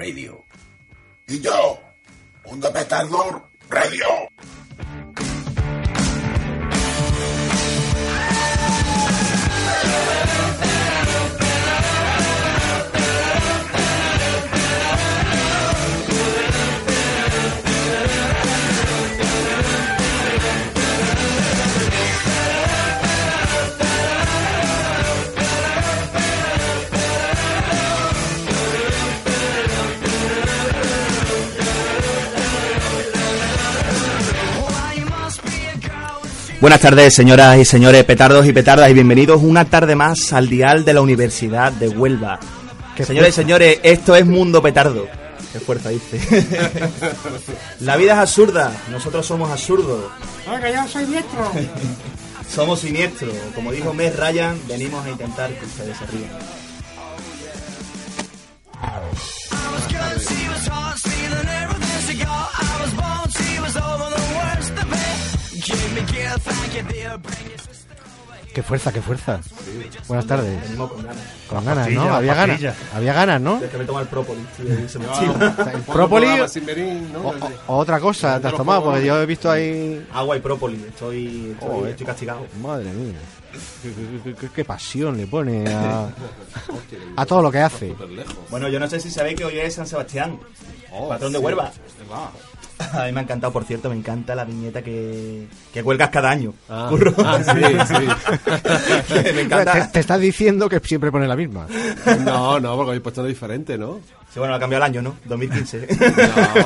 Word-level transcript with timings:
radio. 0.00 0.46
Y 1.28 1.40
yo, 1.40 1.78
Mundo 2.46 2.72
Petardo 2.72 3.50
Radio. 3.68 4.06
Buenas 36.60 36.80
tardes, 36.80 37.14
señoras 37.14 37.56
y 37.56 37.64
señores 37.64 38.04
petardos 38.04 38.44
y 38.44 38.52
petardas, 38.52 38.90
y 38.90 38.92
bienvenidos 38.92 39.40
una 39.42 39.64
tarde 39.64 39.96
más 39.96 40.30
al 40.34 40.46
dial 40.50 40.84
de 40.84 40.92
la 40.92 41.00
Universidad 41.00 41.72
de 41.72 41.88
Huelva. 41.88 42.38
Señoras 43.02 43.30
y 43.30 43.32
señores, 43.32 43.80
esto 43.82 44.14
es 44.14 44.26
Mundo 44.26 44.60
Petardo. 44.60 45.06
Qué 45.54 45.58
fuerza 45.58 45.88
dice. 45.88 46.20
la 47.80 47.96
vida 47.96 48.12
es 48.12 48.18
absurda, 48.18 48.76
nosotros 48.90 49.24
somos 49.24 49.50
absurdos. 49.50 50.04
Oiga, 50.46 50.70
yo 50.70 50.86
soy 50.86 51.06
diestro. 51.06 51.50
Somos 52.54 52.80
siniestros. 52.80 53.32
Como 53.54 53.70
dijo 53.70 53.94
Mes 53.94 54.14
Ryan, 54.16 54.58
venimos 54.66 55.06
a 55.06 55.10
intentar 55.10 55.50
que 55.52 55.64
ustedes 55.64 55.96
se 55.96 56.06
rían. 56.06 56.30
Qué 68.54 68.62
fuerza, 68.64 68.92
qué 68.92 69.00
fuerza. 69.00 69.40
Buenas 70.08 70.26
tardes. 70.26 70.60
Venimos 70.62 70.90
con 70.90 71.02
ganas. 71.04 71.22
Con 71.48 71.64
ganas, 71.64 71.84
Pastilla, 71.86 72.04
¿no? 72.04 72.14
Había 72.14 72.34
ganas. 72.34 72.60
Había 72.94 73.12
ganas, 73.12 73.40
¿no? 73.40 73.58
Es 73.62 73.70
que 73.70 73.78
me 73.78 73.84
toma 73.84 74.00
el 74.00 74.08
própolis, 74.08 74.44
tío, 74.56 74.66
y 74.84 74.88
se 74.88 74.98
me 74.98 75.04
El 75.72 75.82
própolis 75.82 76.30
¿no? 77.12 77.32
o, 77.68 77.76
otra 77.78 78.00
cosa 78.00 78.40
te 78.40 78.48
has 78.48 78.54
tomado, 78.54 78.82
porque 78.84 79.04
yo 79.06 79.22
he 79.22 79.26
visto 79.26 79.48
ahí... 79.50 80.04
Agua 80.12 80.36
y 80.36 80.40
própolis, 80.40 80.80
estoy, 80.82 81.50
estoy, 81.52 81.68
Joder. 81.68 81.90
estoy 81.92 82.06
castigado. 82.06 82.46
Madre 82.60 82.90
mía. 82.92 83.18
Qué, 83.82 83.92
qué- 84.24 84.34
qué- 84.34 84.48
qué 84.54 84.64
pasión 84.64 85.16
le 85.16 85.26
pone 85.26 85.72
a, 85.72 86.08
a 87.16 87.26
todo 87.26 87.42
lo 87.42 87.50
que 87.52 87.58
hace. 87.60 87.94
Bueno, 88.48 88.68
yo 88.68 88.80
no 88.80 88.88
sé 88.88 88.98
si 89.00 89.10
sabéis 89.10 89.36
que 89.38 89.44
hoy 89.44 89.58
es 89.60 89.74
San 89.74 89.86
Sebastián, 89.86 90.38
patrón 91.08 91.32
de 91.32 91.38
Huelva. 91.38 91.70
A 92.92 93.04
mí 93.06 93.12
me 93.12 93.20
ha 93.20 93.22
encantado, 93.22 93.52
por 93.52 93.64
cierto, 93.64 93.88
me 93.90 93.96
encanta 93.96 94.34
la 94.34 94.44
viñeta 94.44 94.82
que, 94.82 95.46
que 95.72 95.82
cuelgas 95.82 96.08
cada 96.10 96.30
año. 96.30 96.54
Curro. 96.88 97.14
me 99.14 99.22
Te, 99.22 99.40
encanta. 99.40 99.90
te 99.90 100.00
estás 100.00 100.20
diciendo 100.20 100.68
que 100.68 100.80
siempre 100.80 101.10
pone 101.10 101.26
la 101.28 101.36
misma. 101.36 101.66
No, 102.24 102.58
no, 102.60 102.76
porque 102.76 102.90
habéis 102.90 103.02
puesto 103.02 103.24
diferente, 103.24 103.76
¿no? 103.78 104.00
Sí, 104.32 104.38
bueno, 104.38 104.54
ha 104.54 104.60
cambiado 104.60 104.84
el 104.84 104.90
año, 104.90 105.02
¿no? 105.02 105.16
2015. 105.24 105.88
No, 106.56 106.62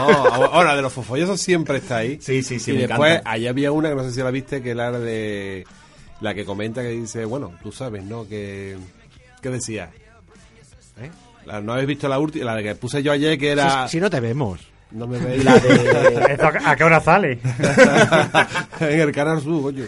ahora 0.53 0.77
de 0.77 0.83
los 0.83 0.93
fofollosos 0.93 1.41
siempre 1.41 1.79
está 1.79 1.99
ahí. 1.99 2.19
Sí, 2.21 2.43
sí, 2.43 2.59
sí, 2.61 2.73
y 2.73 2.75
me 2.75 2.87
después, 2.87 3.13
encanta. 3.13 3.31
allá 3.31 3.51
había 3.51 3.73
una 3.73 3.89
que 3.89 3.95
no 3.95 4.05
sé 4.05 4.13
si 4.13 4.21
la 4.21 4.31
viste, 4.31 4.63
que 4.63 4.71
era 4.71 4.93
de 4.93 5.65
la 6.21 6.35
que 6.35 6.45
comenta 6.45 6.83
que 6.83 6.89
dice, 6.91 7.25
bueno, 7.25 7.53
tú 7.63 7.73
sabes, 7.73 8.05
¿no? 8.05 8.29
Que, 8.29 8.77
¿Qué 9.41 9.49
decía? 9.51 9.91
¿Eh? 11.01 11.11
La- 11.47 11.61
¿No 11.61 11.73
habéis 11.73 11.89
visto 11.89 12.07
la 12.09 12.19
última? 12.19 12.55
La 12.55 12.63
que 12.63 12.75
puse 12.75 13.03
yo 13.03 13.13
ayer, 13.13 13.39
que 13.39 13.51
era... 13.51 13.89
Si, 13.89 13.93
si 13.97 14.01
no 14.01 14.11
te 14.11 14.21
vemos. 14.21 14.61
No 14.95 15.07
me 15.09 15.19
veis. 15.19 15.45
La 15.45 15.59
de... 15.59 16.27
¿Esto 16.35 16.47
a 16.47 16.71
a 16.71 16.77
qué 16.77 16.85
hora 16.85 17.01
sale? 17.01 17.39
en 18.81 19.01
el 19.01 19.13
Canal 19.13 19.41
Sur, 19.41 19.63
coño. 19.63 19.85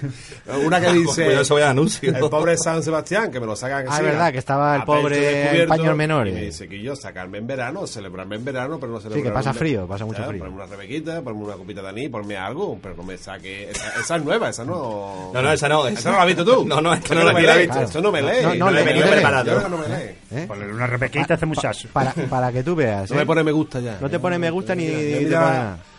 Una 0.64 0.80
que 0.80 0.92
dice... 0.92 1.38
Voy 1.48 1.62
a 1.62 1.70
anuncio. 1.70 2.10
El 2.14 2.28
pobre 2.28 2.56
San 2.56 2.82
Sebastián, 2.82 3.30
que 3.30 3.40
me 3.40 3.46
lo 3.46 3.54
sacan 3.56 3.86
Ah, 3.88 3.96
es 3.98 4.02
verdad, 4.02 4.32
que 4.32 4.38
estaba 4.38 4.76
el 4.76 4.82
pobre 4.84 5.62
en 5.62 5.68
paños 5.68 5.96
menores. 5.96 6.32
Y 6.34 6.36
me 6.36 6.44
dice 6.46 6.68
que 6.68 6.80
yo 6.82 6.96
sacarme 6.96 7.38
en 7.38 7.46
verano, 7.46 7.86
celebrarme 7.86 8.36
en 8.36 8.44
verano, 8.44 8.78
pero 8.80 8.92
no 8.92 8.98
celebrarme 9.00 9.30
que 9.30 9.34
pasa 9.34 9.52
frío, 9.54 9.86
pasa 9.86 10.04
mucho 10.04 10.22
frío. 10.24 10.38
Ponerme 10.40 10.56
una 10.62 10.66
rebequita, 10.66 11.22
ponerme 11.22 11.44
una 11.46 11.54
copita 11.56 11.82
de 11.82 11.88
anís, 11.88 12.10
ponerme 12.10 12.36
algo, 12.36 12.78
pero 12.82 12.96
no 12.96 13.02
me 13.04 13.16
saque... 13.16 13.70
Esa, 13.70 14.00
esa 14.00 14.16
es 14.16 14.24
nueva, 14.24 14.48
esa 14.50 14.64
no... 14.64 15.30
No, 15.32 15.40
no, 15.42 15.52
esa 15.52 15.68
no. 15.68 15.86
¿Esa 15.86 16.10
no 16.10 16.16
la 16.16 16.22
has 16.22 16.26
visto 16.28 16.44
tú? 16.44 16.66
No, 16.76 16.80
no, 16.80 16.92
es 16.92 17.00
que 17.00 17.14
no 17.14 17.22
la 17.22 17.30
he 17.38 17.42
lee, 17.58 17.66
visto. 17.66 17.80
Eso 17.80 18.00
no 18.02 18.10
me 18.12 18.20
lee. 18.20 18.42
No, 18.42 18.54
no, 18.56 18.66
me 18.66 18.72
le- 18.72 18.80
he 18.80 18.84
venido 18.84 19.06
le- 19.06 19.12
preparado. 19.12 19.44
le- 19.44 19.62
Yo 19.62 19.68
no 19.68 19.78
me 19.78 19.88
lee. 19.88 20.10
¿eh? 20.32 20.44
Ponerle 20.48 20.74
una 20.74 20.86
repequita 20.86 21.34
a 21.34 21.36
este 21.36 21.46
muchacho. 21.46 21.88
Para, 21.92 22.12
para 22.12 22.50
que 22.52 22.62
tú 22.62 22.74
veas. 22.74 23.08
No 23.10 23.16
¿eh? 23.16 23.20
me 23.20 23.26
pone 23.26 23.42
me 23.44 23.52
gusta 23.52 23.80
ya. 23.80 23.98
No 24.00 24.10
te 24.10 24.18
pone 24.18 24.38
me 24.38 24.50
gusta 24.50 24.74
ni, 24.74 24.86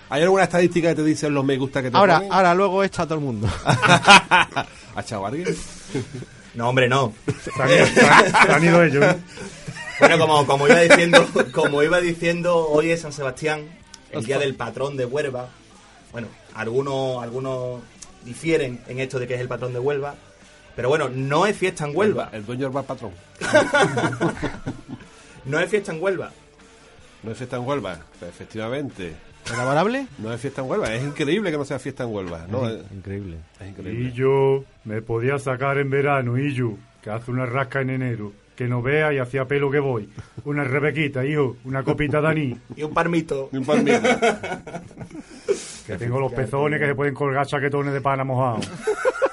¿Hay 0.09 0.21
alguna 0.23 0.43
estadística 0.43 0.89
que 0.89 0.95
te 0.95 1.03
dicen 1.03 1.33
los 1.33 1.43
me 1.43 1.57
gusta 1.57 1.81
que 1.81 1.91
te 1.91 1.97
Ahora, 1.97 2.15
ponen? 2.17 2.31
ahora 2.33 2.53
luego 2.55 2.83
echa 2.83 3.03
a 3.03 3.05
todo 3.05 3.15
el 3.15 3.23
mundo. 3.25 3.47
¿Ha 3.65 5.01
echado 5.01 5.25
alguien? 5.25 5.55
No, 6.53 6.69
hombre, 6.69 6.87
no. 6.87 7.13
Se 7.55 7.61
han 7.61 7.69
ido- 7.69 7.85
se 7.87 8.01
han- 8.05 8.31
se 8.31 8.51
han 8.53 8.63
ido 8.63 8.83
ellos. 8.83 9.03
¿eh? 9.05 9.17
Bueno, 9.99 10.17
como, 10.19 10.45
como 10.45 10.67
iba 10.67 10.79
diciendo, 10.79 11.27
como 11.53 11.83
iba 11.83 11.99
diciendo, 11.99 12.67
hoy 12.69 12.91
es 12.91 13.01
San 13.01 13.11
Sebastián, 13.13 13.65
el 14.11 14.23
día 14.25 14.37
del 14.39 14.55
patrón 14.55 14.95
de 14.95 15.05
Huelva. 15.05 15.49
Bueno, 16.11 16.27
algunos, 16.55 17.21
algunos 17.21 17.81
difieren 18.23 18.79
en 18.87 18.99
esto 18.99 19.19
de 19.19 19.27
que 19.27 19.35
es 19.35 19.41
el 19.41 19.47
patrón 19.47 19.73
de 19.73 19.79
Huelva. 19.79 20.15
Pero 20.75 20.89
bueno, 20.89 21.09
no 21.09 21.45
es 21.47 21.57
fiesta 21.57 21.85
en 21.85 21.95
Huelva. 21.95 22.29
El 22.31 22.45
dueño 22.45 22.63
del 22.65 22.71
bar 22.71 22.85
patrón. 22.85 23.11
No 25.45 25.59
es 25.59 25.69
fiesta 25.69 25.91
en 25.93 26.01
Huelva. 26.03 26.31
No 27.23 27.31
es 27.31 27.37
fiesta 27.37 27.57
en 27.57 27.65
Huelva, 27.67 27.99
efectivamente. 28.21 29.13
¿Elaborable? 29.51 30.07
No 30.17 30.31
es 30.33 30.39
fiesta 30.41 30.61
en 30.61 30.69
Huelva. 30.69 30.93
Es 30.93 31.03
increíble 31.03 31.51
que 31.51 31.57
no 31.57 31.65
sea 31.65 31.79
fiesta 31.79 32.03
en 32.03 32.13
Huelva. 32.13 32.45
¿no? 32.49 32.67
Es, 32.69 32.79
Increíble. 32.91 33.37
es 33.59 33.65
Y 33.65 33.69
increíble. 33.69 34.11
yo 34.13 34.63
me 34.85 35.01
podía 35.01 35.39
sacar 35.39 35.77
en 35.77 35.89
verano, 35.89 36.37
y 36.37 36.53
yo, 36.53 36.73
que 37.01 37.09
hace 37.09 37.31
una 37.31 37.45
rasca 37.45 37.81
en 37.81 37.89
enero, 37.91 38.33
que 38.55 38.67
no 38.67 38.81
vea 38.81 39.13
y 39.13 39.19
hacía 39.19 39.45
pelo 39.45 39.69
que 39.71 39.79
voy. 39.79 40.09
Una 40.45 40.63
rebequita, 40.63 41.25
hijo, 41.25 41.57
una 41.63 41.83
copita 41.83 42.21
de 42.21 42.27
anís, 42.27 42.57
Y 42.75 42.83
un 42.83 42.93
parmito. 42.93 43.49
Ni 43.51 43.59
un 43.59 43.65
palmito. 43.65 43.99
que 45.87 45.97
tengo 45.97 46.19
los 46.19 46.33
pezones 46.33 46.79
que 46.79 46.87
se 46.87 46.95
pueden 46.95 47.13
colgar 47.13 47.45
chaquetones 47.45 47.93
de 47.93 48.01
pana 48.01 48.23
mojado. 48.23 48.59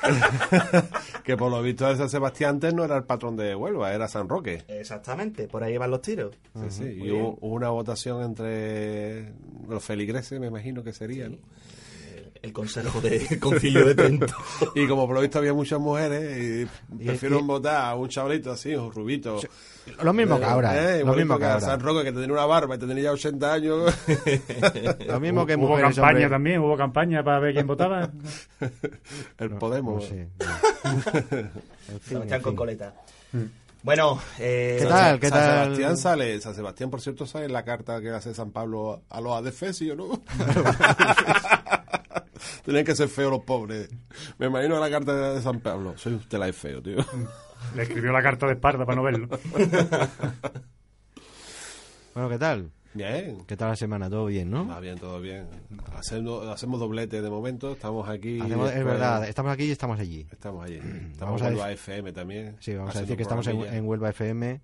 que 1.24 1.36
por 1.36 1.50
lo 1.50 1.62
visto 1.62 1.86
de 1.86 1.96
San 1.96 2.08
Sebastián 2.08 2.54
antes 2.54 2.74
no 2.74 2.84
era 2.84 2.96
el 2.96 3.04
patrón 3.04 3.36
de 3.36 3.54
Huelva, 3.54 3.92
era 3.92 4.08
San 4.08 4.28
Roque. 4.28 4.62
Exactamente, 4.68 5.48
por 5.48 5.62
ahí 5.62 5.76
van 5.76 5.90
los 5.90 6.02
tiros. 6.02 6.34
Sí, 6.54 6.70
sí. 6.70 6.84
Y 7.02 7.10
hubo, 7.10 7.38
hubo 7.40 7.54
una 7.54 7.70
votación 7.70 8.22
entre 8.22 9.32
los 9.68 9.82
feligreses, 9.82 10.38
me 10.40 10.46
imagino 10.46 10.84
que 10.84 10.92
sería. 10.92 11.28
¿no? 11.28 11.36
El 12.44 12.52
consejo 12.52 13.00
del 13.00 13.40
concilio 13.40 13.86
de 13.86 13.94
Trento. 13.94 14.26
Y 14.74 14.86
como 14.86 15.06
por 15.06 15.16
lo 15.16 15.22
visto 15.22 15.38
había 15.38 15.54
muchas 15.54 15.80
mujeres, 15.80 16.68
y 16.98 17.04
prefieren 17.06 17.46
votar 17.46 17.86
a 17.86 17.94
un 17.94 18.06
chavalito 18.10 18.52
así, 18.52 18.74
un 18.74 18.92
rubito. 18.92 19.40
Lo 20.02 20.12
mismo 20.12 20.38
que 20.38 20.44
ahora. 20.44 20.98
Eh, 20.98 21.02
lo 21.02 21.14
mismo 21.14 21.38
que 21.38 21.46
ahora. 21.46 21.60
San 21.60 21.80
Roque, 21.80 22.04
que 22.04 22.12
tenía 22.12 22.30
una 22.30 22.44
barba 22.44 22.74
y 22.74 22.78
tenía 22.78 23.04
ya 23.04 23.12
80 23.12 23.50
años. 23.52 23.94
Lo 25.06 25.20
mismo 25.20 25.46
que 25.46 25.56
hubo 25.56 25.68
mujeres, 25.68 25.94
campaña 25.96 26.08
hombre. 26.10 26.28
también, 26.28 26.60
hubo 26.60 26.76
campaña 26.76 27.24
para 27.24 27.38
ver 27.38 27.54
quién 27.54 27.66
votaba. 27.66 28.10
el 29.38 29.50
No 29.50 29.58
Podemos. 29.58 30.04
fin, 32.02 32.20
con 32.42 32.54
coleta. 32.54 32.94
Bueno, 33.82 34.18
eh, 34.38 34.76
¿Qué 34.80 34.86
tal? 34.86 35.18
¿Qué 35.18 35.28
San 35.28 35.38
tal? 35.38 35.64
Sebastián 35.64 35.96
sale, 35.96 36.40
San 36.40 36.54
Sebastián, 36.54 36.90
por 36.90 37.00
cierto, 37.00 37.26
sale 37.26 37.46
en 37.46 37.52
la 37.54 37.64
carta 37.64 38.00
que 38.02 38.10
hace 38.10 38.34
San 38.34 38.50
Pablo 38.50 39.02
a 39.08 39.20
los 39.22 39.32
adefesios, 39.34 39.96
¿no? 39.96 40.22
Tienen 42.64 42.84
que 42.84 42.94
ser 42.94 43.08
feos 43.08 43.30
los 43.30 43.42
pobres. 43.44 43.88
Me 44.38 44.46
imagino 44.46 44.78
la 44.80 44.90
carta 44.90 45.34
de 45.34 45.42
San 45.42 45.60
Pablo. 45.60 45.94
Soy 45.96 46.14
usted 46.14 46.38
la 46.38 46.48
es 46.48 46.56
feo, 46.56 46.82
tío. 46.82 46.96
Le 47.74 47.82
escribió 47.84 48.12
la 48.12 48.22
carta 48.22 48.46
de 48.46 48.52
Esparta 48.54 48.84
para 48.84 48.96
no 48.96 49.02
verlo. 49.02 49.28
Bueno, 52.14 52.28
¿qué 52.28 52.38
tal? 52.38 52.70
Bien. 52.92 53.38
¿Qué 53.46 53.56
tal 53.56 53.70
la 53.70 53.76
semana? 53.76 54.08
¿Todo 54.08 54.26
bien, 54.26 54.48
no? 54.50 54.68
Va 54.68 54.78
bien, 54.78 54.96
todo 54.98 55.20
bien. 55.20 55.48
Hacemos, 55.96 56.46
hacemos 56.46 56.78
doblete 56.78 57.20
de 57.22 57.28
momento, 57.28 57.72
estamos 57.72 58.08
aquí. 58.08 58.40
Hacemos- 58.40 58.70
es 58.72 58.84
verdad, 58.84 59.28
estamos 59.28 59.52
aquí 59.52 59.64
y 59.64 59.70
estamos 59.72 59.98
allí. 59.98 60.24
Estamos 60.30 60.64
allí. 60.64 60.76
Estamos 60.76 61.18
Vamos 61.18 61.42
a 61.42 61.48
en 61.48 61.54
Huelva 61.54 61.72
FM 61.72 62.12
también. 62.12 62.56
Sí, 62.60 62.72
vamos 62.74 62.94
a 62.94 63.00
decir 63.00 63.16
que 63.16 63.22
estamos 63.24 63.46
en 63.48 63.84
Huelva 63.84 64.10
FM 64.10 64.60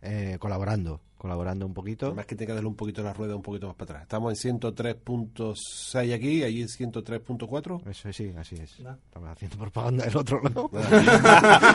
eh, 0.00 0.36
colaborando, 0.40 1.02
colaborando 1.16 1.66
un 1.66 1.74
poquito. 1.74 2.06
Además 2.06 2.26
que 2.26 2.34
tiene 2.36 2.48
que 2.48 2.54
darle 2.54 2.68
un 2.68 2.76
poquito 2.76 3.02
la 3.02 3.12
rueda 3.12 3.34
un 3.36 3.42
poquito 3.42 3.66
más 3.66 3.76
para 3.76 3.84
atrás. 3.92 4.02
Estamos 4.02 4.44
en 4.44 4.60
103.6 4.60 6.14
aquí, 6.14 6.42
allí 6.44 6.62
en 6.62 6.68
103.4. 6.68 7.86
Eso 7.88 8.12
sí, 8.12 8.32
así 8.38 8.56
es. 8.56 8.78
Estamos 8.78 9.30
haciendo 9.30 9.56
propaganda 9.58 10.04
del 10.04 10.16
otro 10.16 10.40
lado. 10.42 10.70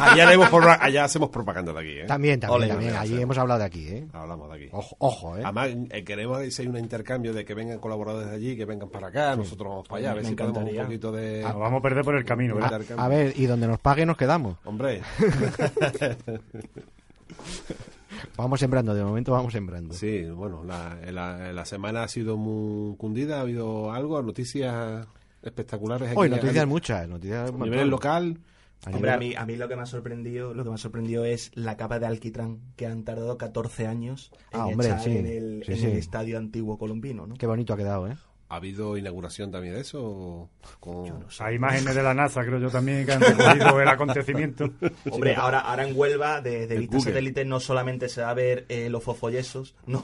allá, 0.01 0.27
haremos 0.27 0.49
pro- 0.49 0.69
allá 0.79 1.03
hacemos 1.05 1.29
propaganda 1.29 1.73
de 1.73 1.79
aquí, 1.79 1.99
¿eh? 1.99 2.05
También, 2.05 2.39
también, 2.39 2.61
Ole, 2.61 2.67
también. 2.69 2.91
ole, 2.91 2.99
Allí 2.99 3.21
hemos 3.21 3.37
hablado 3.37 3.59
de 3.59 3.65
aquí, 3.65 3.87
¿eh? 3.87 4.07
Hablamos 4.13 4.49
de 4.49 4.55
aquí. 4.55 4.69
Ojo, 4.71 4.95
ojo, 4.99 5.37
¿eh? 5.37 5.41
Además, 5.43 5.69
eh, 5.89 6.03
queremos 6.03 6.39
ver 6.39 6.51
si 6.51 6.61
hay 6.61 6.67
un 6.67 6.77
intercambio 6.77 7.33
de 7.33 7.43
que 7.43 7.53
vengan 7.53 7.79
colaboradores 7.79 8.29
de 8.29 8.35
allí, 8.35 8.55
que 8.55 8.65
vengan 8.65 8.89
para 8.89 9.07
acá, 9.07 9.35
nosotros 9.35 9.69
vamos 9.69 9.87
para 9.87 9.99
allá, 9.99 10.11
a 10.11 10.15
ver 10.15 10.25
si 10.25 10.35
podemos 10.35 10.63
un 10.71 10.77
poquito 10.85 11.11
de... 11.11 11.41
Nos 11.41 11.57
vamos 11.57 11.79
a 11.79 11.81
perder 11.81 12.03
por 12.03 12.15
el 12.15 12.25
camino, 12.25 12.55
¿verdad? 12.55 12.71
intercambio. 12.73 13.05
A 13.05 13.07
ver, 13.07 13.33
y 13.35 13.45
donde 13.45 13.67
nos 13.67 13.79
pague 13.79 14.05
nos 14.05 14.17
quedamos. 14.17 14.57
Hombre, 14.65 15.01
Vamos 18.37 18.59
sembrando, 18.59 18.93
de 18.93 19.03
momento 19.03 19.31
vamos 19.31 19.53
sembrando. 19.53 19.93
sí, 19.93 20.23
bueno, 20.29 20.63
la, 20.63 20.97
la, 21.11 21.53
la 21.53 21.65
semana 21.65 22.03
ha 22.03 22.07
sido 22.07 22.37
muy 22.37 22.95
cundida, 22.97 23.37
ha 23.37 23.41
habido 23.41 23.91
algo, 23.91 24.21
noticias 24.21 25.07
espectaculares 25.41 26.09
aquí. 26.09 26.17
Hoy 26.19 26.29
noticias 26.29 26.67
muchas, 26.67 27.07
noticias 27.07 27.49
a 27.51 27.57
nivel 27.57 27.89
local. 27.89 28.39
A 28.83 28.89
Hombre, 28.89 29.11
nivel- 29.11 29.13
a 29.13 29.17
mí, 29.19 29.35
a 29.35 29.45
mí 29.45 29.55
lo 29.57 29.67
que 29.67 29.75
me 29.75 29.83
ha 29.83 29.85
sorprendido, 29.85 30.55
lo 30.55 30.63
que 30.63 30.69
me 30.69 30.75
ha 30.75 30.79
sorprendido 30.79 31.23
es 31.23 31.51
la 31.53 31.77
capa 31.77 31.99
de 31.99 32.07
alquitrán 32.07 32.59
que 32.75 32.87
han 32.87 33.03
tardado 33.03 33.37
14 33.37 33.85
años 33.85 34.31
en 34.51 34.59
Ah, 34.59 34.65
hombre, 34.65 34.87
echar 34.87 35.01
sí, 35.01 35.17
en, 35.17 35.25
el, 35.27 35.63
sí, 35.65 35.71
en 35.73 35.77
sí. 35.77 35.85
el 35.85 35.97
estadio 35.97 36.37
antiguo 36.39 36.79
colombino, 36.79 37.27
¿no? 37.27 37.35
Qué 37.35 37.45
bonito 37.45 37.73
ha 37.73 37.77
quedado, 37.77 38.07
¿eh? 38.07 38.17
¿Ha 38.51 38.57
habido 38.57 38.97
inauguración 38.97 39.49
también 39.49 39.75
de 39.75 39.79
eso? 39.79 40.49
Con... 40.81 41.25
Hay 41.39 41.55
imágenes 41.55 41.95
de 41.95 42.03
la 42.03 42.13
NASA, 42.13 42.43
creo 42.43 42.59
yo 42.59 42.69
también, 42.69 43.05
que 43.05 43.13
han 43.13 43.21
recogido 43.37 43.79
el 43.79 43.87
acontecimiento. 43.87 44.69
Hombre, 45.09 45.35
ahora, 45.35 45.59
ahora 45.61 45.87
en 45.87 45.97
Huelva, 45.97 46.41
de, 46.41 46.67
de 46.67 46.75
En 46.75 46.81
vista 46.81 46.97
Google. 46.97 47.11
satélite, 47.13 47.45
no 47.45 47.61
solamente 47.61 48.09
se 48.09 48.21
va 48.21 48.31
a 48.31 48.33
ver 48.33 48.65
eh, 48.67 48.89
los 48.89 49.01
fofollesos, 49.01 49.73
no, 49.85 50.01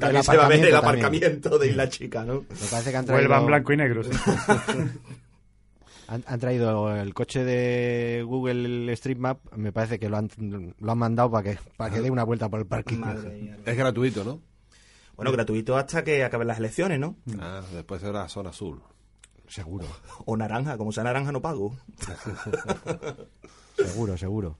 también 0.00 0.22
se 0.24 0.34
va 0.38 0.46
a 0.46 0.48
ver 0.48 0.64
el 0.64 0.74
aparcamiento 0.74 1.58
de 1.58 1.68
Isla 1.68 1.90
Chica, 1.90 2.24
¿no? 2.24 2.46
Me 2.48 2.66
parece 2.70 2.92
que 2.92 2.96
han 2.96 3.04
traído, 3.04 3.28
Vuelva 3.28 3.40
en 3.40 3.46
blanco 3.46 3.72
y 3.74 3.76
negro, 3.76 4.04
sí. 4.04 4.10
han, 6.08 6.24
han 6.26 6.40
traído 6.40 6.96
el 6.96 7.12
coche 7.12 7.44
de 7.44 8.22
Google 8.26 8.90
Street 8.94 9.18
Map, 9.18 9.38
me 9.54 9.70
parece 9.70 9.98
que 9.98 10.08
lo 10.08 10.16
han, 10.16 10.30
lo 10.80 10.92
han 10.92 10.98
mandado 10.98 11.30
para 11.30 11.50
que, 11.50 11.58
para 11.76 11.92
que 11.94 12.00
dé 12.00 12.10
una 12.10 12.24
vuelta 12.24 12.48
por 12.48 12.60
el 12.60 12.66
parking. 12.66 12.96
Madre. 13.00 13.54
Es 13.66 13.76
gratuito, 13.76 14.24
¿no? 14.24 14.40
Bueno, 15.16 15.32
gratuito 15.32 15.76
hasta 15.76 16.02
que 16.02 16.24
acaben 16.24 16.48
las 16.48 16.58
elecciones, 16.58 16.98
¿no? 16.98 17.16
Ah, 17.40 17.60
después 17.72 18.00
será 18.00 18.28
zona 18.28 18.50
azul. 18.50 18.80
Seguro, 19.48 19.86
O 20.24 20.36
naranja, 20.36 20.78
como 20.78 20.92
sea 20.92 21.04
naranja 21.04 21.30
no 21.32 21.42
pago. 21.42 21.76
seguro, 23.76 24.16
seguro. 24.16 24.56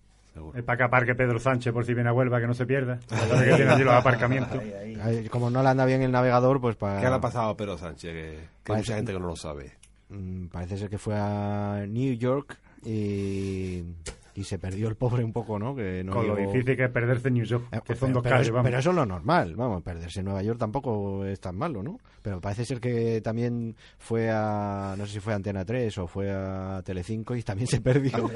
Es 0.55 0.63
para 0.63 0.77
que 0.79 0.83
aparque 0.85 1.15
Pedro 1.15 1.39
Sánchez 1.39 1.73
por 1.73 1.85
si 1.85 1.93
viene 1.95 2.09
a 2.09 2.13
Huelva, 2.13 2.41
que 2.41 2.47
no 2.47 2.55
se 2.55 2.67
pierda. 2.67 2.99
Que 3.09 3.55
tiene 3.55 3.71
allí 3.71 3.85
los 3.85 3.95
aparcamientos. 3.95 4.59
Ahí, 4.59 4.73
ahí. 4.73 4.99
Ay, 5.03 5.29
Como 5.29 5.51
no 5.51 5.63
le 5.63 5.69
anda 5.69 5.85
bien 5.85 6.03
el 6.03 6.11
navegador, 6.11 6.61
pues 6.61 6.77
para... 6.77 7.01
¿Qué 7.01 7.09
le 7.09 7.15
ha 7.15 7.21
pasado 7.21 7.51
a 7.51 7.57
Pedro 7.57 7.77
Sánchez? 7.77 8.13
Que, 8.13 8.49
que 8.65 8.73
hay 8.73 8.79
mucha 8.79 8.97
gente 8.97 9.13
que 9.13 9.19
no 9.19 9.27
lo 9.27 9.37
sabe. 9.37 9.73
Mm, 10.09 10.47
parece 10.47 10.79
ser 10.79 10.89
que 10.91 10.99
fue 10.99 11.15
a 11.17 11.85
New 11.87 12.15
York 12.15 12.59
y, 12.85 13.83
y 14.35 14.45
se 14.45 14.59
perdió 14.59 14.89
el 14.89 14.97
pobre 14.97 15.23
un 15.25 15.33
poco, 15.33 15.59
¿no? 15.59 15.75
Que 15.75 16.03
no 16.05 16.13
Con 16.15 16.27
lo 16.27 16.37
difícil 16.37 16.77
que 16.77 16.85
es 16.85 16.91
perderse 16.91 17.29
en 17.29 17.35
New 17.35 17.45
York, 17.45 17.67
Eh, 17.73 17.81
que 17.85 17.95
son 17.95 18.09
pero, 18.09 18.15
dos 18.15 18.23
pero 18.23 18.35
calles, 18.35 18.47
es- 18.49 18.53
vamos. 18.53 18.67
pero 18.69 18.79
eso 18.79 18.91
es 18.91 18.97
lo 18.97 19.07
normal, 19.07 19.55
vamos, 19.57 19.83
perderse 19.83 20.21
en 20.21 20.25
Nueva 20.27 20.43
York 20.43 20.59
tampoco 20.59 21.25
es 21.27 21.39
tan 21.41 21.57
malo, 21.57 21.83
¿no? 21.83 21.99
Pero 22.23 22.41
parece 22.41 22.65
ser 22.65 22.81
que 22.81 23.21
también 23.21 23.77
fue 23.99 24.31
a, 24.31 24.95
no 24.97 25.07
sé 25.07 25.13
si 25.15 25.21
fue 25.21 25.33
a 25.33 25.37
Antena 25.37 25.65
3 25.65 25.99
o 25.99 26.07
fue 26.07 26.31
a 26.33 26.81
Telecinco 26.85 27.35
y 27.37 27.43
también 27.43 27.67
se 27.69 27.81
perdió. 27.81 28.13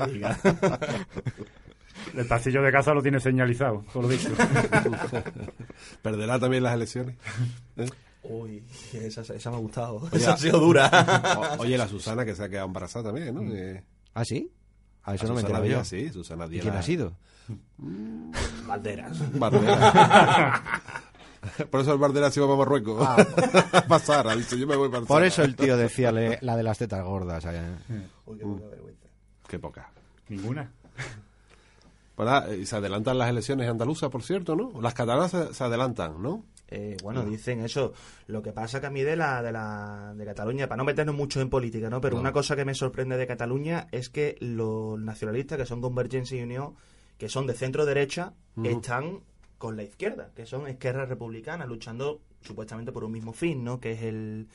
El 2.15 2.27
pasillo 2.27 2.63
de 2.63 2.71
casa 2.71 2.93
lo 2.93 3.03
tiene 3.03 3.19
señalizado, 3.19 3.85
todo 3.93 4.03
lo 4.03 4.09
dicho. 4.09 4.29
¿Perderá 6.03 6.39
también 6.39 6.63
las 6.63 6.75
elecciones? 6.75 7.17
¿Eh? 7.77 7.87
Uy, 8.29 8.63
esa, 8.93 9.21
esa 9.23 9.51
me 9.51 9.57
ha 9.57 9.61
gustado. 9.61 9.97
Oye, 9.99 10.17
esa 10.17 10.35
ha 10.35 10.37
sido 10.37 10.59
dura. 10.59 10.91
o- 11.59 11.63
oye, 11.63 11.79
la 11.79 11.87
Susana 11.89 12.25
que 12.25 12.35
se 12.35 12.43
ha 12.45 12.49
quedado 12.49 12.67
embarazada 12.67 13.07
también, 13.13 13.35
¿no? 13.35 13.41
Que- 13.43 13.83
¿Ah, 14.15 14.25
sí? 14.25 14.51
A 15.07 15.15
eso 15.15 15.25
a 15.25 15.29
no 15.29 15.35
me 15.35 15.41
enterado 15.41 15.65
yo. 15.65 15.85
Sí, 15.85 16.11
Susana 16.11 16.47
¿Y 16.47 16.51
Díaz. 16.51 16.63
quién 16.63 16.77
ha 16.77 16.83
sido? 16.83 17.13
Banderas. 18.67 19.39
Bardera. 19.39 20.63
Por 21.71 21.81
eso 21.81 21.93
el 21.93 21.99
Bardera 21.99 22.31
se 22.31 22.41
iba 22.41 22.47
para 22.49 22.59
Marruecos. 22.59 23.09
para 23.89 23.99
Sara, 24.01 24.35
dice, 24.35 24.59
yo 24.59 24.67
me 24.67 24.75
voy 24.77 24.89
para 24.89 25.05
Por 25.07 25.23
eso 25.25 25.43
el 25.43 25.55
tío 25.55 25.77
decía 25.77 26.11
le- 26.11 26.39
la 26.43 26.57
de 26.57 26.63
las 26.65 26.79
tetas 26.79 27.05
gordas. 27.05 27.45
¿eh? 27.47 27.63
Uy, 28.27 28.39
qué 28.39 28.45
poca 28.45 28.67
vergüenza. 28.69 29.07
Qué 29.49 29.59
poca. 29.59 29.91
Ninguna. 30.29 30.73
Nada, 32.19 32.55
y 32.55 32.65
se 32.67 32.75
adelantan 32.77 33.19
las 33.19 33.29
elecciones 33.29 33.69
andaluzas, 33.69 34.11
por 34.11 34.23
cierto, 34.23 34.57
¿no? 34.57 34.81
Las 34.81 34.95
catalanas 34.95 35.31
se, 35.31 35.55
se 35.55 35.63
adelantan, 35.65 36.21
¿no? 36.23 36.45
Eh, 36.69 36.97
bueno, 37.03 37.25
dicen 37.25 37.61
eso. 37.61 37.93
Lo 38.27 38.43
que 38.43 38.53
pasa 38.53 38.81
que 38.81 38.87
a 38.87 38.91
mí 38.91 39.03
de 39.03 39.15
la, 39.17 39.43
de 39.43 39.53
la 39.53 40.15
de 40.17 40.25
Cataluña, 40.25 40.67
para 40.67 40.79
no 40.79 40.85
meternos 40.85 41.15
mucho 41.15 41.41
en 41.41 41.49
política, 41.49 41.89
¿no? 41.89 42.01
Pero 42.01 42.17
No. 42.17 42.21
una 42.23 42.33
cosa 42.33 42.57
que 42.57 42.65
me 42.65 42.75
sorprende 42.75 43.17
de 43.17 43.27
Cataluña 43.27 43.87
es 43.93 44.09
que 44.09 44.37
los 44.41 44.99
nacionalistas, 44.99 45.59
que 45.59 45.67
son 45.67 45.81
Convergencia 45.81 46.37
y 46.39 46.43
Unión, 46.43 46.75
que 47.19 47.29
son 47.29 47.47
de 47.47 47.55
centro 47.55 47.87
derecha, 47.87 48.33
están 48.65 49.21
con 49.59 49.77
la 49.77 49.85
izquierda, 49.85 50.31
que 50.35 50.45
son 50.45 50.69
izquierdas 50.69 51.09
republicanas, 51.09 51.69
luchando 51.69 52.21
supuestamente 52.43 52.91
por 52.93 53.05
un 53.05 53.13
mismo 53.13 53.33
fin, 53.33 53.63
¿no? 53.65 53.81
Que 53.81 53.93
es 53.93 54.03
el 54.03 54.49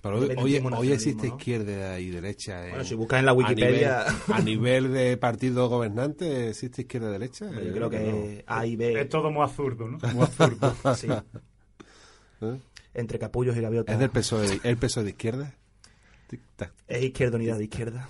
Pero 0.00 0.14
hoy, 0.14 0.20
hoy, 0.20 0.24
independentismo, 0.30 0.78
hoy 0.78 0.92
existe 0.92 1.26
¿no? 1.28 1.36
izquierda 1.36 1.98
y 2.00 2.10
derecha. 2.10 2.64
en- 2.64 2.70
Bueno, 2.70 2.84
si 2.84 2.94
buscas 2.94 3.18
en 3.20 3.26
la 3.26 3.32
Wikipedia- 3.34 4.06
A 4.06 4.10
nivel, 4.10 4.32
a 4.32 4.40
nivel 4.40 4.92
de 4.92 5.16
partido 5.18 5.68
gobernante, 5.68 6.48
¿existe 6.50 6.82
izquierda 6.82 7.08
y 7.08 7.12
derecha? 7.12 7.50
Yo 7.50 7.72
creo 7.72 7.90
que 7.90 8.44
A 8.46 8.64
y 8.64 8.76
B. 8.76 9.00
Es 9.00 9.08
todo 9.08 9.30
muy 9.30 9.42
absurdo, 9.42 9.88
¿no? 9.88 9.98
Muy 10.14 10.22
absurdo. 10.22 10.74
sí. 10.96 11.08
¿Eh? 12.40 12.56
Entre 12.94 13.18
capullos 13.18 13.56
y 13.56 13.60
gaviotas. 13.60 13.92
¿Es 13.94 13.98
del 14.00 14.10
PSOE, 14.10 14.60
el 14.64 14.76
PSOE 14.76 15.04
de 15.04 15.10
izquierda? 15.10 15.54
Es 16.88 17.02
izquierda 17.02 17.36
unidad 17.36 17.56
de 17.58 17.64
izquierda. 17.64 18.08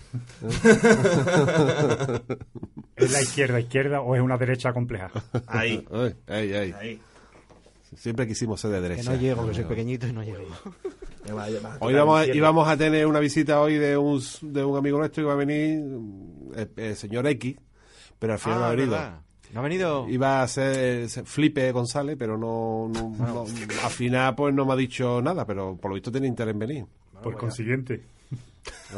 ¿Es 2.97 3.13
la 3.13 3.23
izquierda 3.23 3.61
izquierda 3.61 4.01
o 4.01 4.17
es 4.17 4.23
una 4.23 4.37
derecha 4.37 4.73
compleja? 4.73 5.11
Ahí. 5.47 5.85
Ay, 5.93 6.15
ay, 6.27 6.53
ay. 6.53 6.73
Ahí. 6.81 7.01
Siempre 7.97 8.27
quisimos 8.27 8.61
ser 8.61 8.71
de 8.71 8.77
Que 8.79 8.83
derecha. 8.89 9.11
no 9.13 9.17
llego, 9.21 9.49
que 9.49 9.55
soy 9.55 9.65
pequeñito 9.65 10.07
y 10.07 10.13
no 10.13 10.23
llego. 10.23 10.45
Hoy 11.81 11.95
vamos 11.95 12.21
a, 12.21 12.27
íbamos 12.27 12.69
a 12.69 12.77
tener 12.77 13.07
una 13.07 13.21
visita 13.21 13.61
hoy 13.61 13.75
de 13.77 13.97
un, 13.97 14.21
de 14.43 14.65
un 14.65 14.77
amigo 14.77 14.99
nuestro 14.99 15.23
que 15.23 15.27
va 15.27 15.35
a 15.35 15.37
venir, 15.37 15.81
el, 16.57 16.71
el 16.77 16.97
señor 16.97 17.27
X, 17.29 17.57
pero 18.19 18.33
al 18.35 18.39
final 18.39 18.59
no 18.59 18.65
ha 18.65 18.69
Ah, 18.69 18.75
venido. 18.75 18.97
¿Verdad? 19.49 19.55
¿No 19.55 19.61
ha 19.61 19.63
venido? 19.63 20.09
Iba 20.09 20.43
a 20.43 20.49
ser 20.49 21.09
Felipe 21.09 21.71
González, 21.73 22.17
pero 22.19 22.37
no, 22.39 22.91
no- 22.93 23.15
no- 23.19 23.43
al 23.85 23.91
final 23.91 24.35
pues 24.35 24.55
no 24.55 24.65
me 24.67 24.73
ha 24.75 24.77
dicho 24.77 25.21
nada, 25.23 25.45
pero 25.47 25.77
por 25.77 25.91
lo 25.91 25.95
visto 25.95 26.13
tiene 26.13 26.27
interés 26.27 26.53
en 26.53 26.59
venir. 26.59 26.87
Por 27.23 27.37
consiguiente. 27.37 28.03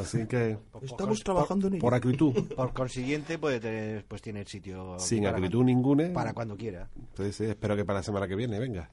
Así 0.01 0.27
que, 0.27 0.59
Estamos 0.83 1.23
trabajando 1.23 1.69
en 1.69 1.75
ello. 1.75 1.81
por 1.81 1.95
acritud, 1.95 2.35
Por 2.57 2.73
consiguiente, 2.73 3.39
puede 3.39 3.61
tener, 3.61 4.05
pues 4.07 4.21
tiene 4.21 4.41
el 4.41 4.47
sitio 4.49 4.99
sin 4.99 5.27
acritud 5.27 5.63
ninguna, 5.65 6.13
para 6.13 6.33
cuando 6.33 6.57
quiera. 6.57 6.89
pues 7.15 7.37
sí, 7.37 7.45
espero 7.45 7.77
que 7.77 7.85
para 7.85 8.01
la 8.01 8.03
semana 8.03 8.27
que 8.27 8.35
viene 8.35 8.59
venga. 8.59 8.91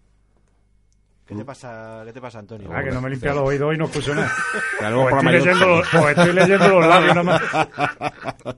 ¿Qué 1.25 1.35
te 1.35 1.43
pasa, 1.43 2.03
qué 2.05 2.13
te 2.13 2.21
pasa 2.21 2.39
Antonio? 2.39 2.69
Ah, 2.71 2.81
que 2.83 2.91
no 2.91 3.01
me 3.01 3.07
he 3.07 3.11
limpiado 3.11 3.41
los 3.41 3.49
oídos 3.49 3.75
y 3.75 3.77
no 3.77 3.85
escucho 3.85 4.15
nada. 4.15 4.31
Tenemos 4.79 5.05
O 5.05 5.09
programa 5.09 5.31
estoy, 5.35 5.45
leyendo 5.53 5.67
los, 5.75 5.93
o 5.93 6.09
estoy 6.09 6.33
leyendo 6.33 6.67
los 6.69 6.87
labios 6.87 7.15
nada 7.15 7.23
más. 7.23 7.41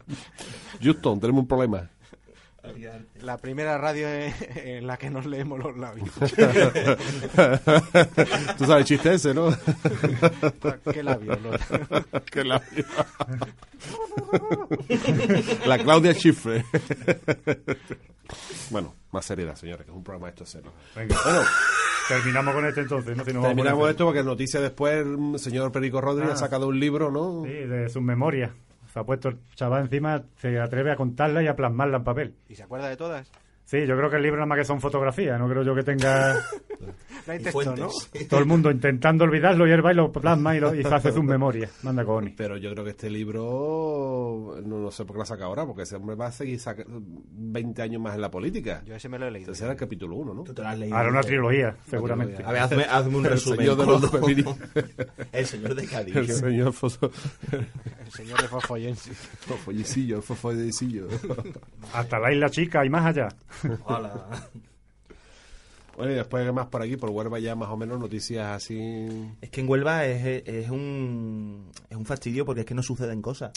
Houston, 0.81 1.19
tenemos 1.19 1.41
un 1.41 1.47
problema. 1.47 1.89
La 3.21 3.37
primera 3.37 3.77
radio 3.77 4.07
en, 4.09 4.85
la 4.87 4.97
que 4.97 5.09
nos 5.09 5.25
leemos 5.25 5.59
los 5.59 5.77
labios. 5.77 6.09
Tú 8.57 8.65
sabes 8.65 8.77
el 8.81 8.85
chiste 8.85 9.13
ese, 9.13 9.33
¿no? 9.33 9.49
¿Qué 10.93 11.01
labios? 11.03 11.39
Los- 11.43 11.61
Qué 12.31 12.43
labio. 12.43 12.85
La 15.65 15.77
Claudia 15.79 16.13
Schiffer. 16.13 16.63
bueno, 18.69 18.93
más 19.11 19.25
seriedad, 19.25 19.55
señores, 19.55 19.85
que 19.85 19.91
es 19.91 19.97
un 19.97 20.03
programa 20.03 20.29
esto 20.29 20.45
serio. 20.45 20.71
Venga, 20.95 21.15
Bueno, 21.23 21.41
terminamos 22.07 22.53
con 22.55 22.65
este 22.65 22.81
entonces. 22.81 23.17
¿no? 23.17 23.25
Si 23.25 23.33
nos 23.33 23.41
vamos 23.43 23.51
a 23.51 23.55
terminamos 23.55 23.89
esto 23.89 24.05
porque 24.05 24.23
noticia 24.23 24.59
después 24.61 25.05
el 25.05 25.39
señor 25.39 25.71
Perico 25.71 26.01
Rodríguez 26.01 26.31
Ah. 26.31 26.35
ha 26.35 26.37
sacado 26.37 26.67
un 26.67 26.79
libro, 26.79 27.11
¿no? 27.11 27.43
Sí, 27.45 27.51
de 27.51 27.89
sus 27.89 28.01
memorias. 28.01 28.51
Se 28.91 28.99
ha 28.99 29.03
puesto 29.03 29.29
el 29.29 29.37
chaval 29.55 29.83
encima, 29.83 30.23
se 30.37 30.59
atreve 30.59 30.91
a 30.91 30.95
contarla 30.95 31.43
y 31.43 31.47
a 31.47 31.55
plasmarla 31.55 31.97
en 31.97 32.03
papel. 32.03 32.35
¿Y 32.47 32.55
se 32.55 32.63
acuerda 32.63 32.89
de 32.89 32.97
todas? 32.97 33.31
Sí, 33.69 33.85
yo 33.85 33.95
creo 33.95 34.09
que 34.09 34.15
el 34.15 34.23
libro 34.23 34.37
nada 34.37 34.47
más 34.47 34.57
que 34.57 34.65
son 34.65 34.81
fotografías, 34.81 35.37
no 35.39 35.47
creo 35.47 35.61
yo 35.61 35.75
que 35.75 35.83
tenga 35.83 36.33
No 36.33 36.41
hay 37.33 37.39
Y 37.39 37.43
texto, 37.43 37.75
¿no? 37.75 37.89
todo 38.27 38.39
el 38.39 38.47
mundo 38.47 38.71
intentando 38.71 39.25
olvidarlo 39.25 39.67
y 39.67 39.71
él 39.71 39.85
va 39.85 39.91
y 39.91 39.95
lo 39.95 40.11
plasma 40.11 40.55
y, 40.55 40.59
lo, 40.59 40.73
y 40.73 40.81
se 40.83 40.91
hace 40.95 41.11
sus 41.11 41.23
memorias. 41.23 41.71
Manda 41.83 42.03
cojones. 42.03 42.33
Pero 42.35 42.57
yo 42.57 42.71
creo 42.71 42.83
que 42.83 42.89
este 42.89 43.11
libro, 43.11 44.55
no, 44.65 44.79
no 44.79 44.89
sé 44.89 45.05
por 45.05 45.17
qué 45.17 45.19
lo 45.19 45.25
saca 45.25 45.45
ahora, 45.45 45.67
porque 45.67 45.83
ese 45.83 45.97
hombre 45.97 46.15
va 46.15 46.25
a 46.25 46.31
seguir 46.31 46.59
saca- 46.59 46.83
20 46.87 47.79
años 47.83 48.01
más 48.01 48.15
en 48.15 48.21
la 48.21 48.31
política. 48.31 48.81
Yo 48.87 48.95
ese 48.95 49.07
me 49.07 49.19
lo 49.19 49.27
he 49.27 49.31
leído. 49.31 49.51
Ese 49.51 49.65
era 49.65 49.73
el 49.73 49.79
capítulo 49.79 50.15
1, 50.15 50.33
¿no? 50.33 50.43
Tú 50.45 50.53
te 50.55 50.63
lo 50.63 50.67
has 50.67 50.79
leído. 50.79 50.97
Ahora 50.97 51.09
una 51.11 51.21
trilogía, 51.21 51.75
seguramente. 51.87 52.43
A 52.43 52.51
ver, 52.51 52.63
hazme, 52.63 52.85
hazme 52.89 53.17
un 53.17 53.25
El 53.25 53.31
resumen. 53.33 53.59
señor 53.59 53.77
de 53.77 53.85
los. 53.85 54.13
El 55.31 55.45
señor 55.45 55.75
de 55.75 55.85
Cádiz. 55.85 56.15
El 56.15 56.27
señor 56.27 56.73
Foso... 56.73 57.11
El 57.51 58.11
señor 58.11 58.41
de 58.41 58.47
Fosfoyense. 58.47 59.13
Fofollecillo, 59.13 60.15
el 60.17 60.23
fofollecillo. 60.23 61.07
Hasta 61.93 62.17
la 62.17 62.33
isla 62.33 62.49
chica 62.49 62.83
y 62.83 62.89
más 62.89 63.05
allá. 63.05 63.27
Hola. 63.85 64.25
Bueno, 65.97 66.13
y 66.13 66.15
después 66.15 66.45
¿qué 66.45 66.51
más 66.53 66.67
por 66.67 66.81
aquí, 66.81 66.95
por 66.95 67.09
Huelva 67.09 67.39
ya 67.39 67.55
más 67.55 67.69
o 67.69 67.75
menos 67.75 67.99
noticias 67.99 68.45
así... 68.47 69.07
Es 69.41 69.49
que 69.49 69.59
en 69.61 69.69
Huelva 69.69 70.05
es, 70.05 70.43
es 70.47 70.69
un 70.69 71.69
es 71.89 71.97
un 71.97 72.05
fastidio 72.05 72.45
porque 72.45 72.61
es 72.61 72.65
que 72.65 72.73
no 72.73 72.81
suceden 72.83 73.21
cosas. 73.21 73.51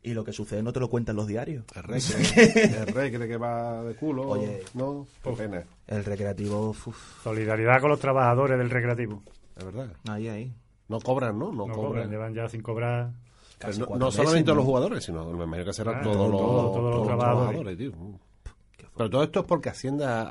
Y 0.00 0.12
lo 0.14 0.22
que 0.22 0.32
sucede 0.32 0.62
no 0.62 0.72
te 0.72 0.78
lo 0.80 0.88
cuentan 0.88 1.16
los 1.16 1.26
diarios. 1.26 1.64
El 1.74 1.82
rey, 1.82 2.00
que, 2.00 2.52
el 2.78 2.86
rey 2.88 3.10
cree 3.10 3.26
que 3.26 3.36
va 3.38 3.82
de 3.82 3.94
culo, 3.96 4.28
Oye. 4.28 4.62
¿no? 4.74 5.06
Pena, 5.36 5.64
El 5.88 6.04
recreativo, 6.04 6.68
uf, 6.70 7.22
Solidaridad 7.24 7.80
con 7.80 7.90
los 7.90 7.98
trabajadores 7.98 8.56
del 8.58 8.70
recreativo. 8.70 9.22
es 9.56 9.64
verdad. 9.64 9.88
ahí, 10.08 10.28
ahí. 10.28 10.52
No 10.88 11.00
cobran, 11.00 11.38
¿no? 11.38 11.46
No, 11.50 11.66
No 11.66 11.74
cobran. 11.74 11.86
cobran, 11.92 12.10
llevan 12.10 12.34
ya 12.34 12.48
sin 12.48 12.60
cobrar. 12.60 13.10
Pero 13.58 13.72
no, 13.78 13.86
no 13.96 14.06
meses, 14.06 14.14
solamente 14.16 14.50
¿no? 14.50 14.56
los 14.56 14.64
jugadores, 14.66 15.02
sino 15.04 15.24
me 15.32 15.44
imagino 15.44 15.64
que 15.64 15.72
serán 15.72 15.94
Ah, 15.96 16.02
todos, 16.02 16.16
todo- 16.16 16.28
los, 16.28 16.40
todo- 16.40 16.72
todos 16.72 16.94
los 16.98 17.06
trabajadores. 17.06 17.78
tío. 17.78 17.92
Pero 18.96 19.10
todo 19.10 19.22
esto 19.24 19.40
es 19.40 19.46
porque 19.46 19.68
Hacienda 19.70 20.22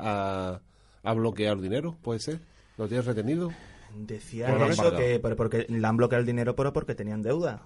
ha, 0.54 0.60
ha 1.02 1.14
bloqueado 1.14 1.56
el 1.56 1.62
dinero, 1.62 1.96
¿puede 2.02 2.20
ser? 2.20 2.40
¿Lo 2.78 2.88
tienes 2.88 3.06
retenido? 3.06 3.50
Decía 3.96 4.48
eso 4.66 4.82
que 4.96 5.20
pero 5.20 5.36
porque 5.36 5.66
le 5.68 5.86
han 5.86 5.96
bloqueado 5.96 6.20
el 6.20 6.26
dinero 6.26 6.56
pero 6.56 6.72
porque 6.72 6.94
tenían 6.94 7.22
deuda. 7.22 7.62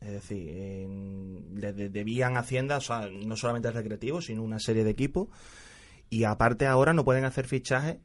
Es 0.00 0.10
decir, 0.12 0.88
le 1.54 1.72
de- 1.72 1.88
debían 1.88 2.36
Hacienda, 2.36 2.76
o 2.76 2.80
sea, 2.80 3.08
no 3.10 3.36
solamente 3.36 3.68
al 3.68 3.74
recreativo, 3.74 4.20
sino 4.20 4.42
una 4.42 4.60
serie 4.60 4.84
de 4.84 4.90
equipos. 4.90 5.28
Y 6.10 6.24
aparte 6.24 6.66
ahora 6.66 6.92
no 6.92 7.04
pueden 7.04 7.24
hacer 7.24 7.46
fichajes 7.46 7.96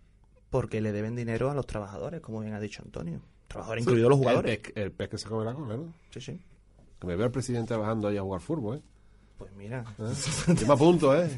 porque 0.49 0.81
le 0.81 0.91
deben 0.91 1.15
dinero 1.15 1.51
a 1.51 1.53
los 1.53 1.67
trabajadores, 1.67 2.21
como 2.21 2.39
bien 2.39 2.53
ha 2.53 2.59
dicho 2.59 2.81
Antonio. 2.83 3.21
Trabajadores, 3.47 3.83
incluidos 3.83 4.09
los 4.09 4.17
jugadores. 4.19 4.51
El 4.55 4.61
pez, 4.61 4.73
el 4.77 4.91
pez 4.91 5.09
que 5.09 5.17
se 5.17 5.27
come 5.29 5.45
la 5.45 5.53
cola, 5.53 5.75
¿no? 5.77 5.93
Sí, 6.11 6.21
sí. 6.21 6.39
Que 6.99 7.07
me 7.07 7.15
veo 7.15 7.25
al 7.25 7.31
presidente 7.31 7.75
bajando 7.75 8.07
ahí 8.07 8.17
a 8.17 8.21
jugar 8.21 8.41
fútbol, 8.41 8.77
¿eh? 8.77 8.81
Pues 9.41 9.53
mira, 9.57 9.83
Yo 10.59 10.67
me 10.67 10.73
apunto, 10.73 11.15
¿eh? 11.19 11.29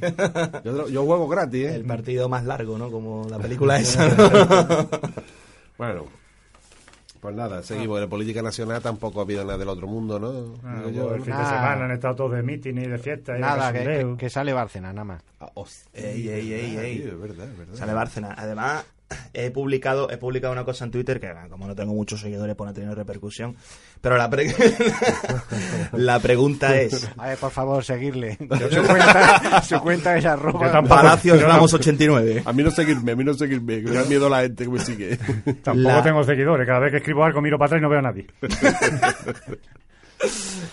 Yo, 0.66 0.88
yo 0.90 1.06
juego 1.06 1.28
gratis, 1.28 1.66
¿eh? 1.68 1.76
el 1.76 1.86
partido 1.86 2.28
más 2.30 2.44
largo, 2.46 2.78
¿no? 2.78 2.92
Como 2.92 3.28
la 3.30 3.40
película 3.40 3.80
esa. 3.80 4.08
¿no? 4.10 4.90
Bueno, 5.78 6.06
pues 7.20 7.36
nada, 7.36 7.64
seguimos. 7.64 8.02
En 8.02 8.10
política 8.10 8.42
nacional 8.42 8.82
tampoco 8.82 9.20
ha 9.20 9.24
habido 9.24 9.44
nada 9.44 9.58
del 9.58 9.70
otro 9.70 9.88
mundo, 9.88 10.20
¿no? 10.20 10.56
Ah, 10.64 10.84
yo, 10.94 11.16
el 11.16 11.22
fin 11.24 11.36
de 11.36 11.46
semana 11.46 11.86
han 11.86 11.92
estado 11.92 12.16
todos 12.16 12.34
de 12.34 12.44
meeting 12.44 12.74
y 12.76 12.86
de 12.88 12.98
fiesta. 12.98 13.32
y 13.32 13.36
de 13.36 13.42
Nada, 13.42 13.74
que, 13.74 13.84
que- 13.84 14.16
que 14.18 14.30
sale 14.30 14.54
Bárcena, 14.54 14.94
nada 14.94 15.06
más. 15.06 15.24
Ah, 15.40 15.50
hostia, 15.56 16.12
Ey, 16.12 16.28
ey, 16.30 16.54
ey, 16.54 16.78
ey. 16.78 17.02
Es 17.08 17.20
verdad, 17.20 17.48
es 17.50 17.58
verdad. 17.58 17.76
Sale 17.76 17.94
Bárcena. 17.94 18.36
Además, 18.38 18.86
he 19.34 19.52
publicado, 19.52 20.10
he 20.10 20.18
publicado 20.18 20.54
una 20.54 20.64
cosa 20.66 20.86
en 20.86 20.92
Twitter 20.92 21.20
que, 21.20 21.32
como 21.50 21.68
no 21.68 21.76
tengo 21.76 21.94
muchos 21.94 22.22
seguidores, 22.22 22.56
pues 22.56 22.66
no 22.66 22.72
ha 22.72 22.74
tenido 22.74 22.96
repercusión. 22.96 23.56
Pero 24.02 24.18
la, 24.18 24.30
pre- 24.30 24.54
la 25.94 26.20
pregunta 26.20 26.76
es: 26.82 27.10
A 27.18 27.28
ver, 27.30 27.38
por 27.38 27.52
favor, 27.52 27.84
seguirle. 27.84 28.38
Su 28.72 28.84
cuenta, 28.84 29.62
su 29.62 29.80
cuenta 29.80 30.18
es 30.18 30.26
arroba... 30.26 30.72
Tampoco- 30.72 30.96
Ramos 31.48 31.74
89. 31.74 32.44
A 32.46 32.54
mí 32.54 32.64
no 32.64 32.72
seguirme, 32.72 33.12
a 33.14 33.16
mí 33.16 33.24
no 33.24 33.34
seguirme, 33.34 33.82
que 33.82 33.90
me 33.90 33.96
da 33.96 34.04
miedo 34.06 34.30
la 34.30 34.42
gente 34.42 34.66
que 34.66 34.70
me 34.70 34.80
sigue. 34.80 35.18
Tampoco 35.64 35.74
La- 35.76 36.04
tengo 36.04 36.24
seguidores. 36.24 36.68
Cada 36.68 36.80
vez 36.80 36.92
que 36.92 36.98
escribo 36.98 37.24
algo 37.24 37.42
miro 37.42 37.58
para 37.58 37.68
atrás 37.68 37.80
y 37.80 37.82
no 37.84 37.90
veo 37.90 38.00
a 38.00 38.02
nadie. 38.02 38.28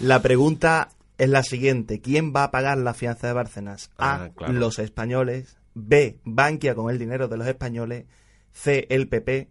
La 0.00 0.22
pregunta 0.22 0.88
es 1.18 1.28
la 1.28 1.42
siguiente: 1.42 2.00
¿Quién 2.00 2.32
va 2.34 2.44
a 2.44 2.50
pagar 2.50 2.78
la 2.78 2.94
fianza 2.94 3.26
de 3.26 3.32
Bárcenas? 3.32 3.90
A. 3.98 4.24
Ah, 4.24 4.30
claro. 4.36 4.52
Los 4.54 4.78
españoles. 4.78 5.56
B. 5.74 6.18
Bankia 6.24 6.74
con 6.74 6.90
el 6.90 6.98
dinero 6.98 7.28
de 7.28 7.36
los 7.36 7.46
españoles. 7.46 8.04
C. 8.52 8.86
El 8.90 9.08
PP. 9.08 9.48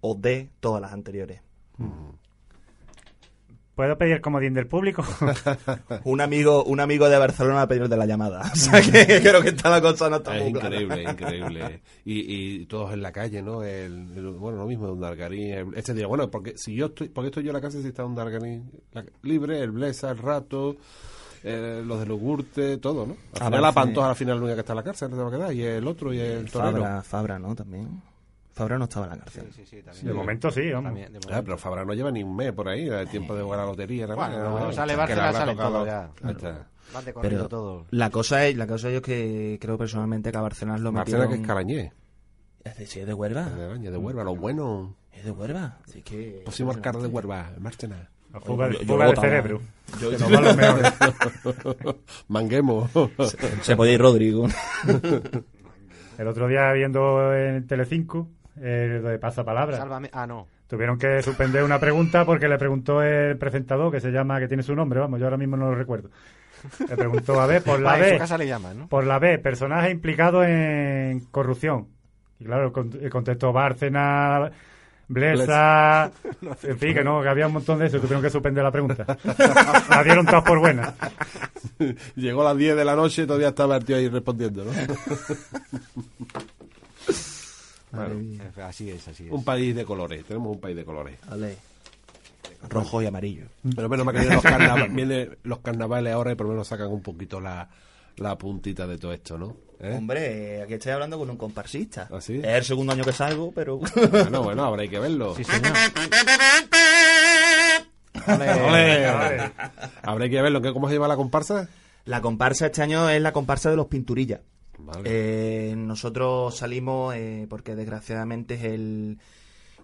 O 0.00 0.14
D. 0.14 0.50
Todas 0.60 0.80
las 0.82 0.92
anteriores. 0.92 1.40
¿Puedo 3.74 3.96
pedir 3.96 4.20
comodín 4.20 4.52
del 4.52 4.66
público? 4.66 5.02
Un 6.04 6.20
amigo, 6.20 6.62
un 6.64 6.78
amigo 6.80 7.08
de 7.08 7.16
Barcelona 7.18 7.54
va 7.56 7.62
a 7.62 7.68
pedir 7.68 7.88
de 7.88 7.96
la 7.96 8.04
llamada. 8.04 8.42
O 8.52 8.56
sea 8.56 8.82
que 8.82 9.20
creo 9.22 9.40
que 9.40 9.48
está 9.48 9.70
la 9.70 9.80
cosa 9.80 10.10
no 10.10 10.16
está 10.16 10.36
Es 10.36 10.42
muy 10.42 10.52
clara. 10.60 10.78
increíble, 10.80 11.10
increíble. 11.10 11.82
Y, 12.04 12.60
y 12.60 12.66
todos 12.66 12.92
en 12.92 13.00
la 13.00 13.12
calle, 13.12 13.40
¿no? 13.42 13.62
El, 13.64 14.12
el- 14.14 14.30
bueno, 14.32 14.58
lo 14.58 14.66
mismo 14.66 14.86
de 14.86 14.92
un 14.92 15.00
Dargarín. 15.00 15.52
el- 15.54 15.74
Este 15.74 15.94
día, 15.94 16.06
bueno, 16.06 16.30
porque 16.30 16.52
si 16.58 16.74
yo 16.74 16.86
estoy, 16.86 17.08
porque 17.08 17.28
estoy 17.28 17.44
yo 17.44 17.50
en 17.50 17.54
la 17.54 17.62
casa 17.62 17.80
si 17.80 17.88
está 17.88 18.04
un 18.04 18.14
Dargarín 18.14 18.70
la- 18.92 19.06
libre, 19.22 19.58
el 19.60 19.70
Blesa, 19.70 20.10
el 20.10 20.18
Rato, 20.18 20.76
eh, 21.42 21.82
los 21.84 21.98
de 21.98 22.04
Lugurte, 22.06 22.76
todo, 22.76 23.06
¿no? 23.06 23.14
Al 23.36 23.40
Ah, 23.40 23.44
final 23.46 23.62
la 23.62 23.72
Pantoja 23.72 24.06
sí. 24.08 24.10
al 24.10 24.16
final 24.16 24.36
la 24.36 24.40
única 24.42 24.54
que 24.56 24.60
está 24.60 24.72
en 24.74 24.76
la 24.76 24.84
cárcel, 24.84 25.10
no 25.10 25.16
se 25.16 25.22
va 25.22 25.28
a 25.28 25.32
quedar, 25.32 25.54
y 25.54 25.62
el 25.62 25.86
otro 25.88 26.12
y 26.12 26.20
el 26.20 26.50
torero. 26.50 26.72
Fabra, 26.72 27.02
Fabra, 27.02 27.38
¿no? 27.38 27.54
También. 27.54 28.02
Fabra 28.52 28.76
no 28.78 28.84
estaba 28.84 29.06
en 29.06 29.10
la 29.12 29.18
cárcel. 29.18 29.48
Sí, 29.54 29.64
sí, 29.64 29.82
también. 29.82 30.06
De 30.06 30.12
momento 30.12 30.50
sí, 30.50 30.70
vamos. 30.70 30.88
También, 30.90 31.12
de 31.12 31.18
Ah, 31.18 31.20
momento. 31.24 31.44
pero 31.44 31.58
Fabra 31.58 31.84
no 31.84 31.94
lleva 31.94 32.10
ni 32.10 32.22
un 32.22 32.36
mes 32.36 32.52
por 32.52 32.68
ahí, 32.68 32.86
el 32.88 33.08
tiempo 33.08 33.34
de 33.34 33.42
jugar 33.42 33.60
a 33.60 33.62
la 33.62 33.68
lotería. 33.70 34.06
nada 34.06 34.14
Bueno, 34.14 34.38
más. 34.44 34.50
cuando 34.52 34.72
sale 34.72 34.92
Que 34.92 34.96
Bárcena 34.98 35.20
le 35.22 35.26
habrá 35.28 35.38
salen 35.40 35.56
tocado- 35.56 35.72
todos 35.72 35.86
ya. 35.86 36.10
Ahí 36.22 36.32
está. 36.32 36.66
Van 36.92 37.04
de 37.06 37.12
Pero 37.14 37.48
todos. 37.48 37.86
la 37.90 38.10
cosa 38.10 38.46
es, 38.46 38.56
la 38.56 38.66
cosa 38.66 38.90
es 38.90 39.00
que 39.00 39.56
creo 39.60 39.78
personalmente 39.78 40.30
que 40.30 40.36
a 40.36 40.42
Barcelona 40.42 40.76
lo 40.78 40.92
Marcela 40.92 41.20
metieron... 41.20 41.34
que 41.38 41.42
es 41.42 41.46
Carañé, 41.48 41.92
Es 42.64 42.76
de, 42.76 42.86
sí, 42.86 43.00
es 43.00 43.06
de 43.06 43.14
Huelva. 43.14 43.44
de 43.48 43.64
Araña, 43.64 43.90
de 43.90 43.96
Huelva, 43.96 44.22
lo 44.24 44.36
bueno. 44.36 44.94
Es 45.10 45.24
de 45.24 45.30
Huelva. 45.30 45.78
Así 45.88 46.02
que... 46.02 46.42
Próximo 46.44 46.70
alcalde 46.72 47.02
de 47.02 47.08
Huelva, 47.08 47.50
Marcena. 47.58 48.10
La 48.32 48.40
fuga, 48.40 48.70
Yo- 48.70 48.80
yo 48.80 48.86
fuga 48.86 49.06
de 49.10 49.16
cerebro. 49.16 49.60
Yo- 50.00 50.10
van 50.30 50.44
los 50.44 50.56
mejores. 50.56 50.92
Manguemos. 52.28 52.90
Se 53.62 53.76
podía 53.76 53.92
ir 53.94 54.00
Rodrigo. 54.00 54.46
El 56.18 56.26
otro 56.28 56.46
día 56.48 56.72
viendo 56.72 57.34
en 57.34 57.66
Telecinco, 57.66 58.28
eh, 58.60 59.00
de 59.02 59.18
pasapalabra, 59.18 59.76
Sálvame. 59.76 60.10
Ah, 60.12 60.26
no. 60.26 60.46
tuvieron 60.66 60.98
que 60.98 61.22
suspender 61.22 61.62
una 61.64 61.78
pregunta 61.78 62.24
porque 62.24 62.48
le 62.48 62.58
preguntó 62.58 63.02
el 63.02 63.36
presentador, 63.38 63.90
que 63.90 64.00
se 64.00 64.10
llama, 64.10 64.38
que 64.40 64.48
tiene 64.48 64.62
su 64.62 64.74
nombre, 64.74 65.00
vamos, 65.00 65.18
yo 65.18 65.26
ahora 65.26 65.36
mismo 65.36 65.56
no 65.56 65.70
lo 65.70 65.74
recuerdo. 65.74 66.10
Le 66.88 66.96
preguntó, 66.96 67.40
a 67.40 67.46
ver, 67.46 67.62
por 67.62 67.80
la 67.80 67.96
B, 67.98 68.18
casa 68.18 68.38
le 68.38 68.46
llaman, 68.46 68.78
¿no? 68.78 68.88
por 68.88 69.04
la 69.04 69.18
B, 69.18 69.38
personaje 69.38 69.90
implicado 69.90 70.44
en 70.44 71.20
corrupción. 71.30 71.88
Y 72.38 72.44
claro, 72.44 72.72
eh, 73.00 73.08
contestó 73.08 73.52
Bárcena, 73.52 74.50
Blesa, 75.08 76.10
en 76.62 76.78
fin, 76.78 76.94
que 76.94 77.04
no, 77.04 77.22
que 77.22 77.28
había 77.28 77.46
un 77.46 77.52
montón 77.54 77.78
de 77.78 77.86
eso, 77.86 77.98
tuvieron 77.98 78.22
que 78.22 78.30
suspender 78.30 78.64
la 78.64 78.70
pregunta. 78.70 79.04
La 79.90 80.02
dieron 80.02 80.24
todas 80.26 80.42
por 80.42 80.58
buena. 80.58 80.94
Llegó 82.16 82.42
a 82.42 82.44
las 82.44 82.56
10 82.56 82.76
de 82.76 82.84
la 82.84 82.96
noche 82.96 83.22
y 83.22 83.26
todavía 83.26 83.48
estaba 83.48 83.76
el 83.76 83.84
tío 83.84 83.96
ahí 83.96 84.08
respondiendo, 84.08 84.64
¿no? 84.64 84.72
Bueno, 87.92 88.14
Así 88.64 88.90
es, 88.90 89.06
así 89.08 89.26
es. 89.26 89.32
un 89.32 89.44
país 89.44 89.74
de 89.76 89.84
colores, 89.84 90.24
tenemos 90.24 90.52
un 90.54 90.60
país 90.60 90.74
de 90.76 90.84
colores. 90.84 91.18
Vale. 91.28 91.56
Rojo 92.68 93.02
y 93.02 93.06
amarillo. 93.06 93.46
Pero 93.74 93.88
menos 93.88 94.06
mal 94.06 94.14
que 94.14 94.20
vienen 94.20 94.36
los, 94.36 95.38
los 95.42 95.58
carnavales 95.60 96.12
ahora 96.14 96.32
y 96.32 96.34
por 96.34 96.46
lo 96.46 96.52
menos 96.52 96.68
sacan 96.68 96.88
un 96.88 97.02
poquito 97.02 97.40
la, 97.40 97.68
la 98.16 98.38
puntita 98.38 98.86
de 98.86 98.98
todo 98.98 99.12
esto, 99.12 99.36
¿no? 99.36 99.56
¿Eh? 99.80 99.94
Hombre, 99.98 100.62
aquí 100.62 100.74
estoy 100.74 100.92
hablando 100.92 101.18
con 101.18 101.28
un 101.28 101.36
comparsista. 101.36 102.08
¿Ah, 102.10 102.20
sí? 102.20 102.36
Es 102.38 102.44
el 102.46 102.64
segundo 102.64 102.92
año 102.92 103.02
que 103.04 103.12
salgo, 103.12 103.50
pero... 103.52 103.78
Bueno, 104.10 104.42
bueno, 104.44 104.64
habrá 104.64 104.86
que 104.86 104.98
verlo. 105.00 105.34
Sí, 105.34 105.42
señor. 105.44 105.72
Habrá 110.02 110.28
que 110.28 110.42
verlo. 110.42 110.62
¿Qué- 110.62 110.72
¿Cómo 110.72 110.88
se 110.88 110.94
llama 110.94 111.08
la 111.08 111.16
comparsa? 111.16 111.68
La 112.04 112.20
comparsa 112.20 112.66
este 112.66 112.82
año 112.82 113.08
es 113.08 113.20
la 113.20 113.32
comparsa 113.32 113.70
de 113.70 113.76
los 113.76 113.86
Pinturillas. 113.86 114.40
Vale. 114.78 115.02
Eh, 115.04 115.74
nosotros 115.76 116.56
salimos 116.56 117.14
eh, 117.14 117.46
porque 117.48 117.74
desgraciadamente 117.74 118.54
es 118.54 118.64
el 118.64 119.18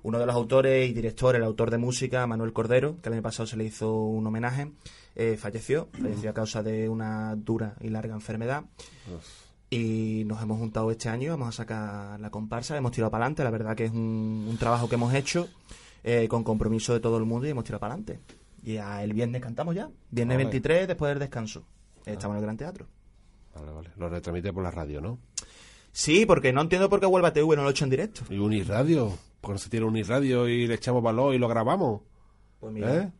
uno 0.03 0.19
de 0.19 0.27
los 0.27 0.35
autores 0.35 0.89
y 0.89 0.93
directores, 0.93 1.41
el 1.41 1.45
autor 1.45 1.71
de 1.71 1.79
música, 1.79 2.27
Manuel 2.27 2.53
Cordero, 2.53 2.97
que 3.03 3.09
el 3.09 3.15
año 3.15 3.23
pasado 3.23 3.47
se 3.47 3.57
le 3.57 3.65
hizo 3.65 3.93
un 3.93 4.27
homenaje, 4.27 4.71
eh, 5.17 5.37
falleció, 5.37 5.89
falleció 5.93 6.31
a 6.31 6.35
causa 6.35 6.63
de 6.63 6.89
una 6.89 7.35
dura 7.37 7.75
y 7.81 7.89
larga 7.89 8.15
enfermedad. 8.15 8.65
Y 9.71 10.23
nos 10.27 10.41
hemos 10.41 10.59
juntado 10.59 10.91
este 10.91 11.09
año, 11.09 11.33
vamos 11.33 11.49
a 11.49 11.53
sacar 11.53 12.21
la 12.21 12.31
comparsa, 12.31 12.77
hemos 12.77 12.93
tirado 12.93 13.11
para 13.11 13.25
adelante, 13.25 13.45
la 13.45 13.51
verdad 13.51 13.77
que 13.77 13.87
es 13.87 13.91
un, 13.91 14.47
un 14.49 14.57
trabajo 14.57 14.89
que 14.89 14.95
hemos 14.95 15.13
hecho 15.13 15.49
con 16.29 16.43
compromiso 16.43 16.95
de 16.95 17.01
todo 17.01 17.19
el 17.19 17.25
mundo 17.25 17.47
y 17.47 17.51
hemos 17.51 17.65
tirado 17.65 17.81
para 17.81 17.95
adelante. 17.95 18.21
Y 18.63 18.77
el 18.77 19.13
viernes 19.13 19.43
cantamos 19.43 19.75
ya, 19.75 19.91
viernes 20.11 20.37
Ole. 20.37 20.45
23 20.45 20.89
después 20.89 21.11
del 21.11 21.19
descanso. 21.19 21.65
Estamos 22.07 22.35
en 22.35 22.39
el 22.39 22.43
Gran 22.45 22.57
Teatro. 22.57 22.87
Vale, 23.59 23.73
vale. 23.73 23.91
Lo 23.97 24.09
retransmite 24.09 24.53
por 24.53 24.63
la 24.63 24.71
radio, 24.71 25.01
¿no? 25.01 25.19
Sí, 25.93 26.27
porque 26.27 26.53
no 26.53 26.61
entiendo 26.61 26.89
por 26.89 27.01
qué 27.01 27.07
Huelva 27.07 27.33
TV 27.33 27.57
no 27.57 27.63
lo 27.63 27.69
he 27.69 27.71
hecho 27.73 27.85
en 27.85 27.91
directo. 27.91 28.23
Y 28.31 28.39
Unirradio. 28.39 29.19
¿Por 29.41 29.51
qué 29.51 29.53
no 29.55 29.59
se 29.59 29.71
tiene 29.71 29.87
Unirradio 29.87 30.49
y 30.49 30.67
le 30.67 30.75
echamos 30.75 31.03
valor 31.03 31.35
y 31.35 31.39
lo 31.39 31.49
grabamos? 31.49 32.03
Pues 32.61 32.73
mira, 32.73 32.95
¿Eh? 32.97 33.13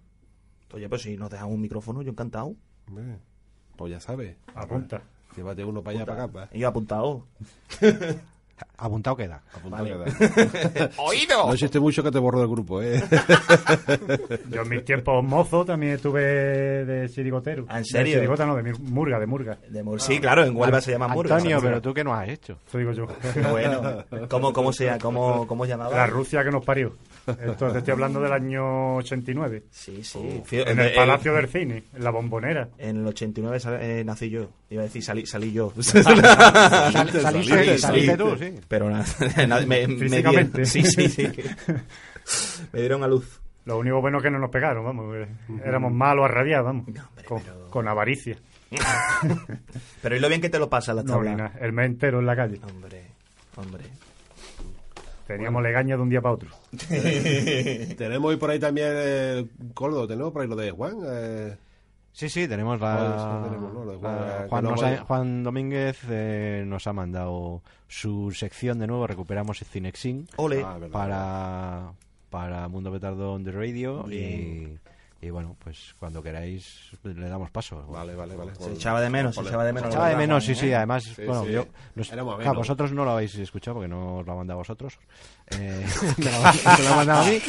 oye, 0.73 0.89
pues 0.89 1.03
si 1.03 1.17
nos 1.17 1.31
dejan 1.31 1.49
un 1.49 1.61
micrófono, 1.61 2.03
yo 2.03 2.11
encantado. 2.11 2.55
Pues 3.77 3.91
ya 3.93 4.01
sabes. 4.01 4.37
Apunta. 4.55 5.03
Llévate 5.37 5.65
uno 5.65 5.83
para 5.83 5.97
allá, 5.97 6.07
para 6.07 6.25
acá. 6.25 6.33
pa. 6.33 6.49
Y 6.53 6.61
yo 6.61 6.69
apuntado. 6.69 7.27
Apuntado 8.77 9.17
queda. 9.17 9.43
Apuntado 9.55 9.85
Vale. 9.85 10.13
queda. 10.15 10.91
¡Oído! 10.99 11.47
No 11.47 11.53
existe 11.55 11.81
mucho 11.81 12.03
que 12.03 12.11
te 12.11 12.19
borro 12.19 12.39
del 12.41 12.49
grupo, 12.49 12.81
¿eh? 12.83 13.03
Yo 14.51 14.63
en 14.63 14.69
mis 14.69 14.85
tiempos 14.85 15.25
mozo 15.25 15.65
también 15.65 15.95
estuve 15.95 16.23
de 16.85 17.09
chirigotero. 17.09 17.67
¿Ah, 17.69 17.79
en 17.79 17.85
serio? 17.85 18.15
De 18.15 18.21
chirigota 18.21 18.47
no, 18.47 18.57
de 18.57 18.73
murga, 18.75 19.19
de 19.19 19.27
murga. 19.27 19.59
De 19.69 19.83
Mur- 19.83 20.01
sí, 20.01 20.21
claro, 20.21 20.45
en 20.45 20.57
Huelva 20.57 20.81
se 20.81 20.93
llama 20.93 21.09
Murga. 21.09 21.37
Antonio, 21.37 21.59
pero 21.61 21.81
tú 21.83 21.93
qué 21.95 22.05
no 22.05 22.15
has 22.15 22.29
hecho. 22.29 22.59
Eso 22.67 22.79
digo 22.79 22.93
yo. 22.93 23.07
Bueno, 23.51 24.05
¿cómo, 24.29 24.53
cómo 24.53 24.73
se 24.73 24.87
llama? 24.87 24.99
¿Cómo, 24.99 25.47
cómo 25.47 25.65
llamaba? 25.67 25.95
La 25.97 26.07
Rusia 26.07 26.43
que 26.45 26.51
nos 26.51 26.65
parió. 26.65 26.95
Esto 27.33 27.73
te 27.73 27.79
estoy 27.79 27.93
hablando 27.93 28.21
del 28.21 28.33
año 28.33 28.97
89. 28.97 29.65
Sí, 29.71 30.03
sí. 30.05 30.43
Fí- 30.47 30.65
En 30.67 30.79
el 30.81 30.95
Palacio 30.95 31.35
del 31.35 31.49
Cine, 31.49 31.85
en 31.95 32.05
la 32.05 32.11
bombonera. 32.11 32.69
En 32.79 32.99
el 32.99 33.07
89 33.07 33.61
sal- 33.61 33.79
eh, 33.83 34.03
nací 34.05 34.31
yo. 34.31 34.49
Iba 34.71 34.83
a 34.83 34.85
decir, 34.87 35.03
salí, 35.03 35.27
salí 35.27 35.53
yo. 35.53 35.73
Sal- 35.81 36.03
Saliste, 36.05 37.21
saliste, 37.21 37.21
saliste. 37.21 37.79
saliste 37.79 38.17
tú, 38.17 38.37
sí. 38.39 38.55
Pero 38.69 38.91
nada, 38.91 39.05
me, 39.67 39.87
me 39.87 39.97
Físicamente. 39.99 40.63
dieron- 40.63 40.67
sí, 40.67 40.83
sí, 40.85 41.09
sí. 41.09 41.29
me 42.73 42.81
dieron 42.81 43.03
a 43.03 43.09
luz. 43.09 43.41
Lo 43.65 43.79
único 43.79 44.01
bueno 44.01 44.19
es 44.19 44.25
que 44.25 44.31
no 44.31 44.39
nos 44.39 44.51
pegaron, 44.51 44.85
vamos. 44.85 45.15
eh, 45.17 45.29
Éramos 45.65 45.93
malos 45.93 46.25
a 46.25 46.29
rabiar, 46.29 46.63
vamos. 46.65 46.87
con, 47.27 47.43
con 47.71 47.87
avaricia. 47.89 48.37
Pero 50.03 50.17
¿y 50.17 50.21
lo 50.21 50.29
bien 50.29 50.41
que 50.41 50.49
te 50.49 50.59
lo 50.59 50.69
pasa 50.71 50.95
la 50.95 51.03
No, 51.03 51.13
tabla? 51.15 51.35
nada, 51.35 51.53
el 51.61 51.73
mes 51.73 51.87
entero 51.87 52.19
en 52.21 52.27
la 52.27 52.37
calle. 52.37 52.61
Hombre, 52.67 53.03
hombre. 53.57 53.85
Teníamos 55.29 55.63
legaña 55.63 55.95
de 55.97 56.03
un 56.03 56.09
día 56.09 56.21
para 56.21 56.35
otro. 56.35 56.49
tenemos 57.97 58.31
hoy 58.31 58.37
por 58.37 58.51
ahí 58.51 58.59
también 58.59 58.89
eh, 58.93 59.47
Córdoba, 59.75 60.07
tenemos 60.09 60.33
por 60.33 60.43
ahí 60.43 60.49
lo 60.49 60.57
de 60.57 60.71
Juan. 60.73 60.97
eh, 61.07 61.57
Sí, 62.13 62.29
sí, 62.29 62.49
tenemos 62.49 62.81
la... 62.81 63.43
sí, 63.45 63.49
tenemos, 63.49 63.73
¿no? 63.73 63.85
Lo 63.85 63.93
de 63.93 63.99
Juan, 63.99 64.17
la- 64.17 64.43
que 64.45 64.49
Juan, 64.49 64.65
no 64.65 64.71
nos 64.71 64.81
voy- 64.81 64.91
ha- 64.91 65.03
Juan 65.05 65.43
Domínguez 65.45 65.99
eh, 66.11 66.65
nos 66.67 66.87
ha 66.89 66.93
mandado 66.93 67.63
su 67.87 68.33
sección 68.33 68.79
de 68.81 68.87
nuevo, 68.89 69.07
recuperamos 69.07 69.61
el 69.63 69.69
Cinexin 69.69 70.27
Ole. 70.37 70.65
Ah, 70.67 70.79
verdad. 70.79 70.91
para, 70.93 71.93
para 72.31 72.69
Mundo 72.69 72.91
Petardo 72.91 73.35
on 73.35 73.45
the 73.45 73.53
Radio 73.53 74.03
Bien. 74.05 74.73
y 74.75 74.79
bueno, 75.31 75.57
pues 75.63 75.95
cuando 75.99 76.23
queráis 76.23 76.91
le 77.03 77.29
damos 77.29 77.51
paso. 77.51 77.85
Vale, 77.89 78.15
vale, 78.15 78.37
vale. 78.37 78.55
Se 78.55 78.73
echaba 78.73 79.01
de 79.01 79.11
menos, 79.11 79.35
se 79.35 79.41
echaba 79.43 79.65
de 79.65 79.73
menos. 79.73 79.91
Echaba 79.91 80.09
de 80.11 80.17
menos, 80.17 80.45
sí, 80.45 80.55
sí, 80.55 80.73
además, 80.73 81.03
Sí, 81.05 81.25
bueno, 81.27 81.45
sí. 81.45 81.51
yo... 81.53 81.67
nos- 81.97 82.13
Éramos 82.13 82.37
claro, 82.37 82.55
vosotros 82.59 82.93
no 82.93 83.05
lo 83.05 83.11
habéis 83.11 83.35
escuchado 83.37 83.75
porque 83.77 83.89
no 83.89 84.19
os 84.19 84.27
lo 84.27 84.33
ha 84.33 84.37
mandado 84.37 84.59
a 84.59 84.63
vosotros. 84.63 84.97
Eh, 85.51 85.85
me 86.19 86.25
lo, 86.25 86.31
me 86.31 86.83
lo 86.85 86.93
ha 86.93 86.97
mandado 86.97 87.23
a 87.23 87.25
mí. 87.25 87.41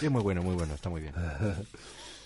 y 0.00 0.04
es 0.06 0.10
muy 0.10 0.22
bueno, 0.22 0.42
muy 0.42 0.54
bueno, 0.54 0.74
está 0.74 0.88
muy 0.88 1.02
bien. 1.02 1.14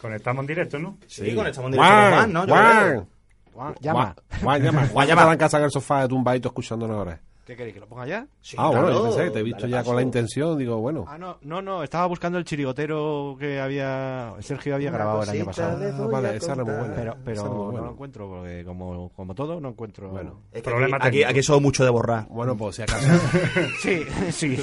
Conectamos 0.00 0.42
en 0.42 0.46
directo, 0.46 0.78
¿no? 0.78 0.98
Sí, 1.06 1.34
con 1.34 1.46
estamos 1.46 1.68
en 1.68 1.72
directo 1.72 1.92
Juan, 1.92 2.12
Juan, 2.12 2.32
¿no? 2.32 2.46
Juan. 2.46 3.08
Juan, 3.52 3.74
llama. 3.80 4.14
Juan, 4.42 4.62
llama. 4.62 4.86
Juan, 4.86 5.06
llama. 5.08 5.20
llama. 5.22 5.32
en 5.32 5.38
casa 5.38 5.58
en 5.58 5.64
el 5.64 5.70
sofá 5.70 6.06
de 6.06 6.14
un 6.14 6.24
baito 6.24 6.48
escuchándonos 6.48 6.96
ahora. 6.96 7.20
¿Qué 7.44 7.56
queréis, 7.56 7.74
que 7.74 7.80
lo 7.80 7.88
ponga 7.88 8.06
ya? 8.06 8.24
Sí, 8.40 8.56
ah, 8.56 8.68
bueno, 8.68 8.82
yo 8.82 8.88
claro, 8.88 9.04
pensé 9.04 9.24
que 9.24 9.30
te 9.30 9.38
he 9.40 9.42
visto 9.42 9.62
dale 9.62 9.72
ya 9.72 9.78
paso. 9.78 9.86
con 9.88 9.96
la 9.96 10.02
intención. 10.02 10.58
Digo, 10.58 10.78
bueno. 10.78 11.04
Ah, 11.08 11.18
no, 11.18 11.38
no, 11.42 11.60
no, 11.60 11.82
estaba 11.82 12.06
buscando 12.06 12.38
el 12.38 12.44
chirigotero 12.44 13.36
que 13.36 13.60
había 13.60 14.34
Sergio 14.38 14.76
había 14.76 14.90
Una 14.90 14.98
grabado 14.98 15.22
el 15.24 15.28
año 15.30 15.44
pasado. 15.46 15.78
Ah, 15.82 16.06
vale, 16.06 16.36
esa 16.36 16.52
era 16.52 16.64
muy 16.64 16.74
buena. 16.74 17.16
Pero, 17.24 17.72
no 17.72 17.80
lo 17.80 17.90
encuentro, 17.90 18.28
porque 18.28 18.64
como, 18.64 19.08
como 19.10 19.34
todo, 19.34 19.60
no 19.60 19.70
encuentro. 19.70 20.10
Bueno. 20.10 20.42
Es 20.52 20.62
que 20.62 20.70
Problema 20.70 20.98
aquí, 20.98 21.24
aquí, 21.24 21.24
aquí 21.24 21.42
somos 21.42 21.62
mucho 21.62 21.82
de 21.82 21.90
borrar. 21.90 22.28
Bueno, 22.28 22.56
pues 22.56 22.76
si 22.76 22.82
acaso. 22.82 23.08
Sí, 23.80 24.04
sí. 24.30 24.56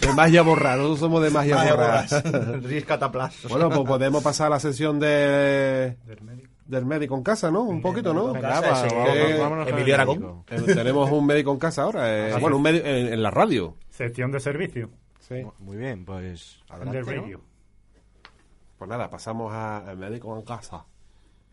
de 0.00 0.12
magia 0.14 0.42
borrar, 0.42 0.76
nosotros 0.76 1.00
somos 1.00 1.22
de 1.22 1.30
magia 1.30 1.56
borrar. 1.64 2.06
Riscataplas. 2.62 3.46
bueno, 3.48 3.70
pues 3.70 3.86
podemos 3.86 4.22
pasar 4.22 4.48
a 4.48 4.50
la 4.50 4.60
sesión 4.60 5.00
de 5.00 5.96
Del 6.04 6.20
médico. 6.22 6.55
Del 6.66 6.84
médico 6.84 7.14
en 7.16 7.22
casa, 7.22 7.50
¿no? 7.50 7.62
Un 7.62 7.80
poquito, 7.80 8.12
¿no? 8.12 8.32
Casa, 8.32 8.86
eh, 8.88 9.36
vámonos 9.38 9.68
Emilio 9.68 9.94
Aragón. 9.94 10.44
Eh, 10.48 10.62
tenemos 10.66 11.10
un 11.10 11.24
médico 11.26 11.52
en 11.52 11.58
casa 11.58 11.82
ahora. 11.82 12.28
eh, 12.28 12.32
Ah, 12.34 12.38
bueno, 12.38 12.56
sí. 12.56 12.58
un 12.58 12.62
médico 12.62 12.86
en, 12.86 13.12
en 13.12 13.22
la 13.22 13.30
radio. 13.30 13.76
Sección 13.90 14.30
de 14.32 14.40
servicio. 14.40 14.90
Sí. 15.20 15.42
Muy 15.58 15.76
bien, 15.76 16.04
pues 16.04 16.58
adelante. 16.68 17.02
Radio. 17.02 17.40
Pues 18.78 18.88
nada, 18.88 19.08
pasamos 19.08 19.52
a- 19.52 19.78
al 19.78 19.96
médico 19.96 20.36
en 20.36 20.44
casa. 20.44 20.84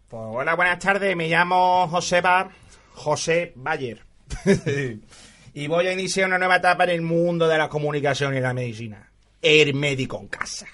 Pues 0.10 0.22
hola, 0.26 0.56
buenas 0.56 0.80
tardes. 0.80 1.16
Me 1.16 1.28
llamo 1.30 1.88
Joseba 1.90 2.50
José 2.94 3.54
Bayer. 3.56 4.02
y 5.54 5.68
voy 5.68 5.88
a 5.88 5.94
iniciar 5.94 6.28
una 6.28 6.38
nueva 6.38 6.58
etapa 6.58 6.84
en 6.86 6.90
el 6.92 7.02
mundo 7.02 7.48
de 7.48 7.58
la 7.58 7.70
comunicación 7.70 8.36
y 8.36 8.40
la 8.42 8.54
medicina. 8.54 9.10
El 9.42 9.74
médico 9.74 10.20
en 10.20 10.28
casa. 10.28 10.68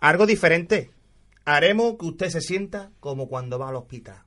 Algo 0.00 0.26
diferente. 0.26 0.90
Haremos 1.44 1.96
que 1.98 2.06
usted 2.06 2.28
se 2.28 2.40
sienta 2.40 2.90
como 3.00 3.28
cuando 3.28 3.58
va 3.58 3.68
al 3.68 3.76
hospital. 3.76 4.22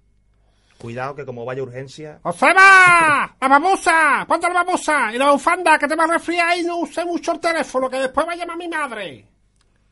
Cuidado 0.77 1.15
que 1.15 1.25
como 1.25 1.45
vaya 1.45 1.63
urgencia... 1.63 2.19
¡Joseba! 2.23 3.35
¡La 3.39 3.47
babosa! 3.47 4.25
¡Ponte 4.27 4.47
la 4.47 4.63
babosa! 4.63 5.13
Y 5.13 5.17
la 5.17 5.31
bufanda, 5.31 5.79
que 5.79 5.87
te 5.87 5.95
va 5.95 6.03
a 6.03 6.07
resfriar 6.07 6.57
y 6.57 6.63
no 6.63 6.79
use 6.79 7.05
mucho 7.05 7.31
el 7.31 7.39
teléfono, 7.39 7.89
que 7.89 7.97
después 7.97 8.27
va 8.27 8.33
a 8.33 8.35
llamar 8.35 8.57
mi 8.57 8.67
madre. 8.67 9.25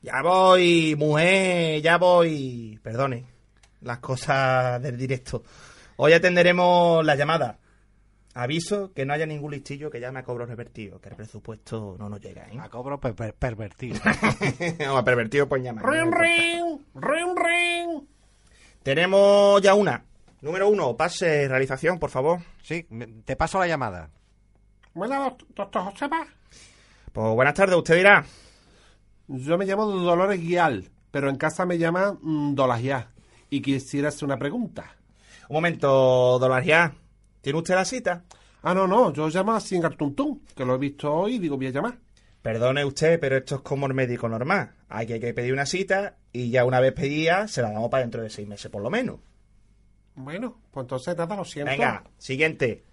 Ya 0.02 0.22
voy, 0.22 0.96
mujer, 0.98 1.82
ya 1.82 1.98
voy. 1.98 2.78
Perdone, 2.84 3.26
las 3.82 4.00
cosas 4.00 4.82
del 4.82 4.98
directo. 4.98 5.44
Hoy 5.96 6.12
atenderemos 6.12 7.06
la 7.06 7.16
llamada. 7.16 7.58
Aviso 8.36 8.92
que 8.94 9.06
no 9.06 9.14
haya 9.14 9.26
ningún 9.28 9.52
listillo 9.52 9.92
que 9.92 10.00
llame 10.00 10.20
a 10.20 10.24
cobro 10.24 10.46
revertido, 10.48 11.00
que 11.00 11.10
el 11.10 11.16
presupuesto 11.16 11.96
no 12.00 12.10
nos 12.10 12.20
llega, 12.20 12.48
¿eh? 12.48 12.58
A 12.60 12.68
cobro 12.70 13.00
per- 13.00 13.14
per- 13.14 13.36
pervertido. 13.36 14.00
no, 14.80 14.98
a 14.98 15.04
pervertido 15.04 15.48
pues 15.48 15.62
llama. 15.62 15.82
¡Ring, 15.84 16.12
ring! 16.12 16.80
¡Ring, 16.96 17.36
ring! 17.38 18.04
Tenemos 18.82 19.62
ya 19.62 19.76
una. 19.76 20.04
Número 20.42 20.68
uno, 20.68 20.98
pase 20.98 21.48
realización, 21.48 22.00
por 22.00 22.10
favor. 22.10 22.40
Sí, 22.64 22.86
te 23.24 23.36
paso 23.36 23.60
la 23.60 23.68
llamada. 23.68 24.10
Doct- 24.96 25.46
doctor 25.56 25.84
Joseba. 25.84 26.26
Pues 27.12 27.36
buenas 27.36 27.54
tardes, 27.54 27.76
usted 27.78 27.96
dirá. 27.98 28.26
Yo 29.28 29.58
me 29.58 29.66
llamo 29.66 29.86
Dolores 29.86 30.42
Guial, 30.42 30.90
pero 31.12 31.30
en 31.30 31.38
casa 31.38 31.66
me 31.66 31.78
llama 31.78 32.18
mm, 32.20 32.56
Dolagiá. 32.56 33.12
Y 33.50 33.62
quisiera 33.62 34.10
hacer 34.10 34.26
una 34.26 34.38
pregunta. 34.38 34.96
Un 35.50 35.56
momento, 35.56 36.40
Dolaria. 36.40 36.94
¿Tiene 37.44 37.60
usted 37.60 37.76
la 37.76 37.84
cita? 37.84 38.24
Ah, 38.62 38.74
no, 38.74 38.88
no, 38.88 39.12
yo 39.12 39.28
llamo 39.28 39.52
a 39.52 39.60
Singartuntún, 39.60 40.44
que 40.56 40.64
lo 40.64 40.76
he 40.76 40.78
visto 40.78 41.14
hoy 41.14 41.36
y 41.36 41.40
digo, 41.40 41.58
voy 41.58 41.68
a 41.68 41.72
llamar. 41.72 41.98
Perdone 42.42 42.86
usted, 42.86 43.20
pero 43.20 43.36
esto 43.36 43.56
es 43.56 43.62
como 43.62 43.86
el 43.86 43.94
médico 43.94 44.30
normal. 44.30 44.72
Hay 44.88 45.06
que, 45.08 45.16
hay 45.16 45.20
que 45.20 45.34
pedir 45.34 45.52
una 45.52 45.66
cita 45.66 46.16
y 46.32 46.52
ya 46.52 46.64
una 46.64 46.80
vez 46.80 46.94
pedida 46.94 47.50
se 47.50 47.62
la 47.62 47.72
damos 47.72 47.90
para 47.90 48.04
dentro 48.04 48.22
de 48.22 48.30
seis 48.30 48.48
meses 48.48 48.72
por 48.72 48.82
lo 48.82 48.90
menos. 48.90 49.18
Bueno, 50.16 50.56
pues 50.72 50.86
entonces 50.86 51.18
nada, 51.18 51.36
lo 51.36 51.44
siento. 51.44 51.70
Venga, 51.70 52.06
siguiente. 52.18 52.84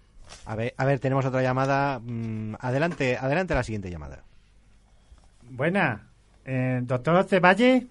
A 0.45 0.55
ver, 0.55 0.73
a 0.75 0.83
ver, 0.83 0.99
tenemos 0.99 1.25
otra 1.25 1.41
llamada. 1.41 1.99
Mm, 1.99 2.55
adelante, 2.59 3.15
adelante 3.17 3.55
la 3.55 3.63
siguiente 3.63 3.89
llamada. 3.89 4.25
Buena. 5.43 6.09
Eh, 6.43 6.81
doctor 6.83 7.23
Ceballe, 7.23 7.87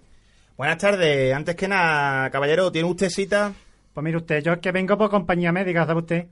Buenas 0.58 0.76
tardes. 0.76 1.32
Antes 1.32 1.56
que 1.56 1.68
nada, 1.68 2.28
caballero, 2.28 2.70
¿tiene 2.70 2.86
usted 2.86 3.08
cita? 3.08 3.54
pues 3.94 4.04
mire 4.04 4.18
usted, 4.18 4.42
yo 4.42 4.52
es 4.52 4.58
que 4.58 4.72
vengo 4.72 4.96
por 4.98 5.08
compañía 5.08 5.52
médica, 5.52 5.86
¿sabe 5.86 6.00
usted? 6.00 6.26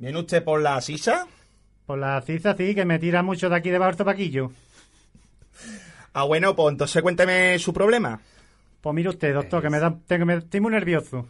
¿Viene 0.00 0.18
usted 0.18 0.42
por 0.42 0.62
la 0.62 0.80
sisa? 0.80 1.26
Por 1.84 1.98
la 1.98 2.22
CISA, 2.22 2.56
sí, 2.56 2.74
que 2.74 2.86
me 2.86 2.98
tira 2.98 3.22
mucho 3.22 3.50
de 3.50 3.56
aquí 3.56 3.68
debajo 3.68 3.94
del 3.94 4.06
paquillo. 4.06 4.50
Ah, 6.14 6.24
bueno, 6.24 6.56
pues 6.56 6.72
entonces 6.72 7.02
cuénteme 7.02 7.58
su 7.58 7.74
problema. 7.74 8.18
Pues 8.80 8.94
mire 8.94 9.10
usted, 9.10 9.34
doctor, 9.34 9.60
que 9.60 9.68
me 9.68 9.78
da, 9.78 9.94
tengo, 10.06 10.24
me, 10.24 10.36
estoy 10.36 10.60
muy 10.60 10.72
nervioso. 10.72 11.28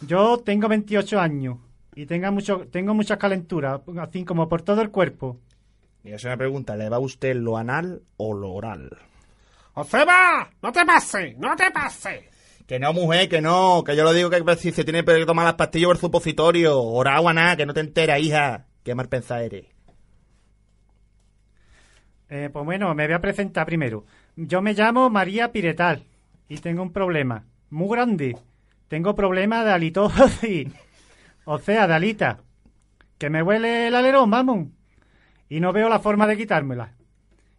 Yo 0.00 0.38
tengo 0.38 0.66
28 0.66 1.20
años 1.20 1.58
y 1.94 2.06
tenga 2.06 2.32
mucho, 2.32 2.66
tengo 2.72 2.92
muchas 2.92 3.18
calenturas, 3.18 3.82
así 4.00 4.24
como 4.24 4.48
por 4.48 4.62
todo 4.62 4.82
el 4.82 4.90
cuerpo. 4.90 5.38
Y 6.02 6.10
es 6.10 6.24
una 6.24 6.36
pregunta, 6.36 6.74
¿le 6.74 6.88
va 6.88 6.96
a 6.96 7.00
usted 7.00 7.36
lo 7.36 7.56
anal 7.56 8.02
o 8.16 8.34
lo 8.34 8.50
oral? 8.50 8.98
¡Joseba! 9.74 10.50
¡No 10.60 10.72
te 10.72 10.84
pases! 10.84 11.38
¡No 11.38 11.54
te 11.54 11.70
pases! 11.70 12.29
Que 12.70 12.78
no, 12.78 12.92
mujer, 12.92 13.28
que 13.28 13.40
no, 13.40 13.82
que 13.84 13.96
yo 13.96 14.04
lo 14.04 14.12
digo 14.12 14.30
que 14.30 14.44
si 14.54 14.70
se 14.70 14.84
tiene 14.84 15.04
que 15.04 15.26
tomar 15.26 15.44
las 15.44 15.54
pastillas 15.54 15.88
o 15.88 15.92
el 15.92 15.98
supositorio, 15.98 16.80
oral 16.80 17.24
o 17.24 17.28
anal, 17.28 17.56
que 17.56 17.66
no 17.66 17.74
te 17.74 17.80
entera, 17.80 18.20
hija. 18.20 18.66
Qué 18.84 18.94
mal 18.94 19.08
pensada 19.08 19.42
eres. 19.42 19.66
Eh, 22.28 22.48
pues 22.52 22.64
bueno, 22.64 22.94
me 22.94 23.06
voy 23.06 23.14
a 23.14 23.20
presentar 23.20 23.66
primero. 23.66 24.04
Yo 24.36 24.62
me 24.62 24.72
llamo 24.72 25.10
María 25.10 25.50
Piretal 25.50 26.04
y 26.48 26.58
tengo 26.58 26.84
un 26.84 26.92
problema 26.92 27.44
muy 27.70 27.88
grande. 27.88 28.36
Tengo 28.86 29.16
problema 29.16 29.64
de 29.64 29.72
halitosis. 29.72 30.68
o 31.46 31.58
sea, 31.58 31.88
de 31.88 31.94
alita. 31.94 32.38
Que 33.18 33.30
me 33.30 33.42
huele 33.42 33.88
el 33.88 33.96
alerón, 33.96 34.30
vamos. 34.30 34.68
Y 35.48 35.58
no 35.58 35.72
veo 35.72 35.88
la 35.88 35.98
forma 35.98 36.28
de 36.28 36.36
quitármela. 36.36 36.94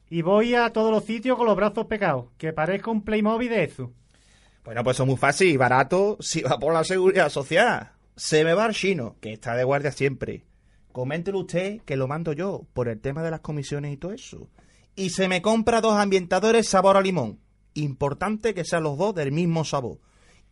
Y 0.09 0.21
voy 0.21 0.55
a 0.55 0.69
todos 0.69 0.89
los 0.89 1.03
sitios 1.03 1.37
con 1.37 1.47
los 1.47 1.57
brazos 1.57 1.87
pegados, 1.87 2.27
que 2.37 2.53
parezco 2.53 2.91
un 2.91 3.03
Playmobil 3.03 3.49
de 3.49 3.65
eso. 3.65 3.91
Bueno, 4.63 4.83
pues 4.83 4.97
eso 4.97 5.03
es 5.03 5.09
muy 5.09 5.17
fácil 5.17 5.47
y 5.47 5.57
barato 5.57 6.17
si 6.19 6.41
va 6.41 6.59
por 6.59 6.73
la 6.73 6.83
seguridad 6.83 7.29
social. 7.29 7.91
Se 8.15 8.43
me 8.43 8.53
va 8.53 8.65
al 8.65 8.73
chino, 8.73 9.15
que 9.19 9.33
está 9.33 9.55
de 9.55 9.63
guardia 9.63 9.91
siempre. 9.91 10.43
Coméntele 10.91 11.37
usted 11.37 11.81
que 11.81 11.95
lo 11.95 12.07
mando 12.07 12.33
yo, 12.33 12.65
por 12.73 12.87
el 12.87 12.99
tema 12.99 13.23
de 13.23 13.31
las 13.31 13.39
comisiones 13.39 13.93
y 13.93 13.97
todo 13.97 14.11
eso. 14.11 14.49
Y 14.95 15.11
se 15.11 15.27
me 15.27 15.41
compra 15.41 15.81
dos 15.81 15.95
ambientadores 15.95 16.67
sabor 16.67 16.97
a 16.97 17.01
limón. 17.01 17.39
Importante 17.73 18.53
que 18.53 18.65
sean 18.65 18.83
los 18.83 18.97
dos 18.97 19.15
del 19.15 19.31
mismo 19.31 19.63
sabor. 19.63 19.99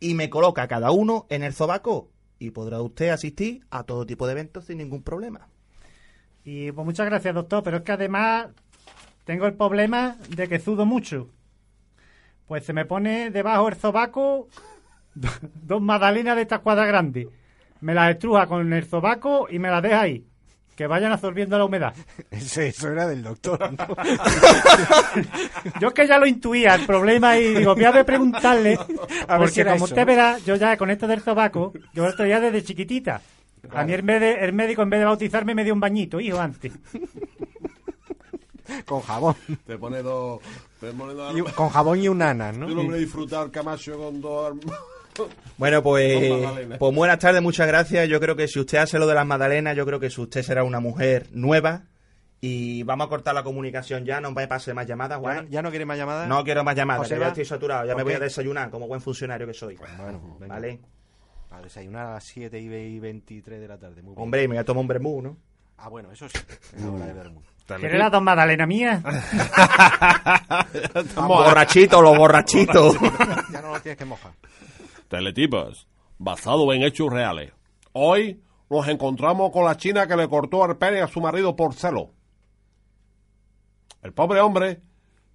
Y 0.00 0.14
me 0.14 0.30
coloca 0.30 0.66
cada 0.66 0.90
uno 0.90 1.26
en 1.28 1.42
el 1.42 1.52
sobaco 1.52 2.10
y 2.38 2.50
podrá 2.50 2.80
usted 2.80 3.10
asistir 3.10 3.64
a 3.70 3.84
todo 3.84 4.06
tipo 4.06 4.26
de 4.26 4.32
eventos 4.32 4.64
sin 4.64 4.78
ningún 4.78 5.02
problema. 5.02 5.46
Y 6.42 6.72
pues 6.72 6.84
muchas 6.84 7.06
gracias, 7.06 7.34
doctor, 7.34 7.62
pero 7.62 7.76
es 7.76 7.82
que 7.84 7.92
además 7.92 8.48
tengo 9.24 9.46
el 9.46 9.54
problema 9.54 10.16
de 10.30 10.48
que 10.48 10.58
sudo 10.58 10.86
mucho. 10.86 11.28
Pues 12.50 12.64
se 12.64 12.72
me 12.72 12.84
pone 12.84 13.30
debajo 13.30 13.68
el 13.68 13.76
sobaco 13.76 14.48
dos 15.14 15.80
magdalenas 15.80 16.34
de 16.34 16.42
estas 16.42 16.58
cuadras 16.58 16.88
grandes. 16.88 17.28
Me 17.80 17.94
las 17.94 18.10
estruja 18.10 18.48
con 18.48 18.72
el 18.72 18.84
sobaco 18.88 19.46
y 19.48 19.60
me 19.60 19.70
las 19.70 19.80
deja 19.80 20.00
ahí. 20.00 20.24
Que 20.74 20.88
vayan 20.88 21.12
absorbiendo 21.12 21.56
la 21.56 21.64
humedad. 21.64 21.94
Ese- 22.32 22.66
eso 22.66 22.90
era 22.90 23.06
del 23.06 23.22
doctor, 23.22 23.70
¿no? 23.72 23.86
Yo 25.80 25.88
es 25.88 25.94
que 25.94 26.08
ya 26.08 26.18
lo 26.18 26.26
intuía 26.26 26.74
el 26.74 26.86
problema 26.86 27.38
y 27.38 27.54
digo, 27.54 27.76
voy 27.76 27.84
a 27.84 27.92
de 27.92 28.04
preguntarle. 28.04 28.76
A 29.28 29.38
ver 29.38 29.48
si 29.50 29.54
porque 29.54 29.60
era 29.60 29.72
como 29.74 29.84
eso, 29.84 29.94
usted 29.94 30.04
verá, 30.06 30.38
yo 30.38 30.56
ya 30.56 30.76
con 30.76 30.90
esto 30.90 31.06
del 31.06 31.20
sobaco, 31.20 31.72
yo 31.94 32.08
esto 32.08 32.26
ya 32.26 32.40
desde 32.40 32.64
chiquitita. 32.64 33.20
A 33.72 33.84
mí 33.84 33.92
el, 33.92 34.02
vez 34.02 34.20
de- 34.20 34.44
el 34.44 34.52
médico 34.54 34.82
en 34.82 34.90
vez 34.90 34.98
de 34.98 35.06
bautizarme 35.06 35.54
me 35.54 35.62
dio 35.62 35.72
un 35.72 35.78
bañito, 35.78 36.18
hijo, 36.18 36.40
antes. 36.40 36.72
Con 38.86 39.02
jabón. 39.02 39.36
Te 39.66 39.78
pone 39.78 40.02
dos. 40.02 40.40
Y- 40.82 41.42
con 41.52 41.68
jabón 41.68 42.00
y 42.00 42.08
un 42.08 42.22
anas, 42.22 42.56
¿no? 42.56 42.68
Yo 42.68 42.74
no 42.74 42.84
voy 42.84 42.94
a 42.94 42.96
disfrutar 42.98 43.50
Camacho 43.50 43.96
con 43.98 44.20
dos. 44.20 44.54
Bueno, 45.58 45.82
pues, 45.82 46.32
pues 46.78 46.94
buenas 46.94 47.18
tardes, 47.18 47.42
muchas 47.42 47.66
gracias. 47.66 48.08
Yo 48.08 48.20
creo 48.20 48.36
que 48.36 48.48
si 48.48 48.58
usted 48.58 48.78
hace 48.78 48.98
lo 48.98 49.06
de 49.06 49.14
las 49.14 49.26
magdalenas, 49.26 49.76
yo 49.76 49.84
creo 49.84 50.00
que 50.00 50.08
si 50.08 50.18
usted 50.20 50.42
será 50.42 50.64
una 50.64 50.80
mujer 50.80 51.26
nueva. 51.32 51.82
Y 52.40 52.84
vamos 52.84 53.06
a 53.06 53.10
cortar 53.10 53.34
la 53.34 53.42
comunicación 53.42 54.06
ya, 54.06 54.18
no 54.18 54.32
me 54.32 54.48
pase 54.48 54.72
más 54.72 54.86
llamadas, 54.86 55.18
¿Ya, 55.18 55.20
Juan. 55.20 55.44
no- 55.44 55.50
ya 55.50 55.60
no 55.60 55.68
quiere 55.68 55.84
más 55.84 55.98
llamadas? 55.98 56.26
No 56.26 56.42
quiero 56.42 56.64
más 56.64 56.74
llamadas, 56.74 57.06
ya 57.06 57.28
estoy 57.28 57.44
saturado, 57.44 57.84
ya 57.84 57.92
¿por 57.92 57.98
me 57.98 58.04
voy 58.04 58.14
a 58.14 58.18
desayunar 58.20 58.70
como 58.70 58.88
buen 58.88 59.02
funcionario 59.02 59.46
que 59.46 59.52
soy. 59.52 59.76
Bueno, 59.76 60.36
venga. 60.40 60.54
¿Vale? 60.54 60.80
A 61.50 61.60
desayunar 61.60 62.06
a 62.06 62.12
las 62.14 62.24
7 62.24 62.58
y 62.58 62.98
23 62.98 63.60
de 63.60 63.68
la 63.68 63.76
tarde. 63.76 63.96
Muy 64.02 64.14
bien. 64.14 64.22
Hombre, 64.24 64.44
y 64.44 64.48
me 64.48 64.54
voy 64.54 64.60
a 64.62 64.64
tomar 64.64 64.80
un 64.80 64.88
vermú, 64.88 65.20
¿no? 65.20 65.36
Ah, 65.76 65.90
bueno, 65.90 66.10
eso 66.12 66.26
sí. 66.30 66.38
Es 66.74 66.82
hora 66.82 67.04
de 67.04 67.12
vermú. 67.12 67.42
¿Quieres 67.78 67.98
la 67.98 68.10
dos 68.10 68.22
magdalenas 68.22 68.66
mías? 68.66 69.02
Borrachito, 71.16 72.02
los 72.02 72.16
borrachitos. 72.16 72.96
ya 73.52 73.62
no 73.62 73.72
lo 73.72 73.80
tienes 73.80 73.98
que 73.98 74.04
mojar. 74.04 74.32
Teletipos, 75.08 75.86
basado 76.18 76.72
en 76.72 76.82
hechos 76.82 77.10
reales. 77.10 77.52
Hoy 77.92 78.42
nos 78.68 78.86
encontramos 78.88 79.50
con 79.50 79.64
la 79.64 79.76
china 79.76 80.06
que 80.06 80.16
le 80.16 80.28
cortó 80.28 80.64
el 80.64 80.76
pene 80.76 81.00
a 81.00 81.08
su 81.08 81.20
marido 81.20 81.56
por 81.56 81.74
celo. 81.74 82.10
El 84.02 84.12
pobre 84.12 84.40
hombre 84.40 84.80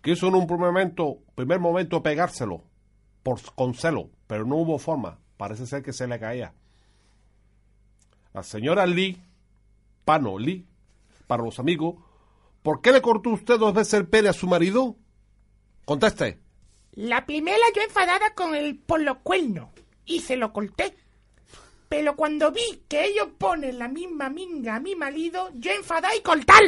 quiso 0.01 0.27
en 0.27 0.35
un 0.35 0.47
primer 0.47 0.67
momento, 0.67 1.17
primer 1.35 1.59
momento 1.59 2.01
pegárselo 2.01 2.63
por, 3.23 3.41
con 3.53 3.73
celo, 3.73 4.09
pero 4.27 4.45
no 4.45 4.55
hubo 4.55 4.79
forma. 4.79 5.19
Parece 5.37 5.65
ser 5.65 5.83
que 5.83 5.93
se 5.93 6.07
le 6.07 6.19
caía. 6.19 6.53
La 8.33 8.43
señora 8.43 8.85
Lee, 8.85 9.21
Pano 10.03 10.37
Lee, 10.37 10.67
para 11.27 11.43
los 11.43 11.59
amigos, 11.59 11.95
¿por 12.65 12.81
qué 12.81 12.91
le 12.91 13.01
cortó 13.01 13.29
usted 13.29 13.59
dos 13.59 13.75
veces 13.75 13.93
el 13.93 14.07
pene 14.07 14.29
a 14.29 14.33
su 14.33 14.47
marido? 14.47 14.95
Conteste. 15.85 16.39
La 16.93 17.27
primera 17.27 17.63
yo 17.75 17.83
enfadada 17.83 18.33
con 18.33 18.55
el 18.55 18.75
por 18.75 19.01
los 19.01 19.17
cuernos 19.17 19.69
y 20.05 20.21
se 20.21 20.35
lo 20.35 20.51
corté. 20.51 20.97
Pero 21.87 22.15
cuando 22.15 22.51
vi 22.51 22.83
que 22.87 23.05
ellos 23.05 23.27
ponen 23.37 23.77
la 23.77 23.87
misma 23.87 24.31
minga 24.31 24.77
a 24.77 24.79
mi 24.79 24.95
marido, 24.95 25.51
yo 25.53 25.71
enfadé 25.71 26.07
y 26.17 26.21
cortar. 26.21 26.63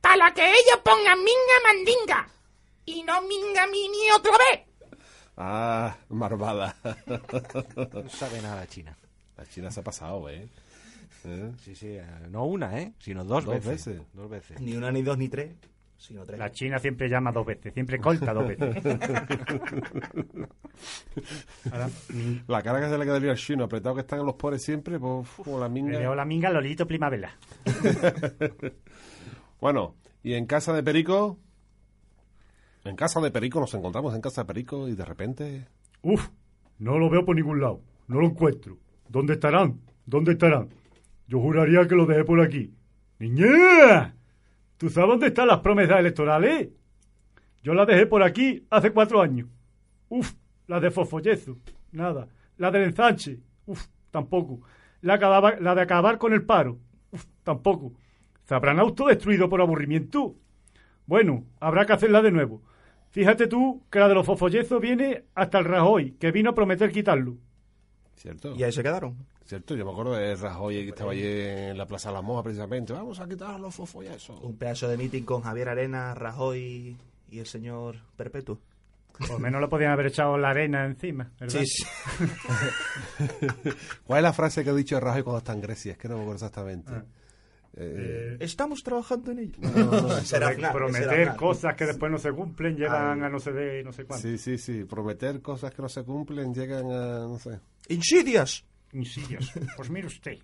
Para 0.00 0.32
que 0.32 0.48
ellos 0.48 0.80
pongan 0.82 1.18
minga 1.18 1.62
mandinga. 1.62 2.28
Y 2.86 3.02
no 3.02 3.20
minga 3.20 3.66
mi 3.66 3.86
ni 3.86 4.10
otra 4.16 4.32
vez. 4.32 4.62
Ah, 5.36 5.94
marvada. 6.08 6.74
No 7.92 8.08
sabe 8.08 8.40
nada 8.40 8.56
la 8.56 8.66
China. 8.66 8.96
La 9.36 9.44
China 9.46 9.70
se 9.70 9.80
ha 9.80 9.84
pasado, 9.84 10.26
¿eh? 10.30 10.48
¿Eh? 11.24 11.52
Sí, 11.58 11.74
sí. 11.74 11.88
eh, 11.88 12.04
No 12.30 12.44
una, 12.46 12.78
¿eh? 12.80 12.92
Sino 12.98 13.24
dos, 13.24 13.44
Dos 13.44 13.54
veces. 13.54 13.86
veces. 13.86 14.02
Dos 14.14 14.30
veces. 14.30 14.60
Ni 14.60 14.74
una, 14.76 14.90
ni 14.92 15.02
dos, 15.02 15.18
ni 15.18 15.28
tres, 15.28 15.54
sino 15.96 16.24
tres. 16.24 16.38
La 16.38 16.50
China 16.52 16.78
siempre 16.78 17.08
llama 17.08 17.32
dos 17.32 17.44
veces, 17.46 17.72
siempre 17.74 17.98
corta 17.98 18.32
dos 18.32 18.46
veces. 18.48 18.76
Ahora, 21.72 21.88
La 22.46 22.62
cara 22.62 22.80
que 22.80 22.88
se 22.88 22.98
le 22.98 23.04
quedaría 23.04 23.30
al 23.32 23.36
chino, 23.36 23.64
apretado 23.64 23.94
que 23.96 24.02
están 24.02 24.20
en 24.20 24.26
los 24.26 24.36
pores 24.36 24.62
siempre, 24.62 24.98
pues, 24.98 25.28
como 25.44 25.58
la 25.58 25.68
minga. 25.68 25.98
dio 25.98 26.14
la 26.14 26.24
minga 26.24 26.50
Lolito 26.50 26.86
Primavera. 26.86 27.36
Bueno, 29.60 29.96
y 30.22 30.34
en 30.34 30.46
casa 30.46 30.72
de 30.72 30.84
Perico. 30.84 31.36
En 32.84 32.94
casa 32.94 33.20
de 33.20 33.32
Perico 33.32 33.58
nos 33.58 33.74
encontramos 33.74 34.14
en 34.14 34.20
casa 34.20 34.42
de 34.42 34.46
Perico 34.46 34.86
y 34.86 34.94
de 34.94 35.04
repente. 35.04 35.66
Uf, 36.02 36.28
no 36.78 36.96
lo 36.96 37.10
veo 37.10 37.24
por 37.24 37.34
ningún 37.34 37.60
lado. 37.60 37.80
No 38.06 38.20
lo 38.20 38.26
encuentro. 38.28 38.78
¿Dónde 39.08 39.32
estarán? 39.32 39.80
¿Dónde 40.06 40.30
estarán? 40.32 40.68
Yo 41.28 41.40
juraría 41.40 41.86
que 41.86 41.94
lo 41.94 42.06
dejé 42.06 42.24
por 42.24 42.40
aquí. 42.40 42.74
¡Niña! 43.18 44.14
¿Tú 44.78 44.88
sabes 44.88 45.10
dónde 45.10 45.26
están 45.28 45.48
las 45.48 45.60
promesas 45.60 46.00
electorales? 46.00 46.70
Yo 47.62 47.74
las 47.74 47.86
dejé 47.86 48.06
por 48.06 48.22
aquí 48.22 48.64
hace 48.70 48.90
cuatro 48.90 49.20
años. 49.20 49.48
Uf, 50.08 50.32
la 50.66 50.80
de 50.80 50.90
Fosfollezo. 50.90 51.58
Nada. 51.92 52.28
La 52.56 52.70
del 52.70 52.84
ensanche. 52.84 53.38
Uf, 53.66 53.86
tampoco. 54.10 54.60
La, 55.02 55.16
la 55.60 55.74
de 55.74 55.80
acabar 55.82 56.16
con 56.18 56.32
el 56.32 56.44
paro. 56.44 56.78
Uf, 57.12 57.26
tampoco. 57.42 57.92
¿Se 58.44 58.54
habrán 58.54 58.78
autodestruido 58.78 59.48
por 59.50 59.60
aburrimiento? 59.60 60.34
Bueno, 61.06 61.44
habrá 61.60 61.84
que 61.84 61.92
hacerla 61.92 62.22
de 62.22 62.30
nuevo. 62.30 62.62
Fíjate 63.10 63.46
tú 63.46 63.82
que 63.90 63.98
la 63.98 64.08
de 64.08 64.14
los 64.14 64.24
fofollezos 64.26 64.80
viene 64.80 65.24
hasta 65.34 65.58
el 65.58 65.64
Rajoy, 65.66 66.12
que 66.12 66.32
vino 66.32 66.50
a 66.50 66.54
prometer 66.54 66.90
quitarlo. 66.90 67.36
¿Cierto? 68.16 68.54
Y 68.56 68.62
ahí 68.62 68.72
se 68.72 68.82
quedaron. 68.82 69.16
¿Cierto? 69.48 69.74
Yo 69.74 69.86
me 69.86 69.92
acuerdo 69.92 70.12
de 70.12 70.36
Rajoy 70.36 70.82
que 70.84 70.90
estaba 70.90 71.12
allí 71.12 71.22
en 71.24 71.78
la 71.78 71.86
Plaza 71.86 72.10
de 72.10 72.16
las 72.16 72.22
Mojas 72.22 72.44
precisamente. 72.44 72.92
Vamos 72.92 73.18
a 73.18 73.26
quitar 73.26 73.58
los 73.58 73.74
fofollazos. 73.74 74.38
Un 74.42 74.58
pedazo 74.58 74.88
de 74.88 74.98
meeting 74.98 75.22
con 75.22 75.40
Javier 75.40 75.70
Arena, 75.70 76.14
Rajoy 76.14 76.94
y 77.30 77.38
el 77.38 77.46
señor 77.46 77.96
Perpetuo. 78.14 78.58
Por 79.18 79.30
lo 79.30 79.38
menos 79.38 79.60
le 79.62 79.68
podían 79.68 79.92
haber 79.92 80.08
echado 80.08 80.36
la 80.36 80.50
arena 80.50 80.84
encima, 80.84 81.32
¿verdad? 81.40 81.60
Sí, 81.60 81.66
sí. 81.66 81.84
¿Cuál 84.04 84.18
es 84.18 84.22
la 84.22 84.32
frase 84.34 84.62
que 84.62 84.68
ha 84.70 84.74
dicho 84.74 85.00
Rajoy 85.00 85.22
cuando 85.22 85.38
está 85.38 85.54
en 85.54 85.62
Grecia? 85.62 85.92
Es 85.92 85.98
que 85.98 86.08
no 86.08 86.16
me 86.16 86.20
acuerdo 86.22 86.44
exactamente. 86.44 86.92
Ah. 86.92 87.04
Eh, 87.74 88.36
Estamos 88.40 88.82
trabajando 88.82 89.30
en 89.32 89.38
ello. 89.38 89.58
Eso 89.62 90.20
será 90.20 90.48
de 90.48 90.54
Aznar, 90.56 90.56
será 90.56 90.72
prometer 90.72 91.20
Aznar. 91.20 91.36
cosas 91.36 91.74
que 91.74 91.86
después 91.86 92.12
no 92.12 92.18
se 92.18 92.32
cumplen, 92.32 92.76
llevan 92.76 93.22
a 93.22 93.30
no 93.30 93.38
sé 93.38 93.52
de 93.52 93.82
no 93.82 93.92
sé 93.94 94.04
cuánto. 94.04 94.28
sí, 94.28 94.36
sí, 94.36 94.58
sí. 94.58 94.84
Prometer 94.84 95.40
cosas 95.40 95.72
que 95.72 95.80
no 95.80 95.88
se 95.88 96.02
cumplen 96.04 96.52
llegan 96.52 96.90
a. 96.92 97.20
no 97.20 97.38
sé. 97.38 97.58
Insidias. 97.88 98.64
Insidias. 98.92 99.52
Pues 99.76 99.90
mire 99.90 100.06
usted. 100.06 100.38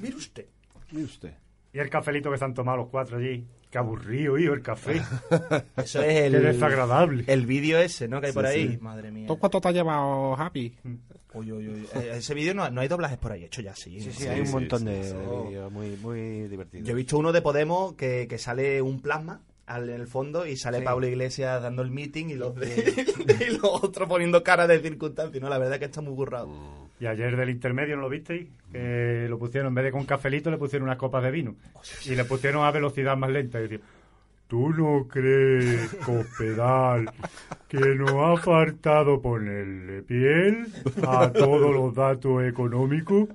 Mire 0.00 0.16
usted. 0.16 0.46
¿Y 0.92 1.02
usted? 1.02 1.34
Y 1.72 1.78
el 1.80 1.90
cafelito 1.90 2.30
que 2.30 2.38
se 2.38 2.44
han 2.44 2.54
tomado 2.54 2.78
los 2.78 2.88
cuatro 2.88 3.18
allí. 3.18 3.46
Qué 3.70 3.76
aburrido, 3.76 4.38
hijo, 4.38 4.54
el 4.54 4.62
café. 4.62 5.02
Eso 5.76 6.02
es 6.02 6.14
el. 6.22 6.32
Qué 6.32 6.38
desagradable. 6.40 7.24
El 7.26 7.44
vídeo 7.44 7.78
ese, 7.78 8.08
¿no? 8.08 8.20
Que 8.20 8.28
hay 8.28 8.32
por 8.32 8.46
Sí, 8.46 8.52
ahí. 8.52 8.68
sí. 8.72 8.78
Madre 8.80 9.10
mía. 9.10 9.28
cuánto 9.38 9.60
te 9.60 9.68
ha 9.68 9.72
llevado, 9.72 10.34
Happy? 10.36 10.74
Uy, 11.34 11.52
uy, 11.52 11.68
uy. 11.68 11.86
Eh, 11.94 12.12
ese 12.14 12.32
vídeo 12.32 12.54
no, 12.54 12.70
no 12.70 12.80
hay 12.80 12.88
doblajes 12.88 13.18
por 13.18 13.32
ahí, 13.32 13.44
hecho 13.44 13.60
ya 13.60 13.74
sí. 13.74 14.00
Sí, 14.00 14.10
sí, 14.12 14.22
Sí, 14.22 14.28
hay 14.28 14.40
un 14.40 14.50
montón 14.50 14.78
sí, 14.80 14.84
de, 14.86 15.04
sí. 15.04 15.14
de 15.14 15.42
vídeos 15.48 15.70
muy, 15.72 15.90
muy 15.96 16.48
divertidos. 16.48 16.86
Yo 16.86 16.92
he 16.92 16.96
visto 16.96 17.18
uno 17.18 17.32
de 17.32 17.42
Podemos 17.42 17.92
que, 17.94 18.26
que 18.26 18.38
sale 18.38 18.80
un 18.80 19.00
plasma 19.02 19.42
al, 19.68 19.88
en 19.90 20.00
el 20.00 20.06
fondo 20.06 20.46
y 20.46 20.56
sale 20.56 20.78
Sí. 20.78 20.84
Pablo 20.84 21.06
Iglesias 21.06 21.62
dando 21.62 21.82
el 21.82 21.90
meeting 21.90 22.26
y 22.30 22.34
los, 22.34 22.54
de, 22.56 23.46
y 23.48 23.52
los 23.56 23.84
otros 23.84 24.08
poniendo 24.08 24.42
cara 24.42 24.66
de 24.66 24.80
circunstancia. 24.80 25.40
No, 25.40 25.48
la 25.48 25.58
verdad 25.58 25.74
es 25.74 25.78
que 25.80 25.84
está 25.86 26.00
muy 26.00 26.14
burrado. 26.14 26.48
Y 27.00 27.06
ayer 27.06 27.36
del 27.36 27.50
intermedio, 27.50 27.94
¿no 27.96 28.02
lo 28.02 28.08
visteis? 28.08 28.48
Que 28.72 29.26
lo 29.28 29.38
pusieron, 29.38 29.68
en 29.68 29.74
vez 29.76 29.84
de 29.84 29.92
con 29.92 30.04
cafelito, 30.04 30.50
le 30.50 30.58
pusieron 30.58 30.88
unas 30.88 30.98
copas 30.98 31.22
de 31.22 31.30
vino. 31.30 31.54
Y 32.04 32.16
le 32.16 32.24
pusieron 32.24 32.64
a 32.64 32.70
velocidad 32.72 33.16
más 33.16 33.30
lenta. 33.30 33.60
Y 33.60 33.62
decía, 33.62 33.78
¿tú 34.48 34.70
no 34.70 35.06
crees, 35.06 35.94
Cospedal, 36.04 37.10
que 37.68 37.78
nos 37.78 38.10
ha 38.12 38.42
faltado 38.42 39.20
ponerle 39.20 40.02
piel 40.02 40.66
a 41.06 41.30
todos 41.30 41.72
los 41.72 41.94
datos 41.94 42.42
económicos? 42.44 43.28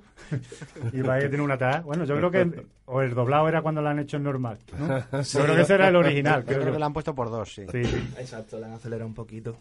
Y 0.92 1.02
vaya 1.02 1.28
a 1.28 1.30
tener 1.30 1.42
una 1.42 1.58
tarea. 1.58 1.82
Bueno, 1.82 2.06
yo 2.06 2.16
creo 2.18 2.32
que 2.32 2.66
o 2.86 3.02
el 3.02 3.14
doblado 3.14 3.48
era 3.48 3.62
cuando 3.62 3.82
lo 3.82 3.90
han 3.90 4.00
hecho 4.00 4.18
en 4.18 4.24
normal. 4.24 4.58
¿no? 4.78 5.00
Yo 5.22 5.44
creo 5.44 5.56
que 5.56 5.62
ese 5.62 5.76
era 5.76 5.88
el 5.88 5.96
original. 5.96 6.44
Yo 6.46 6.60
creo 6.60 6.74
que 6.74 6.80
lo 6.80 6.86
han 6.86 6.94
puesto 6.94 7.16
por 7.16 7.30
dos, 7.30 7.54
sí. 7.54 7.64
Sí, 7.72 7.86
sí. 7.86 8.08
Exacto, 8.18 8.60
le 8.60 8.66
han 8.66 8.74
acelerado 8.74 9.08
un 9.08 9.14
poquito. 9.14 9.56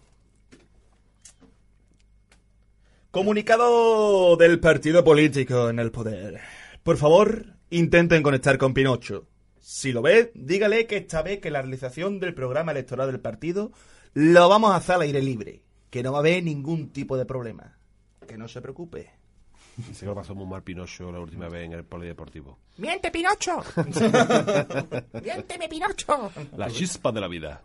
Comunicado 3.10 4.36
del 4.36 4.58
partido 4.58 5.04
político 5.04 5.68
en 5.68 5.78
el 5.78 5.90
poder. 5.90 6.40
Por 6.82 6.96
favor, 6.96 7.44
intenten 7.68 8.22
conectar 8.22 8.56
con 8.56 8.72
Pinocho. 8.72 9.26
Si 9.62 9.92
lo 9.92 10.02
ve, 10.02 10.32
dígale 10.34 10.88
que 10.88 10.96
esta 10.96 11.22
vez 11.22 11.38
que 11.38 11.52
la 11.52 11.62
realización 11.62 12.18
del 12.18 12.34
programa 12.34 12.72
electoral 12.72 13.06
del 13.06 13.20
partido 13.20 13.70
lo 14.12 14.48
vamos 14.48 14.72
a 14.72 14.76
hacer 14.76 14.96
al 14.96 15.02
aire 15.02 15.22
libre. 15.22 15.62
Que 15.88 16.02
no 16.02 16.10
va 16.10 16.18
a 16.18 16.20
haber 16.20 16.42
ningún 16.42 16.90
tipo 16.90 17.16
de 17.16 17.24
problema. 17.24 17.78
Que 18.26 18.36
no 18.36 18.48
se 18.48 18.60
preocupe. 18.60 19.12
Dice 19.76 20.00
que 20.00 20.06
lo 20.06 20.16
pasó 20.16 20.34
muy 20.34 20.46
mal 20.46 20.64
Pinocho 20.64 21.12
la 21.12 21.20
última 21.20 21.48
vez 21.48 21.66
en 21.66 21.74
el 21.74 21.84
polideportivo. 21.84 22.58
¡Miente, 22.78 23.12
Pinocho! 23.12 23.62
¡Miénteme, 25.22 25.68
Pinocho! 25.68 26.32
La 26.56 26.68
chispa 26.68 27.12
de 27.12 27.20
la 27.20 27.28
vida. 27.28 27.62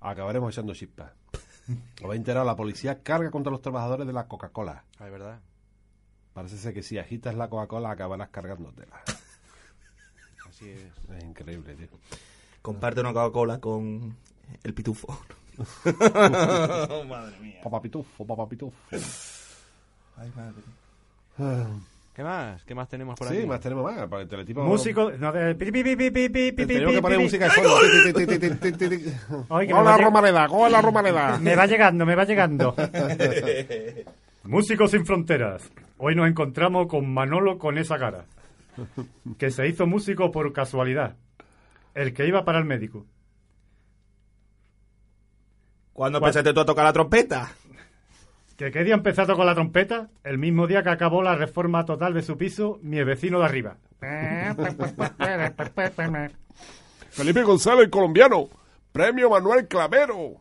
Acabaremos 0.00 0.54
echando 0.54 0.72
chispas. 0.72 1.12
Os 2.02 2.08
va 2.08 2.14
a 2.14 2.16
enterar, 2.16 2.46
la 2.46 2.56
policía 2.56 3.02
carga 3.02 3.30
contra 3.30 3.52
los 3.52 3.60
trabajadores 3.60 4.06
de 4.06 4.14
la 4.14 4.26
Coca-Cola. 4.26 4.84
Ah, 4.98 5.04
es 5.04 5.12
verdad. 5.12 5.40
Parece 6.32 6.56
ser 6.56 6.72
que 6.72 6.82
si 6.82 6.96
agitas 6.96 7.34
la 7.34 7.50
Coca-Cola 7.50 7.90
acabarás 7.90 8.30
cargándotela. 8.30 9.02
Así 10.60 10.70
es. 10.70 11.16
Es 11.16 11.24
increíble, 11.24 11.74
tío. 11.74 11.86
Comparte 12.60 13.00
una 13.00 13.14
Coca-Cola 13.14 13.58
con 13.58 14.14
el 14.62 14.74
pitufo. 14.74 15.18
Papá 17.62 17.80
pitufo, 17.80 18.26
papá 18.26 18.46
pitufo. 18.46 18.76
Ay, 20.16 20.30
madre. 20.36 20.62
¿Qué 22.14 22.22
más? 22.22 22.62
¿Qué 22.64 22.74
más 22.74 22.88
tenemos 22.88 23.18
por 23.18 23.28
Sí, 23.28 23.38
aquí? 23.38 23.46
más 23.46 23.60
tenemos 23.60 23.84
más. 23.84 24.06
Para 24.08 24.22
el 24.22 24.28
teletipo. 24.28 24.62
Músico. 24.62 25.10
No, 25.12 25.32
de, 25.32 25.54
pi, 25.54 25.72
pi, 25.72 25.82
pi, 25.82 25.96
pi, 25.96 26.10
pi, 26.10 26.28
pi, 26.28 26.52
pi, 26.52 26.66
Tenemos 26.66 26.92
que 26.94 27.02
poner 27.02 27.18
música 27.20 27.48
de 27.48 27.54
me 29.48 29.48
Hola 29.48 29.96
Romareda, 29.96 30.46
hola 30.50 30.82
Romareda. 30.82 31.38
Me 31.38 31.56
va 31.56 31.66
llegando, 31.66 32.04
me 32.04 32.14
va 32.14 32.24
llegando. 32.24 32.74
Músicos 34.44 34.90
sin 34.90 35.06
fronteras. 35.06 35.62
Hoy 35.98 36.14
nos 36.14 36.28
encontramos 36.28 36.86
con 36.86 37.12
Manolo 37.12 37.58
con 37.58 37.78
esa 37.78 37.98
cara. 37.98 38.24
Que 39.38 39.50
se 39.50 39.68
hizo 39.68 39.86
músico 39.86 40.30
por 40.30 40.52
casualidad. 40.52 41.16
El 41.94 42.14
que 42.14 42.26
iba 42.26 42.44
para 42.44 42.58
el 42.58 42.64
médico. 42.64 43.06
¿Cuándo 45.92 46.18
¿Cuál? 46.18 46.30
empezaste 46.30 46.54
tú 46.54 46.60
a 46.60 46.64
tocar 46.64 46.84
la 46.84 46.92
trompeta? 46.92 47.52
Que 48.56 48.70
quería 48.70 48.94
empezar 48.94 49.24
a 49.24 49.28
tocar 49.28 49.46
la 49.46 49.54
trompeta 49.54 50.10
el 50.22 50.38
mismo 50.38 50.66
día 50.66 50.82
que 50.82 50.90
acabó 50.90 51.22
la 51.22 51.34
reforma 51.34 51.84
total 51.84 52.14
de 52.14 52.22
su 52.22 52.36
piso, 52.36 52.78
mi 52.82 53.02
vecino 53.02 53.38
de 53.38 53.44
arriba. 53.44 53.76
Felipe 57.10 57.42
González, 57.42 57.88
colombiano. 57.88 58.48
Premio 58.92 59.30
Manuel 59.30 59.68
Clavero. 59.68 60.40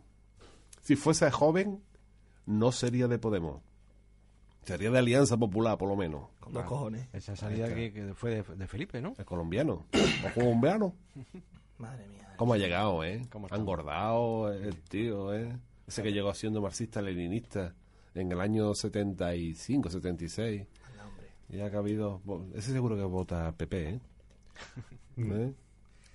Si 0.82 0.96
fuese 0.96 1.30
joven, 1.30 1.84
no 2.46 2.72
sería 2.72 3.08
de 3.08 3.20
Podemos. 3.20 3.62
Sería 4.64 4.92
de 4.92 5.00
Alianza 5.00 5.36
Popular, 5.38 5.78
por 5.78 5.90
lo 5.90 5.96
menos. 5.96 6.28
Con 6.40 6.54
dos 6.54 6.64
cojones. 6.66 7.08
Esa 7.14 7.36
salida 7.36 7.74
que, 7.74 7.92
que 7.92 8.14
fue 8.14 8.32
de, 8.44 8.44
de 8.56 8.68
Felipe, 8.68 9.02
¿no? 9.02 9.14
Es 9.18 9.26
colombiano. 9.26 9.86
O 10.30 10.34
colombiano. 10.34 10.94
Madre 11.78 12.06
mía. 12.08 12.34
¿Cómo 12.38 12.54
ha 12.54 12.58
llegado, 12.58 13.04
eh? 13.04 13.26
¿Cómo 13.32 13.48
Ha 13.50 13.56
engordado 13.56 14.52
el 14.54 14.76
tío, 14.84 15.34
eh. 15.34 15.56
Ese 15.88 16.04
que 16.04 16.12
llegó 16.12 16.34
siendo 16.34 16.62
marxista-leninista 16.62 17.74
en 18.14 18.32
el 18.32 18.40
año 18.42 18.74
75, 18.76 19.90
76. 19.90 20.68
Ya 21.50 21.70
que 21.70 21.76
ha 21.76 21.80
habido... 21.80 22.22
Ese 22.54 22.72
seguro 22.74 22.96
que 22.96 23.04
vota 23.04 23.52
PP, 23.54 23.90
¿eh? 23.90 24.00
¿Eh? 25.18 25.54
O 25.54 25.56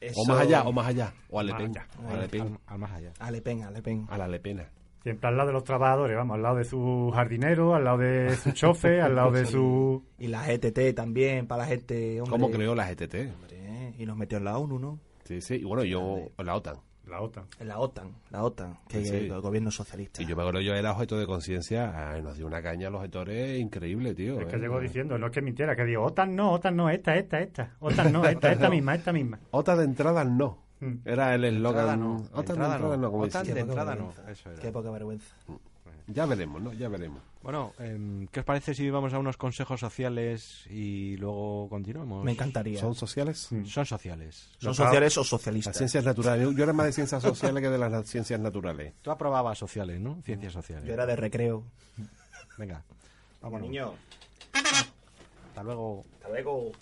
Eso- 0.00 0.24
más 0.26 0.40
allá, 0.42 0.62
o 0.62 0.72
más 0.72 0.86
allá. 0.86 1.12
O 1.30 1.40
a 1.40 1.42
Le 1.42 1.52
Más 1.52 1.62
Pen. 1.62 1.70
allá. 1.76 1.88
A 2.08 2.16
Le 2.20 2.28
Pen. 2.28 2.42
Al, 2.42 2.58
al 2.66 2.78
más 2.78 2.92
allá. 2.92 3.12
A 3.18 3.30
Le 3.30 3.40
Pen, 3.42 3.62
a 3.64 3.70
Le 3.70 3.82
Pen. 3.82 4.06
A 4.10 4.18
la 4.18 4.28
Le 4.28 4.38
Pena. 4.38 4.68
Siempre 5.04 5.28
al 5.28 5.36
lado 5.36 5.48
de 5.48 5.52
los 5.52 5.64
trabajadores, 5.64 6.16
vamos, 6.16 6.34
al 6.36 6.42
lado 6.42 6.56
de 6.56 6.64
su 6.64 7.12
jardinero, 7.14 7.74
al 7.74 7.84
lado 7.84 7.98
de 7.98 8.34
su 8.36 8.50
chofe, 8.52 9.00
al 9.02 9.14
lado 9.14 9.30
de 9.30 9.44
su... 9.46 10.02
Y 10.18 10.26
la 10.28 10.44
GTT 10.46 10.94
también, 10.96 11.46
para 11.46 11.62
la 11.62 11.68
gente. 11.68 12.20
Hombre, 12.22 12.30
¿Cómo 12.30 12.50
creó 12.50 12.74
la 12.74 12.90
GTT? 12.90 13.14
Hombre, 13.34 13.94
y 13.98 14.06
nos 14.06 14.16
metió 14.16 14.38
en 14.38 14.44
la 14.44 14.56
ONU, 14.58 14.78
¿no? 14.78 14.98
Sí, 15.24 15.40
sí. 15.40 15.56
Y 15.56 15.64
bueno, 15.64 15.84
yo... 15.84 16.30
La 16.38 16.56
OTAN. 16.56 16.76
La 17.06 17.20
OTAN. 17.20 17.44
En 17.60 17.68
la 17.68 17.78
OTAN, 17.80 18.14
la 18.30 18.42
OTAN, 18.44 18.78
que 18.88 18.96
Sí, 18.96 19.02
es 19.02 19.08
sí. 19.10 19.16
el 19.30 19.40
gobierno 19.42 19.70
socialista. 19.70 20.22
Y 20.22 20.26
yo 20.26 20.34
me 20.36 20.42
acuerdo, 20.42 20.62
yo 20.62 20.72
era 20.72 20.92
objeto 20.92 21.18
de 21.18 21.26
conciencia. 21.26 22.12
ay, 22.12 22.22
Nos 22.22 22.38
dio 22.38 22.46
una 22.46 22.62
caña 22.62 22.88
a 22.88 22.90
los 22.90 23.02
gestores 23.02 23.60
increíble, 23.60 24.14
tío. 24.14 24.40
Es 24.40 24.46
que 24.46 24.56
¿eh? 24.56 24.58
llegó 24.58 24.80
diciendo, 24.80 25.18
no 25.18 25.26
es 25.26 25.32
que 25.32 25.42
mintiera, 25.42 25.76
que 25.76 25.84
digo, 25.84 26.02
OTAN 26.02 26.34
no, 26.34 26.52
OTAN 26.52 26.74
no, 26.76 26.88
esta, 26.88 27.14
esta, 27.16 27.40
esta. 27.40 27.76
OTAN 27.80 28.10
no, 28.10 28.24
esta, 28.24 28.52
esta 28.52 28.70
misma, 28.70 28.94
esta 28.94 29.12
misma. 29.12 29.38
OTAN 29.50 29.78
de 29.80 29.84
entrada 29.84 30.24
no. 30.24 30.63
Mm. 30.86 31.00
Era 31.08 31.34
el 31.34 31.44
Entrada 31.44 31.94
eslogan. 31.94 32.00
no. 32.00 32.16
OTAN 32.32 32.44
de 32.46 32.52
entrada 32.64 32.96
no. 32.96 33.10
como 33.10 33.22
OTAN 33.24 33.46
de 33.46 33.60
entrada 33.60 33.94
no. 33.94 34.06
vergüenza. 34.08 34.30
Eso 34.30 34.50
era. 34.50 34.60
Qué 34.62 34.70
poca 34.72 34.90
vergüenza. 34.90 35.34
Ya 36.06 36.26
veremos, 36.26 36.60
¿no? 36.60 36.72
Ya 36.74 36.88
veremos. 36.90 37.22
Bueno, 37.42 37.72
em, 37.78 38.26
¿qué 38.28 38.40
os 38.40 38.46
parece 38.46 38.74
si 38.74 38.90
vamos 38.90 39.14
a 39.14 39.18
unos 39.18 39.38
consejos 39.38 39.80
sociales 39.80 40.66
y 40.68 41.16
luego 41.16 41.66
continuamos? 41.70 42.22
Me 42.24 42.32
encantaría. 42.32 42.78
¿Son 42.78 42.94
sociales? 42.94 43.38
Son 43.64 43.86
sociales. 43.86 44.50
¿Son 44.58 44.74
sociales 44.74 45.16
o 45.16 45.20
Las 45.20 45.28
socialistas? 45.28 45.76
ciencias 45.76 46.04
naturales. 46.04 46.54
Yo 46.54 46.62
era 46.62 46.74
más 46.74 46.86
de 46.86 46.92
ciencias 46.92 47.22
sociales 47.22 47.62
que 47.62 47.70
de 47.70 47.78
las 47.78 48.06
ciencias 48.06 48.38
naturales. 48.38 48.92
Tú 49.00 49.10
aprobabas 49.10 49.56
sociales, 49.56 49.98
¿no? 50.00 50.20
Ciencias 50.22 50.52
sociales. 50.52 50.84
Yo 50.86 50.92
era 50.92 51.06
de 51.06 51.16
recreo. 51.16 51.64
Venga, 52.58 52.82
Vamos, 53.40 53.62
niño. 53.62 53.92
hasta 54.52 55.62
luego. 55.62 56.04
Hasta 56.16 56.28
luego. 56.28 56.72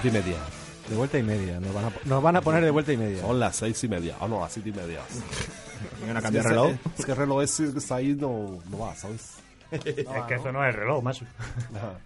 Vuelta 0.00 0.18
y 0.18 0.22
media. 0.22 0.38
De 0.88 0.96
vuelta 0.96 1.18
y 1.18 1.22
media. 1.22 1.60
Nos 1.60 1.74
van 1.74 1.84
a, 1.84 1.92
nos 2.04 2.22
van 2.22 2.36
a 2.36 2.40
poner 2.40 2.64
de 2.64 2.70
vuelta 2.70 2.92
y 2.92 2.96
media. 2.96 3.20
Son 3.20 3.38
las 3.38 3.56
seis 3.56 3.84
y 3.84 3.88
media. 3.88 4.16
Ah, 4.20 4.26
no, 4.28 4.40
las 4.40 4.52
siete 4.52 4.70
y 4.70 4.72
media. 4.72 5.00
Venga, 6.00 6.12
una 6.12 6.22
cambia 6.22 6.42
de 6.42 6.48
reloj. 6.48 6.72
Es 6.98 7.04
que 7.04 7.12
el 7.12 7.16
reloj 7.16 7.44
que 7.44 7.78
está 7.78 7.96
ahí 7.96 8.14
no, 8.14 8.58
no 8.70 8.78
va, 8.78 8.94
¿sabes? 8.94 9.34
Es 9.70 10.24
que 10.28 10.34
eso 10.34 10.52
no 10.52 10.64
es 10.64 10.74
reloj, 10.74 11.02
macho. 11.02 11.24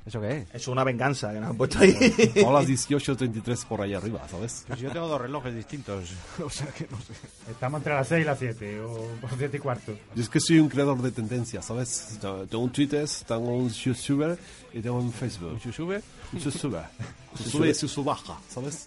¿Eso 0.07 0.21
qué 0.21 0.39
es? 0.39 0.55
Es 0.55 0.69
una 0.69 0.85
venganza 0.85 1.33
que 1.33 1.41
nos 1.41 1.51
han 1.51 1.57
puesto 1.57 1.79
ahí. 1.79 1.93
Son 2.41 2.55
las 2.55 2.67
18.33 2.67 3.67
por 3.67 3.81
ahí 3.81 3.95
arriba, 3.95 4.27
¿sabes? 4.29 4.65
Pues 4.67 4.81
yo 4.81 4.91
tengo 4.91 5.09
dos 5.09 5.21
relojes 5.21 5.55
distintos. 5.55 6.13
o 6.45 6.51
sea 6.51 6.67
que 6.69 6.87
no 6.91 7.01
sé. 7.01 7.15
Estamos 7.51 7.79
entre 7.79 7.95
las 7.95 8.09
6 8.09 8.23
y 8.23 8.25
las 8.25 8.39
7, 8.39 8.81
o 8.81 8.93
o 8.93 9.29
7 9.37 9.57
y 9.57 9.61
cuarto. 9.61 9.93
Yo 10.15 10.23
es 10.23 10.29
que 10.29 10.41
soy 10.41 10.61
un 10.61 10.69
creador 10.69 11.01
de 11.01 11.11
tendencias, 11.11 11.65
¿sabes? 11.65 12.19
Tengo 12.21 12.65
un 12.65 12.71
Twitter, 12.71 13.09
tengo 13.27 13.57
un 13.57 13.71
YouTuber 13.71 14.39
y 14.73 14.81
tengo 14.81 14.99
un 14.99 15.13
Facebook. 15.13 15.53
¿Un 15.53 15.73
sube? 15.73 16.03
Un 16.33 16.39
YouTuber. 16.41 16.85
Se 17.35 17.51
sube 17.51 17.69
y 17.71 17.75
se 17.75 18.01
baja, 18.01 18.39
¿sabes? 18.49 18.87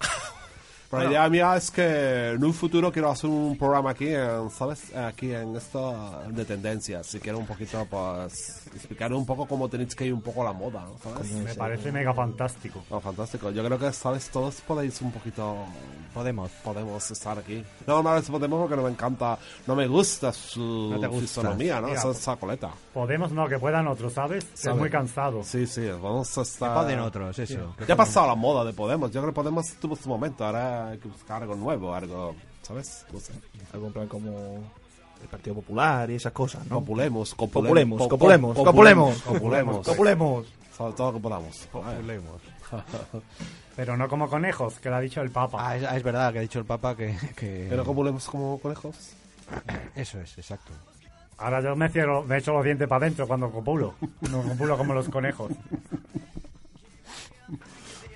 Pero 0.90 1.04
la 1.04 1.10
idea 1.10 1.30
mía 1.30 1.56
es 1.58 1.70
que 1.72 2.30
en 2.32 2.44
un 2.44 2.54
futuro 2.54 2.92
quiero 2.92 3.12
hacer 3.12 3.30
un 3.30 3.58
programa 3.58 3.92
aquí, 3.92 4.08
en, 4.08 4.50
¿sabes? 4.50 4.96
Aquí 4.96 5.32
en 5.32 5.56
esto 5.56 6.24
de 6.30 6.46
tendencias. 6.46 7.08
Si 7.08 7.20
quiero 7.20 7.40
un 7.40 7.46
poquito, 7.46 7.86
pues, 7.90 8.68
explicar 8.74 9.12
un 9.14 9.26
poco 9.26 9.46
cómo 9.46 9.68
tenéis 9.68 9.96
que 9.96 10.06
ir 10.06 10.14
un 10.14 10.22
poco 10.22 10.42
a 10.42 10.46
la 10.46 10.54
moda, 10.54 10.86
¿no? 10.86 10.98
¿sabes? 11.04 11.32
Me 11.32 11.54
parece 11.56 11.92
mega 11.92 12.14
fantástico. 12.14 12.84
No, 12.90 13.00
fantástico. 13.02 13.52
Yo 13.52 13.64
creo 13.66 13.78
que, 13.78 13.92
¿sabes? 13.92 14.30
Todos 14.30 14.62
podéis 14.62 15.02
un 15.02 15.12
poquito... 15.12 15.58
Podemos. 16.14 16.50
Podemos 16.64 17.12
estar 17.12 17.38
aquí. 17.38 17.64
No, 17.86 18.02
no 18.02 18.22
podemos 18.24 18.62
porque 18.62 18.76
no 18.76 18.84
me 18.84 18.90
encanta, 18.90 19.38
no 19.68 19.76
me 19.76 19.88
gusta 19.88 20.34
su 20.34 20.90
No 20.92 20.98
gusta. 21.10 21.20
fisonomía, 21.20 21.80
¿no? 21.80 21.88
Mira, 21.88 22.00
Esa, 22.00 22.10
esa 22.12 22.36
coleta. 22.38 22.72
Podemos 22.94 23.32
no, 23.32 23.48
que 23.48 23.60
puedan 23.60 23.88
otros, 23.88 24.14
¿sabes? 24.14 24.48
¿Sabe? 24.54 24.76
Es 24.76 24.80
muy 24.80 24.90
cansado. 24.90 25.44
Sí, 25.44 25.68
sí, 25.68 25.88
vamos 25.90 26.36
a 26.38 26.42
estar... 26.42 26.74
Poden 26.74 27.00
otros, 27.02 27.38
eso. 27.38 27.76
Ya 27.88 27.94
ha 27.94 27.98
pasado 27.98 28.28
la 28.28 28.36
moda 28.36 28.64
de 28.66 28.74
Podemos. 28.74 29.12
Yo 29.12 29.22
creo 29.22 29.32
que 29.32 29.36
Podemos 29.36 29.68
tuvo 29.74 29.96
su 29.96 30.10
momento. 30.10 30.44
Ahora 30.46 30.77
hay 30.86 30.98
que 30.98 31.08
buscar 31.08 31.42
algo 31.42 31.56
nuevo, 31.56 31.94
algo, 31.94 32.36
¿sabes? 32.62 33.06
No 33.12 33.20
sé. 33.20 33.34
Algo 33.74 33.88
en 33.88 33.94
plan 33.94 34.08
como 34.08 34.64
el 35.22 35.28
Partido 35.30 35.56
Popular 35.56 36.10
y 36.12 36.16
esas 36.16 36.32
cosas, 36.34 36.66
¿no? 36.68 36.76
Copulemos, 36.76 37.34
Copulemos, 37.36 38.00
co- 38.00 38.08
copulemos, 38.10 38.56
co- 38.58 38.64
copulemos, 38.64 39.22
copulemos. 39.24 39.88
Copulemos. 39.88 40.46
Todo 40.78 41.12
lo 41.12 41.14
que 41.18 41.24
podamos. 41.24 41.58
Populemos. 41.72 42.42
Pero 43.76 43.96
no 43.98 44.08
como 44.10 44.30
conejos, 44.30 44.80
que 44.80 44.90
lo 44.90 44.96
ha 44.96 45.00
dicho 45.00 45.22
el 45.22 45.30
Papa. 45.32 45.58
Ah, 45.70 45.78
es, 45.78 45.84
ah, 45.84 45.98
es 45.98 46.04
verdad 46.04 46.32
que 46.34 46.40
ha 46.40 46.42
dicho 46.42 46.60
el 46.60 46.66
Papa 46.66 46.96
que... 46.96 47.16
que- 47.36 47.68
Pero 47.70 47.84
copulemos 47.84 48.26
como 48.28 48.60
conejos. 48.60 48.96
Eso 49.96 50.20
es, 50.20 50.38
exacto. 50.38 50.72
Ahora 51.40 51.62
yo 51.62 51.76
me, 51.76 51.88
cierro, 51.90 52.24
me 52.24 52.38
echo 52.38 52.52
los 52.54 52.64
dientes 52.66 52.88
para 52.88 53.06
adentro 53.06 53.28
cuando 53.28 53.52
copulo. 53.52 53.94
No 54.30 54.42
copulo 54.44 54.78
como 54.78 54.94
los 54.94 55.08
conejos. 55.10 55.52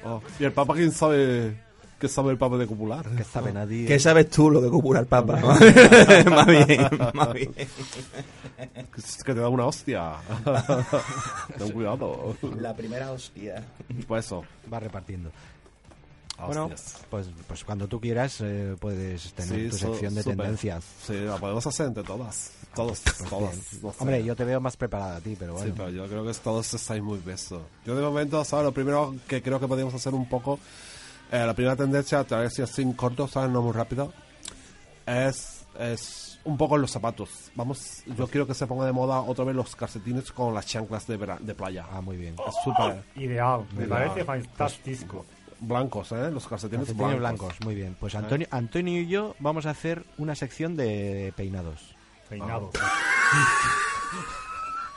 Oh, 0.03 0.19
Y 0.39 0.45
el 0.45 0.51
Papa, 0.51 0.73
quién 0.73 0.91
sabe 0.91 1.55
¿Qué 2.01 2.07
sabe 2.07 2.31
el 2.31 2.37
papa 2.39 2.57
de 2.57 2.65
copular? 2.65 3.07
¿Qué 3.15 3.23
sabe 3.23 3.53
nadie? 3.53 3.85
¿Qué 3.85 3.99
sabes 3.99 4.27
tú 4.31 4.49
lo 4.49 4.59
que 4.59 4.69
copula 4.69 5.01
el 5.01 5.05
Papa? 5.05 5.39
más 6.31 6.47
bien, 6.47 6.89
más 7.13 7.31
bien. 7.31 7.53
Que 7.53 9.33
te 9.35 9.39
da 9.39 9.47
una 9.49 9.67
hostia. 9.67 10.13
Ten 11.59 11.71
cuidado. 11.71 12.35
La 12.59 12.75
primera 12.75 13.11
hostia. 13.11 13.63
Pues 14.07 14.25
eso. 14.25 14.43
Va 14.73 14.79
repartiendo. 14.79 15.29
Bueno, 16.43 16.71
pues, 17.11 17.29
pues 17.47 17.63
cuando 17.63 17.87
tú 17.87 18.01
quieras 18.01 18.41
eh, 18.41 18.75
puedes 18.79 19.31
tener 19.33 19.69
tu 19.69 19.77
so- 19.77 19.91
sección 19.91 20.15
de 20.15 20.23
súper. 20.23 20.37
tendencias. 20.37 20.83
Sí, 21.05 21.13
la 21.19 21.37
podemos 21.37 21.67
hacer 21.67 21.85
entre 21.85 22.01
todas. 22.01 22.51
Todos, 22.73 23.01
todas. 23.29 23.55
no 23.83 23.91
sé. 23.91 23.97
Hombre, 23.99 24.23
yo 24.23 24.35
te 24.35 24.43
veo 24.43 24.59
más 24.59 24.75
preparada 24.75 25.17
a 25.17 25.21
ti, 25.21 25.35
pero 25.37 25.53
bueno. 25.53 25.67
Sí, 25.67 25.73
pero 25.77 25.89
yo 25.89 26.07
creo 26.07 26.25
que 26.25 26.33
todos 26.33 26.73
estáis 26.73 27.03
muy 27.03 27.19
besos. 27.19 27.61
Yo 27.85 27.95
de 27.95 28.01
momento, 28.01 28.43
¿sabes? 28.43 28.65
Lo 28.65 28.71
primero 28.71 29.13
que 29.27 29.43
creo 29.43 29.59
que 29.59 29.67
podríamos 29.67 29.93
hacer 29.93 30.15
un 30.15 30.27
poco, 30.27 30.57
eh, 31.31 31.45
la 31.45 31.53
primera 31.53 31.75
tendencia, 31.75 32.19
a 32.19 32.23
través 32.23 32.55
de 32.55 32.63
así 32.63 32.85
corto, 32.93 33.27
¿sabes? 33.27 33.49
No 33.49 33.61
muy 33.61 33.71
rápido, 33.73 34.11
es, 35.05 35.65
es 35.79 36.39
un 36.43 36.57
poco 36.57 36.75
en 36.75 36.81
los 36.81 36.91
zapatos. 36.91 37.51
Vamos, 37.55 38.03
yo 38.17 38.27
quiero 38.27 38.45
que 38.47 38.53
se 38.53 38.67
ponga 38.67 38.85
de 38.85 38.91
moda 38.91 39.21
otra 39.21 39.45
vez 39.45 39.55
los 39.55 39.75
calcetines 39.75 40.31
con 40.31 40.53
las 40.53 40.65
chanclas 40.65 41.07
de, 41.07 41.17
vera- 41.17 41.37
de 41.39 41.53
playa. 41.55 41.85
Ah, 41.91 42.01
muy 42.01 42.17
bien. 42.17 42.35
Es 42.47 42.55
súper 42.63 43.03
Ideal, 43.15 43.65
me 43.75 43.85
Ideal. 43.85 43.89
parece 43.89 44.25
fantástico. 44.25 45.25
blancos, 45.59 46.11
¿eh? 46.11 46.31
Los 46.31 46.47
calcetines, 46.47 46.87
Calcetines 46.87 47.19
blancos. 47.19 47.47
blancos, 47.47 47.65
muy 47.65 47.75
bien. 47.75 47.95
Pues 47.99 48.15
Antonio, 48.15 48.47
Antonio 48.51 48.99
y 49.01 49.07
yo 49.07 49.35
vamos 49.39 49.65
a 49.65 49.69
hacer 49.71 50.03
una 50.17 50.35
sección 50.35 50.75
de 50.75 51.33
peinados. 51.35 51.95
Peinado. 52.29 52.71
Qué 52.71 52.79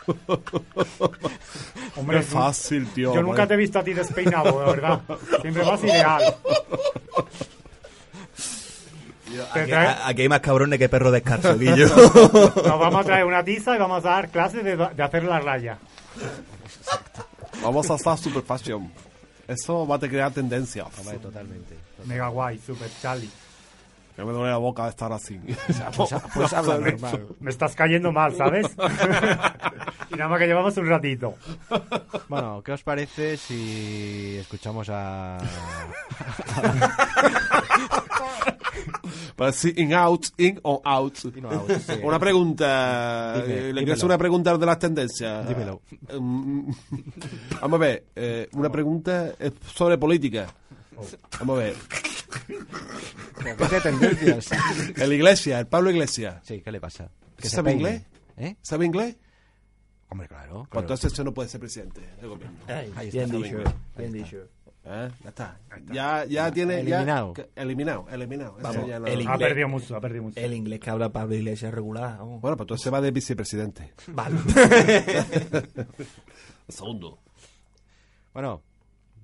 Hombre, 1.97 2.23
fácil, 2.23 2.87
tío. 2.89 3.15
yo 3.15 3.23
nunca 3.23 3.39
vaya. 3.39 3.49
te 3.49 3.55
he 3.55 3.57
visto 3.57 3.79
a 3.79 3.85
ti 3.85 3.93
despeinado, 3.93 4.61
de 4.61 4.67
verdad. 4.67 5.01
Siempre 5.41 5.63
vas 5.63 5.83
ideal. 5.85 6.23
Aquí, 10.05 10.23
hay 10.23 10.29
más 10.29 10.41
cabrones 10.41 10.79
que 10.79 10.89
perro 10.89 11.11
descalzo, 11.11 11.59
Guillo. 11.59 11.89
Nos 11.89 12.79
vamos 12.79 13.01
a 13.01 13.05
traer 13.05 13.25
una 13.25 13.43
tiza 13.45 13.75
y 13.75 13.79
vamos 13.79 14.05
a 14.05 14.11
dar 14.11 14.29
clases 14.29 14.63
de, 14.65 14.77
de 14.77 15.03
hacer 15.03 15.25
la 15.25 15.41
raya. 15.41 15.79
Vamos 17.63 17.91
a 17.91 17.95
estar 17.95 18.19
super 18.19 18.43
fashion. 18.43 18.93
Eso 19.49 19.87
va 19.87 19.97
a 19.97 19.99
te 19.99 20.09
crear 20.09 20.33
tendencias. 20.33 20.87
Totalmente. 21.21 21.77
Mega 22.07 22.29
guay, 22.29 22.59
super 22.59 22.89
Charlie. 23.01 23.31
Que 24.17 24.25
me 24.25 24.33
duele 24.33 24.51
la 24.51 24.59
boca 24.59 24.85
de 24.85 24.91
estar 24.91 25.13
así. 25.13 25.39
Pues, 25.97 26.11
pues 26.35 26.53
habla 26.53 26.79
normal. 26.79 27.27
Me 27.41 27.51
estás 27.51 27.75
cayendo 27.75 28.13
mal, 28.13 28.35
¿sabes? 28.35 28.67
y 30.11 30.15
nada 30.15 30.29
más 30.29 30.39
que 30.39 30.47
llevamos 30.47 30.77
un 30.77 30.87
ratito. 30.89 31.35
Bueno, 32.29 32.63
¿qué 32.65 32.73
os 32.73 32.83
parece 32.83 33.37
si 33.37 34.37
escuchamos 34.39 34.89
a... 34.91 35.39
Para 39.37 39.51
decir 39.51 39.79
in 39.79 39.93
out, 39.95 40.27
in 40.39 40.61
o 40.63 40.81
out. 40.85 41.19
In 41.37 41.45
o 41.47 41.51
out, 41.51 41.71
sí. 41.71 41.93
Una 42.03 42.19
pregunta. 42.19 43.43
Dime, 43.43 43.69
eh, 43.69 43.73
¿Le 43.73 43.81
quiero 43.81 43.95
hacer 43.95 44.05
una 44.07 44.19
pregunta 44.19 44.57
de 44.57 44.67
las 44.67 44.79
tendencias? 44.79 45.49
Dímelo. 45.49 45.81
Mm, 46.21 46.71
Vamos 47.61 47.75
a 47.75 47.79
ver. 47.79 48.05
eh, 48.15 48.49
una 48.53 48.71
pregunta 48.71 49.33
es 49.39 49.53
sobre 49.75 49.99
política. 49.99 50.47
Vamos 51.41 51.57
a 51.59 51.63
ver. 51.63 51.75
¿Qué 53.43 53.55
de 53.69 53.81
tendencias? 53.81 54.51
El 54.97 55.13
Iglesia, 55.13 55.61
el 55.61 55.67
Pablo 55.67 55.91
Iglesias. 55.91 56.37
Sí, 56.45 56.61
¿qué 56.63 56.73
le 56.73 56.81
pasa? 56.81 57.11
Que 57.37 57.49
¿Sabe 57.49 57.73
peine. 57.73 57.81
inglés? 57.91 58.03
¿Eh? 58.37 58.57
¿Sabe 58.63 58.87
inglés? 58.87 59.17
Hombre, 60.09 60.29
claro. 60.29 60.53
Pues 60.61 60.69
claro. 60.71 60.81
entonces 60.85 61.13
eso 61.13 61.25
no 61.25 61.33
puede 61.35 61.49
ser 61.49 61.61
presidente 61.61 62.01
del 62.21 62.29
gobierno. 62.29 62.57
Ahí 62.69 62.87
está. 62.87 63.01
bien 63.01 63.25
está 63.25 63.37
dicho, 63.37 63.57
bien. 63.57 63.75
bien 63.97 64.13
dicho. 64.13 64.37
¿Eh? 64.87 65.11
Ya 65.23 65.29
está. 65.31 65.59
Ya, 65.93 66.25
ya 66.27 66.51
tiene. 66.53 66.75
ya- 66.85 66.97
Eliminado. 66.99 67.33
que- 67.33 67.49
eliminado, 67.57 68.07
eliminado. 68.11 68.57
Vamos, 68.61 68.87
ya 68.87 68.99
no- 69.01 69.07
el 69.07 69.19
Ha 69.21 69.23
inglés. 69.23 69.39
perdido 69.49 69.69
mucho, 69.69 69.97
ha 69.97 70.01
perdido 70.01 70.25
mucho. 70.25 70.39
El 70.41 70.53
inglés 70.53 70.79
que 70.81 70.91
habla 70.91 71.09
Pablo 71.11 71.35
Iglesias 71.35 71.71
es 71.71 71.75
regular. 71.75 72.19
vamos. 72.19 72.41
Bueno, 72.41 72.57
pues 72.57 72.65
entonces 72.67 72.85
se 72.85 72.91
va 72.91 73.01
de 73.01 73.11
vicepresidente. 73.11 73.95
Vale. 74.09 74.37
Segundo. 76.69 77.19
Bueno, 78.33 78.63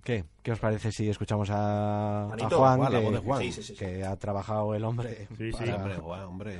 ¿qué? 0.04 0.24
¿Qué 0.42 0.52
os 0.52 0.58
parece 0.58 0.92
si 0.92 1.08
escuchamos 1.08 1.50
a, 1.50 2.24
a 2.24 2.50
Juan, 2.50 2.90
que, 2.90 3.18
Juan. 3.18 3.42
Sí, 3.42 3.52
sí, 3.52 3.62
sí, 3.62 3.74
que 3.74 4.04
ha 4.04 4.16
trabajado 4.16 4.74
el 4.74 4.84
hombre 4.84 5.28
para, 5.52 5.76
Hombre, 5.76 5.96
Juan, 5.96 6.22
hombre. 6.24 6.58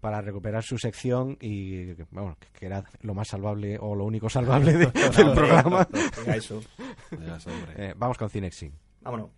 para 0.00 0.20
recuperar 0.20 0.62
su 0.62 0.78
sección 0.78 1.36
y 1.40 1.92
bueno, 2.10 2.36
que 2.52 2.66
era 2.66 2.84
lo 3.02 3.14
más 3.14 3.28
salvable 3.28 3.78
o 3.80 3.94
lo 3.94 4.04
único 4.04 4.28
salvable 4.30 4.72
de- 4.74 4.86
del 5.16 5.32
programa? 5.34 5.86
Venga, 6.18 6.36
eso. 6.36 6.60
Sí, 6.60 7.50
hombre. 7.50 7.72
Eh, 7.76 7.94
vamos 7.96 8.16
con 8.18 8.30
Cinexin. 8.30 8.72
Vámonos. 9.02 9.30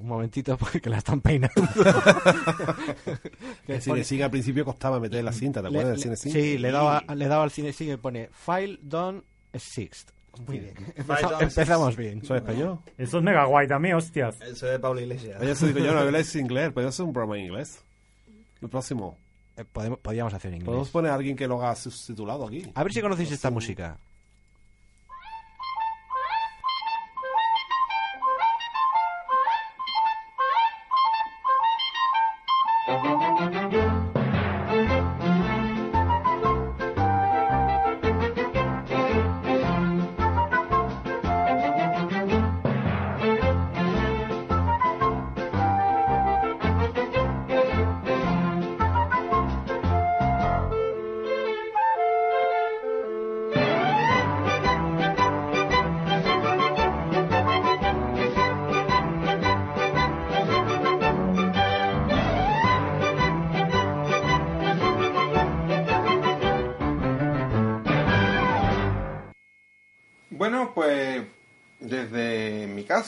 Un 0.00 0.06
momentito 0.06 0.56
porque 0.56 0.88
la 0.88 0.98
están 0.98 1.20
peinando. 1.20 1.56
Le 3.66 4.04
sigue 4.04 4.22
al 4.22 4.30
principio 4.30 4.64
costaba 4.64 5.00
meter 5.00 5.24
la 5.24 5.32
cinta, 5.32 5.60
¿te 5.60 5.66
acuerdas 5.66 6.00
del 6.00 6.10
le- 6.10 6.16
cine 6.16 6.32
sí, 6.32 6.56
le 6.58 6.68
he 6.68 6.72
dado, 6.72 6.90
a- 6.90 7.14
le 7.16 7.26
dado 7.26 7.42
al 7.42 7.50
Cinexin 7.50 7.90
y 7.92 7.96
pone 7.96 8.28
File 8.32 8.78
Done 8.80 9.22
Sixth. 9.58 10.10
Muy 10.46 10.60
bien. 10.60 10.74
Empeza- 10.96 11.38
empezamos 11.40 11.96
bien. 11.96 12.20
¿Eso 12.22 12.34
es 12.36 12.42
español? 12.42 12.78
Eso 12.96 13.18
es 13.18 13.24
mega 13.24 13.44
guay 13.44 13.66
también, 13.66 13.96
hostias. 13.96 14.40
Eso 14.40 14.70
es 14.72 14.78
Pablo 14.78 15.00
Iglesias. 15.00 15.40
Oye, 15.40 15.50
eso 15.50 15.66
digo 15.66 15.80
yo, 15.80 15.92
no 15.92 16.00
habláis 16.00 16.34
inglés, 16.36 16.70
podemos 16.72 16.94
hacer 16.94 17.04
un 17.06 17.12
programa 17.12 17.38
en 17.38 17.46
inglés. 17.46 17.80
El 18.62 18.68
próximo. 18.68 19.16
Eh, 19.56 19.64
podemos, 19.64 19.98
podríamos 19.98 20.32
hacer 20.34 20.52
en 20.52 20.60
Podemos 20.60 20.86
inglés. 20.86 20.92
poner 20.92 21.10
a 21.10 21.14
alguien 21.16 21.34
que 21.36 21.48
lo 21.48 21.60
haga 21.60 21.74
subtitulado 21.74 22.46
aquí. 22.46 22.70
A 22.74 22.84
ver 22.84 22.92
si 22.92 23.00
conocéis 23.00 23.32
esta 23.32 23.50
música. 23.50 23.98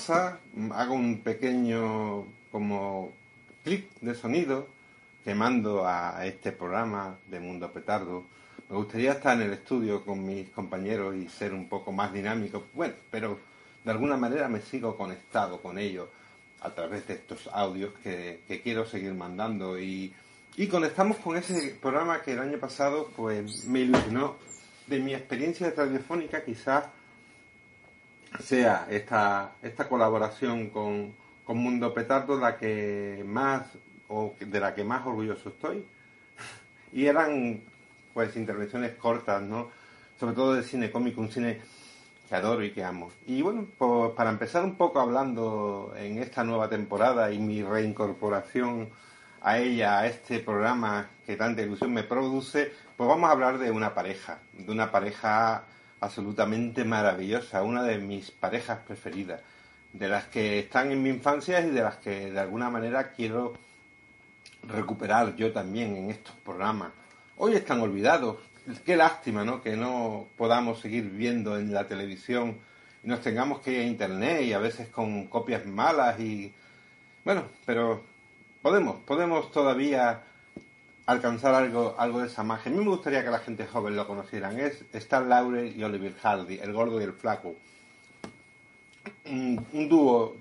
Casa 0.01 0.39
hago 0.73 0.95
un 0.95 1.21
pequeño 1.21 2.25
como 2.51 3.13
clip 3.63 3.91
de 4.01 4.15
sonido 4.15 4.67
que 5.23 5.35
mando 5.35 5.87
a 5.87 6.25
este 6.25 6.53
programa 6.53 7.19
de 7.29 7.39
Mundo 7.39 7.71
Petardo. 7.71 8.25
Me 8.71 8.77
gustaría 8.77 9.13
estar 9.13 9.37
en 9.37 9.49
el 9.49 9.53
estudio 9.53 10.03
con 10.03 10.25
mis 10.25 10.49
compañeros 10.51 11.15
y 11.17 11.29
ser 11.29 11.53
un 11.53 11.69
poco 11.69 11.93
más 11.93 12.15
dinámico. 12.15 12.65
Bueno, 12.73 12.95
pero 13.11 13.39
de 13.85 13.91
alguna 13.91 14.17
manera 14.17 14.49
me 14.49 14.63
sigo 14.63 14.97
conectado 14.97 15.61
con 15.61 15.79
ellos 15.79 16.09
a 16.63 16.71
través 16.71 17.07
de 17.07 17.15
estos 17.15 17.51
audios 17.53 17.93
que, 18.03 18.41
que 18.49 18.63
quiero 18.63 18.87
seguir 18.87 19.13
mandando 19.13 19.79
y, 19.79 20.15
y 20.57 20.67
conectamos 20.69 21.19
con 21.19 21.37
ese 21.37 21.77
programa 21.79 22.23
que 22.23 22.33
el 22.33 22.39
año 22.39 22.59
pasado 22.59 23.11
pues 23.15 23.67
me 23.67 23.81
ilusionó 23.81 24.37
de 24.87 24.99
mi 24.99 25.13
experiencia 25.13 25.71
radiofónica 25.77 26.43
quizás 26.43 26.85
sea 28.39 28.87
esta, 28.91 29.53
esta 29.63 29.89
colaboración 29.89 30.71
con, 30.71 31.15
con 31.45 31.59
Mundo 31.59 31.93
Petardo 31.93 32.39
la 32.39 32.57
que 32.57 33.25
más 33.27 33.67
o 34.09 34.35
de 34.39 34.61
la 34.61 34.75
que 34.75 34.85
más 34.85 35.07
orgulloso 35.07 35.49
estoy. 35.51 35.85
Y 36.93 37.07
eran 37.07 37.61
pues 38.13 38.35
intervenciones 38.37 38.97
cortas 38.97 39.41
no 39.43 39.69
sobre 40.19 40.35
todo 40.35 40.55
de 40.55 40.63
cine 40.63 40.91
cómico 40.91 41.21
un 41.21 41.31
cine 41.31 41.61
que 42.29 42.35
adoro 42.35 42.63
y 42.63 42.73
que 42.73 42.85
amo. 42.85 43.11
Y 43.27 43.43
bueno 43.43 43.67
pues 43.79 44.13
para 44.13 44.31
empezar 44.31 44.65
un 44.65 44.77
poco 44.77 45.01
hablando 45.01 45.95
en 45.97 46.19
esta 46.19 46.45
nueva 46.45 46.69
temporada 46.69 47.33
y 47.33 47.39
mi 47.39 47.63
reincorporación 47.63 48.91
a 49.43 49.59
ella 49.59 50.01
a 50.01 50.07
este 50.07 50.41
programa 50.41 51.09
que 51.25 51.37
tanta 51.37 51.63
ilusión 51.63 51.95
me 51.95 52.03
produce 52.03 52.73
pues 52.97 53.09
vamos 53.09 53.29
a 53.29 53.33
hablar 53.33 53.59
de 53.59 53.71
una 53.71 53.95
pareja 53.95 54.39
de 54.53 54.71
una 54.71 54.91
pareja 54.91 55.65
absolutamente 56.01 56.85
maravillosa, 56.85 57.63
una 57.63 57.83
de 57.83 57.99
mis 57.99 58.31
parejas 58.31 58.79
preferidas, 58.87 59.41
de 59.93 60.09
las 60.09 60.25
que 60.27 60.59
están 60.61 60.91
en 60.93 61.03
mi 61.03 61.11
infancia 61.11 61.61
y 61.61 61.71
de 61.71 61.83
las 61.83 61.97
que 61.97 62.31
de 62.31 62.41
alguna 62.41 62.71
manera 62.71 63.13
quiero 63.13 63.55
recuperar 64.69 65.37
yo 65.37 65.53
también 65.53 65.97
en 65.97 66.11
estos 66.11 66.35
programas. 66.37 66.93
Hoy 67.37 67.55
están 67.55 67.81
olvidados, 67.81 68.37
qué 68.85 68.97
lástima, 68.97 69.45
¿no? 69.45 69.63
Que 69.63 69.77
no 69.77 70.27
podamos 70.37 70.81
seguir 70.81 71.05
viendo 71.05 71.59
en 71.59 71.73
la 71.73 71.87
televisión 71.87 72.59
y 73.03 73.09
nos 73.09 73.21
tengamos 73.21 73.61
que 73.61 73.73
ir 73.73 73.81
a 73.81 73.85
internet 73.85 74.43
y 74.43 74.53
a 74.53 74.59
veces 74.59 74.89
con 74.89 75.27
copias 75.27 75.67
malas 75.67 76.19
y 76.21 76.53
bueno, 77.25 77.45
pero 77.67 78.03
podemos, 78.63 78.97
podemos 79.05 79.51
todavía 79.53 80.23
alcanzar 81.11 81.55
algo, 81.57 81.97
algo 81.99 82.21
de 82.21 82.29
esa 82.29 82.45
magia. 82.45 82.71
A 82.71 82.75
mí 82.75 82.85
me 82.85 82.89
gustaría 82.89 83.25
que 83.25 83.31
la 83.31 83.41
gente 83.41 83.67
joven 83.67 83.97
lo 83.97 84.07
conocieran. 84.07 84.61
Es 84.61 84.85
Star 84.93 85.27
Laurel 85.27 85.77
y 85.77 85.83
Oliver 85.83 86.15
Hardy, 86.23 86.61
el 86.61 86.73
gordo 86.73 87.01
y 87.01 87.05
el 87.05 87.13
flaco. 87.13 87.57
Un, 89.25 89.89
dúo 89.89 90.37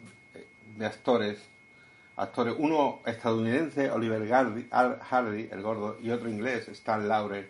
de 0.78 0.86
actores, 0.86 1.39
actores, 2.17 2.53
uno 2.59 2.99
estadounidense, 3.03 3.89
Oliver 3.89 4.30
Hardy, 4.30 5.49
el 5.51 5.61
gordo, 5.63 5.97
y 6.03 6.11
otro 6.11 6.30
inglés, 6.30 6.67
Star 6.67 7.01
Laurel, 7.01 7.49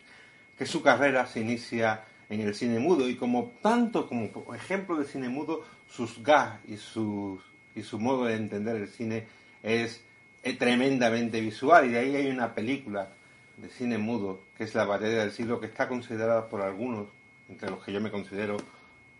que 0.57 0.65
su 0.65 0.81
carrera 0.81 1.25
se 1.25 1.41
inicia 1.41 2.05
en 2.29 2.39
el 2.39 2.55
cine 2.55 2.79
mudo 2.79 3.09
y 3.09 3.17
como 3.17 3.51
tanto 3.61 4.07
como 4.07 4.29
ejemplo 4.55 4.95
de 4.95 5.03
cine 5.03 5.27
mudo, 5.27 5.65
sus 5.89 6.23
gags 6.23 6.59
y, 6.69 6.77
sus, 6.77 7.41
y 7.75 7.83
su 7.83 7.99
modo 7.99 8.25
de 8.25 8.35
entender 8.35 8.77
el 8.77 8.87
cine 8.87 9.27
es 9.61 10.01
es 10.43 10.57
tremendamente 10.57 11.41
visual 11.41 11.85
y 11.85 11.89
de 11.89 11.99
ahí 11.99 12.15
hay 12.15 12.27
una 12.27 12.53
película 12.53 13.09
de 13.57 13.69
cine 13.69 13.97
mudo 13.97 14.41
que 14.57 14.63
es 14.63 14.75
La 14.75 14.85
batalla 14.85 15.19
del 15.19 15.31
siglo 15.31 15.59
que 15.59 15.67
está 15.67 15.87
considerada 15.87 16.47
por 16.47 16.61
algunos, 16.61 17.07
entre 17.49 17.69
los 17.69 17.83
que 17.83 17.91
yo 17.91 18.01
me 18.01 18.11
considero, 18.11 18.57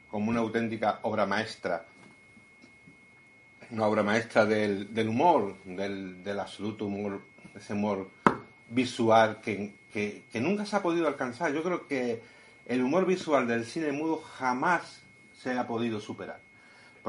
como 0.10 0.30
una 0.30 0.40
auténtica 0.40 1.00
obra 1.04 1.26
maestra. 1.26 1.86
Una 3.72 3.86
obra 3.86 4.04
maestra 4.04 4.46
del, 4.46 4.94
del 4.94 5.10
humor, 5.10 5.56
del, 5.64 6.24
del, 6.24 6.40
absoluto 6.40 6.86
humor, 6.86 7.22
ese 7.56 7.74
humor 7.74 8.10
visual 8.70 9.40
que, 9.42 9.74
que, 9.94 10.24
que 10.32 10.42
nunca 10.42 10.66
se 10.66 10.76
ha 10.76 10.82
podido 10.82 11.08
alcanzar. 11.08 11.54
Yo 11.54 11.62
creo 11.62 11.88
que 11.88 12.22
el 12.66 12.82
humor 12.82 13.06
visual 13.06 13.48
del 13.48 13.66
cine 13.66 13.92
mudo 13.92 14.18
jamás 14.18 15.02
se 15.38 15.58
ha 15.58 15.68
podido 15.68 16.00
superar 16.00 16.49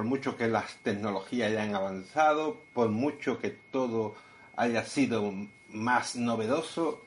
por 0.00 0.08
mucho 0.08 0.34
que 0.34 0.48
las 0.48 0.76
tecnologías 0.76 1.50
hayan 1.50 1.74
avanzado, 1.74 2.62
por 2.72 2.88
mucho 2.88 3.38
que 3.38 3.50
todo 3.50 4.14
haya 4.56 4.82
sido 4.82 5.30
más 5.68 6.16
novedoso, 6.16 7.02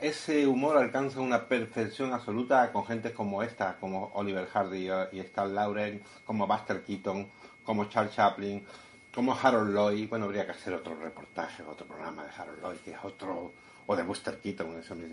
ese 0.00 0.46
humor 0.46 0.76
alcanza 0.76 1.18
una 1.18 1.48
perfección 1.48 2.12
absoluta 2.12 2.70
con 2.70 2.86
gente 2.86 3.12
como 3.12 3.42
esta, 3.42 3.76
como 3.80 4.12
Oliver 4.14 4.46
Hardy 4.46 4.88
y 5.10 5.18
Stan 5.18 5.52
Lauren, 5.52 6.00
como 6.24 6.46
Buster 6.46 6.84
Keaton, 6.84 7.26
como 7.64 7.86
Charles 7.86 8.14
Chaplin, 8.14 8.64
como 9.12 9.36
Harold 9.36 9.74
Lloyd. 9.74 10.08
Bueno, 10.08 10.26
habría 10.26 10.46
que 10.46 10.52
hacer 10.52 10.74
otro 10.74 10.94
reportaje, 10.94 11.64
otro 11.64 11.88
programa 11.88 12.22
de 12.22 12.30
Harold 12.38 12.62
Lloyd, 12.62 12.78
que 12.84 12.92
es 12.92 12.98
otro, 13.02 13.52
o 13.84 13.96
de 13.96 14.04
Buster 14.04 14.38
Keaton, 14.38 14.78
eso 14.78 14.94
me 14.94 15.08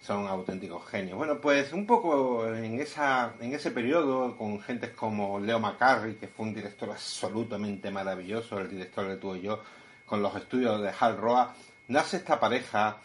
son 0.00 0.26
auténticos 0.26 0.86
genios. 0.86 1.16
Bueno, 1.16 1.40
pues 1.40 1.72
un 1.72 1.86
poco 1.86 2.46
en, 2.46 2.80
esa, 2.80 3.34
en 3.40 3.54
ese 3.54 3.70
periodo, 3.70 4.36
con 4.36 4.60
gentes 4.60 4.90
como 4.90 5.40
Leo 5.40 5.58
McCarthy, 5.58 6.14
que 6.14 6.28
fue 6.28 6.46
un 6.46 6.54
director 6.54 6.90
absolutamente 6.90 7.90
maravilloso, 7.90 8.58
el 8.58 8.70
director 8.70 9.08
de 9.08 9.16
Tú 9.16 9.34
y 9.34 9.42
Yo, 9.42 9.62
con 10.04 10.22
los 10.22 10.34
estudios 10.36 10.80
de 10.80 10.92
Hal 10.98 11.16
Roa, 11.16 11.54
nace 11.88 12.18
esta 12.18 12.38
pareja 12.38 12.98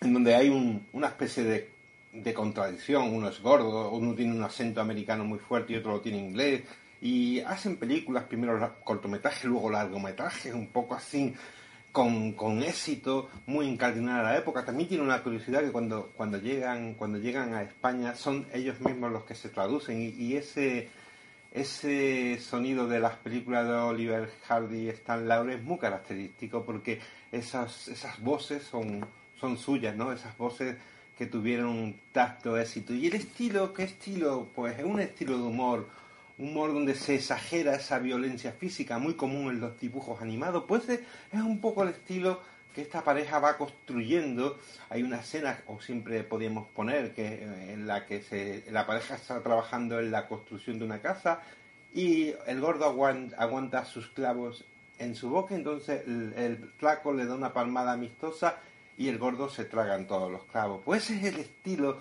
en 0.00 0.12
donde 0.12 0.34
hay 0.34 0.48
un, 0.48 0.86
una 0.92 1.08
especie 1.08 1.44
de, 1.44 1.70
de, 2.12 2.34
contradicción. 2.34 3.14
Uno 3.14 3.28
es 3.28 3.40
gordo, 3.40 3.90
uno 3.90 4.14
tiene 4.14 4.34
un 4.34 4.42
acento 4.42 4.80
americano 4.80 5.24
muy 5.24 5.38
fuerte 5.38 5.72
y 5.72 5.76
otro 5.76 5.92
lo 5.92 6.00
tiene 6.00 6.18
inglés. 6.18 6.62
Y 7.00 7.40
hacen 7.40 7.76
películas, 7.76 8.24
primero 8.24 8.76
cortometrajes, 8.84 9.44
luego 9.44 9.70
largometrajes, 9.70 10.54
un 10.54 10.68
poco 10.68 10.94
así 10.94 11.34
con, 11.92 12.32
con, 12.32 12.62
éxito, 12.62 13.28
muy 13.46 13.66
incardinada 13.66 14.20
a 14.20 14.32
la 14.32 14.38
época. 14.38 14.64
También 14.64 14.88
tiene 14.88 15.04
una 15.04 15.22
curiosidad 15.22 15.60
que 15.60 15.70
cuando, 15.70 16.10
cuando, 16.16 16.38
llegan, 16.38 16.94
cuando 16.94 17.18
llegan 17.18 17.54
a 17.54 17.62
España 17.62 18.14
son 18.14 18.46
ellos 18.52 18.80
mismos 18.80 19.12
los 19.12 19.24
que 19.24 19.34
se 19.34 19.50
traducen 19.50 20.00
y, 20.00 20.34
ese, 20.34 20.88
ese 21.52 22.38
sonido 22.40 22.88
de 22.88 22.98
las 22.98 23.16
películas 23.16 23.66
de 23.66 23.74
Oliver 23.74 24.30
Hardy 24.48 24.86
y 24.86 24.88
Stan 24.88 25.28
Laurel 25.28 25.58
es 25.58 25.62
muy 25.62 25.78
característico 25.78 26.64
porque 26.64 27.00
esas, 27.30 27.88
esas 27.88 28.20
voces 28.20 28.62
son, 28.62 29.06
son 29.38 29.58
suyas, 29.58 29.94
¿no? 29.94 30.12
Esas 30.12 30.36
voces 30.38 30.76
que 31.16 31.26
tuvieron 31.26 31.68
un 31.68 32.00
tacto 32.10 32.56
éxito. 32.56 32.94
Y 32.94 33.06
el 33.06 33.14
estilo, 33.14 33.74
¿qué 33.74 33.84
estilo? 33.84 34.48
Pues 34.54 34.78
es 34.78 34.84
un 34.84 34.98
estilo 34.98 35.36
de 35.36 35.42
humor 35.44 35.88
humor 36.42 36.72
donde 36.72 36.94
se 36.94 37.14
exagera 37.14 37.76
esa 37.76 37.98
violencia 37.98 38.52
física 38.52 38.98
muy 38.98 39.14
común 39.14 39.50
en 39.50 39.60
los 39.60 39.78
dibujos 39.78 40.20
animados, 40.20 40.64
pues 40.66 40.88
es 40.88 41.00
un 41.32 41.60
poco 41.60 41.84
el 41.84 41.90
estilo 41.90 42.40
que 42.74 42.82
esta 42.82 43.04
pareja 43.04 43.38
va 43.38 43.56
construyendo. 43.56 44.58
Hay 44.88 45.02
una 45.02 45.20
escena, 45.20 45.60
o 45.66 45.80
siempre 45.80 46.24
podíamos 46.24 46.66
poner, 46.68 47.14
que 47.14 47.44
en 47.72 47.86
la 47.86 48.06
que 48.06 48.22
se, 48.22 48.64
la 48.70 48.86
pareja 48.86 49.14
está 49.14 49.40
trabajando 49.42 50.00
en 50.00 50.10
la 50.10 50.26
construcción 50.26 50.78
de 50.78 50.84
una 50.84 51.00
casa 51.00 51.42
y 51.94 52.34
el 52.46 52.60
gordo 52.60 52.86
aguanta, 52.86 53.84
sus 53.84 54.08
clavos 54.08 54.64
en 54.98 55.14
su 55.14 55.30
boca, 55.30 55.54
entonces 55.54 56.02
el, 56.06 56.32
el 56.36 56.56
flaco 56.78 57.12
le 57.12 57.26
da 57.26 57.34
una 57.34 57.52
palmada 57.52 57.92
amistosa 57.92 58.56
y 58.96 59.08
el 59.08 59.18
gordo 59.18 59.48
se 59.48 59.64
tragan 59.64 60.06
todos 60.06 60.30
los 60.30 60.44
clavos. 60.44 60.82
Pues 60.84 61.04
ese 61.04 61.16
es 61.16 61.34
el 61.34 61.40
estilo 61.40 62.00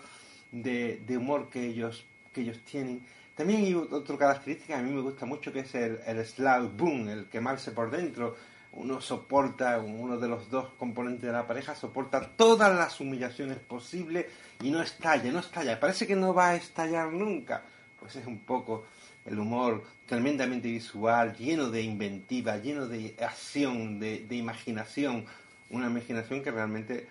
de, 0.51 1.01
de 1.05 1.17
humor 1.17 1.49
que 1.49 1.65
ellos, 1.65 2.05
que 2.33 2.41
ellos 2.41 2.59
tienen 2.63 3.01
también 3.41 3.65
hay 3.65 3.73
otra 3.73 4.19
característica 4.19 4.75
que 4.75 4.79
a 4.79 4.83
mí 4.83 4.91
me 4.91 5.01
gusta 5.01 5.25
mucho 5.25 5.51
que 5.51 5.61
es 5.61 5.73
el, 5.73 5.99
el 6.05 6.23
slap 6.23 6.77
boom, 6.77 7.09
el 7.09 7.25
quemarse 7.25 7.71
por 7.71 7.89
dentro. 7.89 8.35
Uno 8.73 9.01
soporta, 9.01 9.79
uno 9.79 10.19
de 10.19 10.27
los 10.27 10.47
dos 10.51 10.73
componentes 10.77 11.23
de 11.23 11.31
la 11.31 11.47
pareja 11.47 11.73
soporta 11.73 12.21
todas 12.37 12.71
las 12.77 12.99
humillaciones 12.99 13.57
posibles 13.57 14.27
y 14.61 14.69
no 14.69 14.79
estalla, 14.79 15.31
no 15.31 15.39
estalla. 15.39 15.79
Parece 15.79 16.05
que 16.05 16.15
no 16.15 16.35
va 16.35 16.49
a 16.49 16.55
estallar 16.55 17.11
nunca. 17.11 17.63
Pues 17.99 18.15
es 18.15 18.27
un 18.27 18.41
poco 18.41 18.85
el 19.25 19.39
humor 19.39 19.83
tremendamente 20.05 20.67
visual, 20.67 21.35
lleno 21.35 21.71
de 21.71 21.81
inventiva, 21.81 22.57
lleno 22.57 22.85
de 22.85 23.15
acción, 23.19 23.99
de, 23.99 24.19
de 24.19 24.35
imaginación. 24.35 25.25
Una 25.71 25.87
imaginación 25.87 26.43
que 26.43 26.51
realmente 26.51 27.07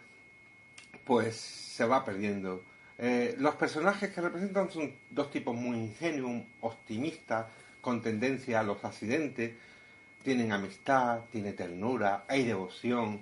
pues 1.05 1.35
se 1.35 1.85
va 1.85 2.05
perdiendo 2.05 2.63
eh, 3.03 3.35
los 3.39 3.55
personajes 3.55 4.11
que 4.11 4.21
representan 4.21 4.71
son 4.71 4.93
dos 5.09 5.31
tipos 5.31 5.57
muy 5.57 5.79
ingenuos, 5.79 6.43
optimistas, 6.61 7.47
con 7.81 8.03
tendencia 8.03 8.61
a 8.61 8.63
los 8.63 8.85
accidentes. 8.85 9.53
Tienen 10.23 10.53
amistad, 10.53 11.21
tiene 11.33 11.55
ternura, 11.55 12.25
hay 12.29 12.45
devoción. 12.45 13.21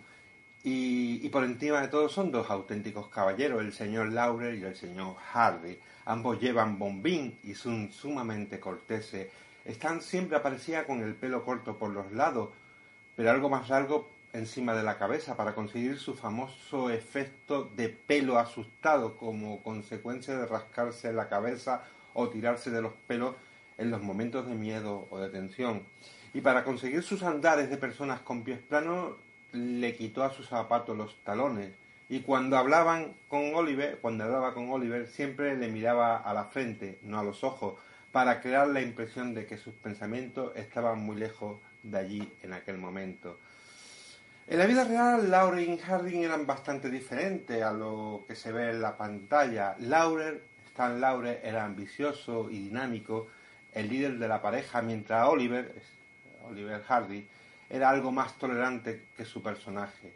Y, 0.64 1.28
por 1.28 1.44
encima 1.44 1.80
de 1.80 1.88
todo 1.88 2.08
son 2.08 2.32
dos 2.32 2.50
auténticos 2.50 3.08
caballeros, 3.08 3.60
el 3.62 3.72
señor 3.72 4.10
Laurel 4.12 4.58
y 4.58 4.64
el 4.64 4.74
señor 4.74 5.14
Harvey. 5.32 5.78
Ambos 6.06 6.40
llevan 6.40 6.76
bombín 6.76 7.38
y 7.44 7.54
son 7.54 7.92
sumamente 7.92 8.58
corteses. 8.58 9.28
Están 9.64 10.02
siempre 10.02 10.36
aparecía 10.36 10.86
con 10.86 11.02
el 11.02 11.14
pelo 11.14 11.44
corto 11.44 11.78
por 11.78 11.90
los 11.90 12.10
lados, 12.10 12.50
pero 13.14 13.30
algo 13.30 13.48
más 13.48 13.68
largo 13.68 14.10
encima 14.38 14.74
de 14.74 14.82
la 14.82 14.98
cabeza 14.98 15.36
para 15.36 15.54
conseguir 15.54 15.98
su 15.98 16.14
famoso 16.14 16.90
efecto 16.90 17.70
de 17.76 17.88
pelo 17.88 18.38
asustado 18.38 19.16
como 19.16 19.62
consecuencia 19.62 20.36
de 20.36 20.46
rascarse 20.46 21.12
la 21.12 21.28
cabeza 21.28 21.82
o 22.14 22.28
tirarse 22.28 22.70
de 22.70 22.82
los 22.82 22.92
pelos 23.06 23.34
en 23.76 23.90
los 23.90 24.02
momentos 24.02 24.46
de 24.46 24.54
miedo 24.54 25.06
o 25.10 25.18
de 25.18 25.28
tensión. 25.28 25.82
Y 26.34 26.40
para 26.40 26.64
conseguir 26.64 27.02
sus 27.02 27.22
andares 27.22 27.70
de 27.70 27.76
personas 27.76 28.20
con 28.20 28.44
pies 28.44 28.58
planos, 28.60 29.14
le 29.52 29.94
quitó 29.96 30.22
a 30.22 30.32
sus 30.32 30.48
zapatos 30.48 30.96
los 30.96 31.22
talones. 31.24 31.72
Y 32.08 32.20
cuando 32.20 32.56
hablaban 32.56 33.14
con 33.28 33.54
Oliver, 33.54 33.98
cuando 34.00 34.24
hablaba 34.24 34.54
con 34.54 34.70
Oliver, 34.70 35.06
siempre 35.06 35.56
le 35.56 35.68
miraba 35.68 36.16
a 36.16 36.32
la 36.34 36.44
frente, 36.44 36.98
no 37.02 37.18
a 37.18 37.24
los 37.24 37.44
ojos, 37.44 37.74
para 38.12 38.40
crear 38.40 38.68
la 38.68 38.80
impresión 38.80 39.34
de 39.34 39.46
que 39.46 39.58
sus 39.58 39.74
pensamientos 39.74 40.52
estaban 40.56 41.00
muy 41.00 41.16
lejos 41.16 41.58
de 41.82 41.98
allí 41.98 42.32
en 42.42 42.52
aquel 42.52 42.78
momento. 42.78 43.38
En 44.50 44.58
la 44.58 44.64
vida 44.64 44.82
real, 44.84 45.30
Lauren 45.30 45.74
y 45.74 45.76
Harding 45.76 46.24
eran 46.24 46.46
bastante 46.46 46.88
diferentes 46.88 47.62
a 47.62 47.70
lo 47.70 48.24
que 48.26 48.34
se 48.34 48.50
ve 48.50 48.70
en 48.70 48.80
la 48.80 48.96
pantalla. 48.96 49.76
Lauren, 49.78 50.40
Stan 50.68 50.98
Lauren, 50.98 51.38
era 51.42 51.66
ambicioso 51.66 52.48
y 52.48 52.60
dinámico, 52.60 53.26
el 53.74 53.90
líder 53.90 54.18
de 54.18 54.26
la 54.26 54.40
pareja, 54.40 54.80
mientras 54.80 55.28
Oliver, 55.28 55.74
Oliver 56.48 56.82
Hardy, 56.82 57.28
era 57.68 57.90
algo 57.90 58.10
más 58.10 58.38
tolerante 58.38 59.08
que 59.14 59.26
su 59.26 59.42
personaje. 59.42 60.14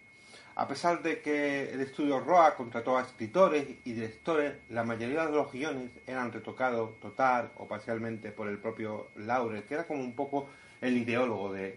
A 0.55 0.67
pesar 0.67 1.03
de 1.03 1.21
que 1.21 1.71
el 1.71 1.83
estudio 1.83 2.19
Roa 2.19 2.55
contrató 2.55 2.97
a 2.97 3.03
escritores 3.03 3.67
y 3.85 3.93
directores, 3.93 4.55
la 4.71 4.83
mayoría 4.83 5.27
de 5.27 5.33
los 5.33 5.53
guiones 5.53 5.91
eran 6.07 6.33
retocados 6.33 6.99
total 7.01 7.51
o 7.57 7.69
parcialmente 7.69 8.33
por 8.33 8.49
el 8.49 8.57
propio 8.57 9.09
Lauren, 9.17 9.65
que 9.65 9.75
era 9.75 9.87
como 9.87 10.01
un 10.01 10.15
poco 10.15 10.49
el 10.81 10.97
ideólogo 10.97 11.53
del 11.53 11.77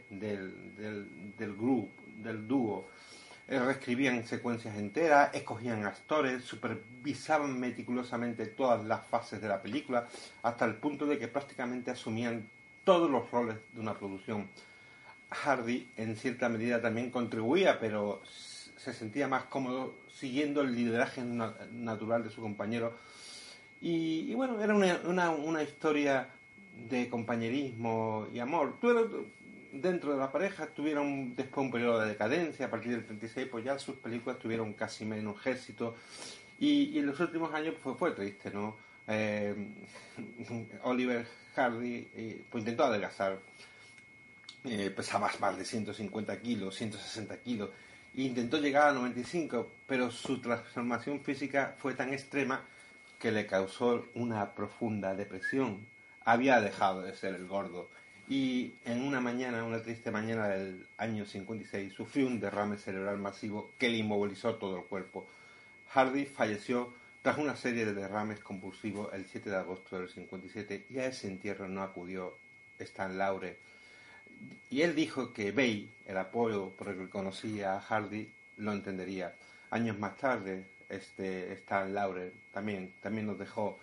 grupo 1.38 2.05
del 2.18 2.48
dúo. 2.48 2.88
Eh, 3.48 3.60
reescribían 3.60 4.26
secuencias 4.26 4.76
enteras, 4.76 5.30
escogían 5.36 5.86
actores, 5.86 6.44
supervisaban 6.44 7.60
meticulosamente 7.60 8.48
todas 8.48 8.84
las 8.86 9.06
fases 9.06 9.40
de 9.40 9.48
la 9.48 9.62
película, 9.62 10.08
hasta 10.42 10.66
el 10.66 10.76
punto 10.76 11.06
de 11.06 11.20
que 11.20 11.28
prácticamente 11.28 11.92
asumían 11.92 12.50
todos 12.84 13.10
los 13.10 13.30
roles 13.30 13.58
de 13.74 13.80
una 13.80 13.94
producción. 13.94 14.48
Hardy 15.30 15.88
en 15.98 16.16
cierta 16.16 16.50
medida 16.50 16.82
también 16.82 17.12
contribuía, 17.12 17.80
pero 17.80 18.22
se 18.26 18.94
sentía 18.94 19.28
más 19.28 19.46
cómodo 19.46 19.96
siguiendo 20.12 20.62
el 20.62 20.76
lideraje 20.76 21.22
natural 21.24 22.24
de 22.24 22.30
su 22.30 22.42
compañero 22.42 22.94
Y, 23.82 24.34
bueno, 24.34 24.62
era 24.62 24.74
una, 24.74 25.64
historia 25.64 26.30
de 26.90 27.10
compañerismo 27.10 28.28
y 28.34 28.40
amor. 28.40 28.80
Dentro 29.82 30.14
de 30.14 30.20
la 30.20 30.32
pareja 30.32 30.68
tuvieron 30.68 31.36
después 31.36 31.66
un 31.66 31.72
periodo 31.72 32.00
de 32.00 32.10
decadencia, 32.10 32.68
a 32.68 32.70
partir 32.70 32.92
del 32.92 33.06
36 33.06 33.48
pues 33.52 33.66
ya 33.66 33.78
sus 33.80 33.96
películas 33.98 34.40
tuvieron 34.40 34.74
casi 34.74 35.06
menos 35.06 35.46
éxito 35.46 35.96
y, 36.60 36.90
y 36.90 37.00
en 37.00 37.08
los 37.08 37.20
últimos 37.20 37.54
años 37.54 37.76
pues, 37.82 37.98
fue 37.98 38.12
triste, 38.12 38.52
¿no? 38.52 38.76
Eh, 39.08 39.56
Oliver 40.84 41.28
Hardy 41.56 42.10
eh, 42.16 42.44
pues 42.50 42.62
intentó 42.62 42.86
adelgazar, 42.86 43.40
eh, 44.64 44.90
pesaba 44.96 45.32
más 45.40 45.58
de 45.58 45.66
150 45.66 46.40
kilos, 46.42 46.76
160 46.76 47.38
kilos, 47.38 47.70
e 48.16 48.24
intentó 48.24 48.58
llegar 48.58 48.90
a 48.90 48.94
95, 48.94 49.72
pero 49.86 50.10
su 50.12 50.40
transformación 50.42 51.22
física 51.22 51.76
fue 51.78 51.94
tan 51.94 52.14
extrema 52.14 52.64
que 53.20 53.32
le 53.32 53.46
causó 53.46 54.06
una 54.16 54.54
profunda 54.56 55.16
depresión. 55.16 55.86
Había 56.24 56.60
dejado 56.62 57.02
de 57.04 57.14
ser 57.14 57.36
el 57.36 57.48
gordo 57.48 57.90
y 58.28 58.74
en 58.86 59.02
una 59.02 59.22
mañana, 59.22 59.64
una 59.64 59.82
triste 59.82 60.10
mañana 60.10 60.48
del 60.48 60.88
año 60.98 61.26
56, 61.26 61.94
sufrió 61.94 62.26
un 62.26 62.40
derrame 62.40 62.78
cerebral 62.78 63.18
masivo 63.18 63.74
que 63.78 63.90
le 63.90 63.98
inmovilizó 63.98 64.56
todo 64.56 64.78
el 64.78 64.86
cuerpo. 64.86 65.28
Hardy 65.94 66.26
falleció 66.26 66.94
tras 67.22 67.38
una 67.38 67.56
serie 67.56 67.86
de 67.86 67.94
derrames 67.94 68.40
convulsivos 68.40 69.14
el 69.14 69.26
7 69.26 69.50
de 69.50 69.56
agosto 69.56 69.98
del 69.98 70.10
57 70.10 70.88
y 70.90 71.00
a 71.00 71.08
ese 71.08 71.28
entierro 71.28 71.68
no 71.68 71.82
acudió 71.82 72.38
Stan 72.80 73.18
Laure. 73.18 73.58
Y 74.70 74.82
él 74.82 74.96
dijo 74.96 75.34
que 75.34 75.52
Bay, 75.52 75.90
el 76.06 76.18
apoyo 76.18 76.70
por 76.72 76.90
el 76.90 76.98
que 76.98 77.10
conocía 77.10 77.76
a 77.76 77.82
Hardy, 77.82 78.30
lo 78.58 78.74
entendería. 78.74 79.34
Años 79.70 79.98
más 79.98 80.18
tarde, 80.18 80.66
este 80.90 81.54
Stan 81.54 81.94
Laure 81.94 82.32
también, 82.52 82.94
también 83.02 83.28
nos 83.28 83.40
dejó. 83.40 83.80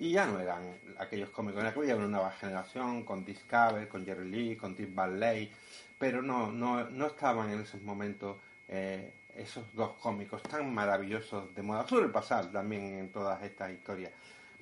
Y 0.00 0.12
ya 0.12 0.24
no 0.26 0.40
eran 0.40 0.62
aquellos 0.98 1.28
cómicos, 1.30 1.60
en 1.60 1.66
aquella 1.68 1.88
era 1.92 1.96
una 1.96 2.08
nueva 2.08 2.30
generación, 2.32 3.04
con 3.04 3.22
Dick 3.24 3.46
Cavett, 3.46 3.88
con 3.88 4.04
Jerry 4.04 4.28
Lee, 4.30 4.56
con 4.56 4.74
Tim 4.74 4.94
Barley, 4.94 5.50
pero 5.98 6.22
no, 6.22 6.50
no, 6.50 6.88
no 6.88 7.06
estaban 7.06 7.50
en 7.50 7.60
esos 7.60 7.82
momentos 7.82 8.38
eh, 8.66 9.12
esos 9.36 9.72
dos 9.74 9.92
cómicos 9.98 10.42
tan 10.42 10.72
maravillosos 10.72 11.54
de 11.54 11.62
moda. 11.62 11.86
Suele 11.86 12.08
pasar 12.08 12.50
también 12.50 12.82
en 12.98 13.12
todas 13.12 13.42
estas 13.42 13.70
historias. 13.72 14.10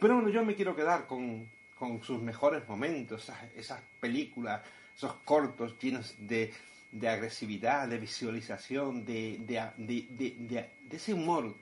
Pero 0.01 0.15
bueno, 0.15 0.29
yo 0.29 0.45
me 0.45 0.57
quiero 0.57 0.75
quedar 0.75 1.07
con, 1.07 1.49
con 1.79 2.03
sus 2.03 2.21
mejores 2.21 2.69
momentos, 2.69 3.31
esas, 3.57 3.81
películas, 4.01 4.61
esos 4.97 5.15
cortos 5.25 5.79
llenos 5.81 6.17
de, 6.19 6.53
de 6.91 7.09
agresividad, 7.09 7.87
de 7.87 7.99
visualización, 7.99 9.05
de- 9.05 9.39
de- 9.47 10.69
de 10.89 10.97
ese 10.97 11.15
humor 11.15 11.55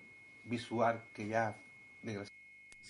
visual 0.44 1.02
que 1.12 1.28
ya... 1.28 1.54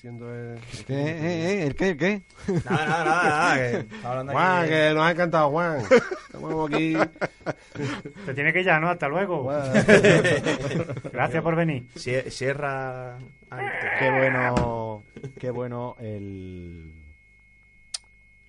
Siendo 0.01 0.33
el... 0.35 0.59
¿Qué? 0.87 0.93
¿Eh? 0.95 1.17
¿Eh? 1.63 1.67
¿El 1.67 1.75
qué? 1.75 1.89
¿El 1.91 1.97
qué? 1.97 2.23
Nada, 2.69 2.87
nada, 2.87 3.05
nada, 3.05 3.55
nada. 3.57 3.57
Que 3.57 3.77
aquí 4.05 4.33
Juan, 4.33 4.69
que 4.69 4.95
nos 4.95 5.03
ha 5.05 5.11
encantado, 5.11 5.51
Juan. 5.51 5.79
Estamos 6.27 6.71
aquí. 6.71 6.97
Se 8.27 8.35
tiene 8.35 8.53
que 8.53 8.61
ir 8.61 8.67
ya, 8.67 8.79
¿no? 8.79 8.91
Hasta 8.91 9.09
luego. 9.09 9.47
Gracias 11.13 11.43
por 11.43 11.57
venir. 11.57 11.87
Sie- 11.95 12.31
Sierra. 12.31 13.17
antes. 13.49 13.91
Qué 13.99 14.11
bueno, 14.11 15.03
qué 15.39 15.51
bueno 15.51 15.97
el 15.99 16.96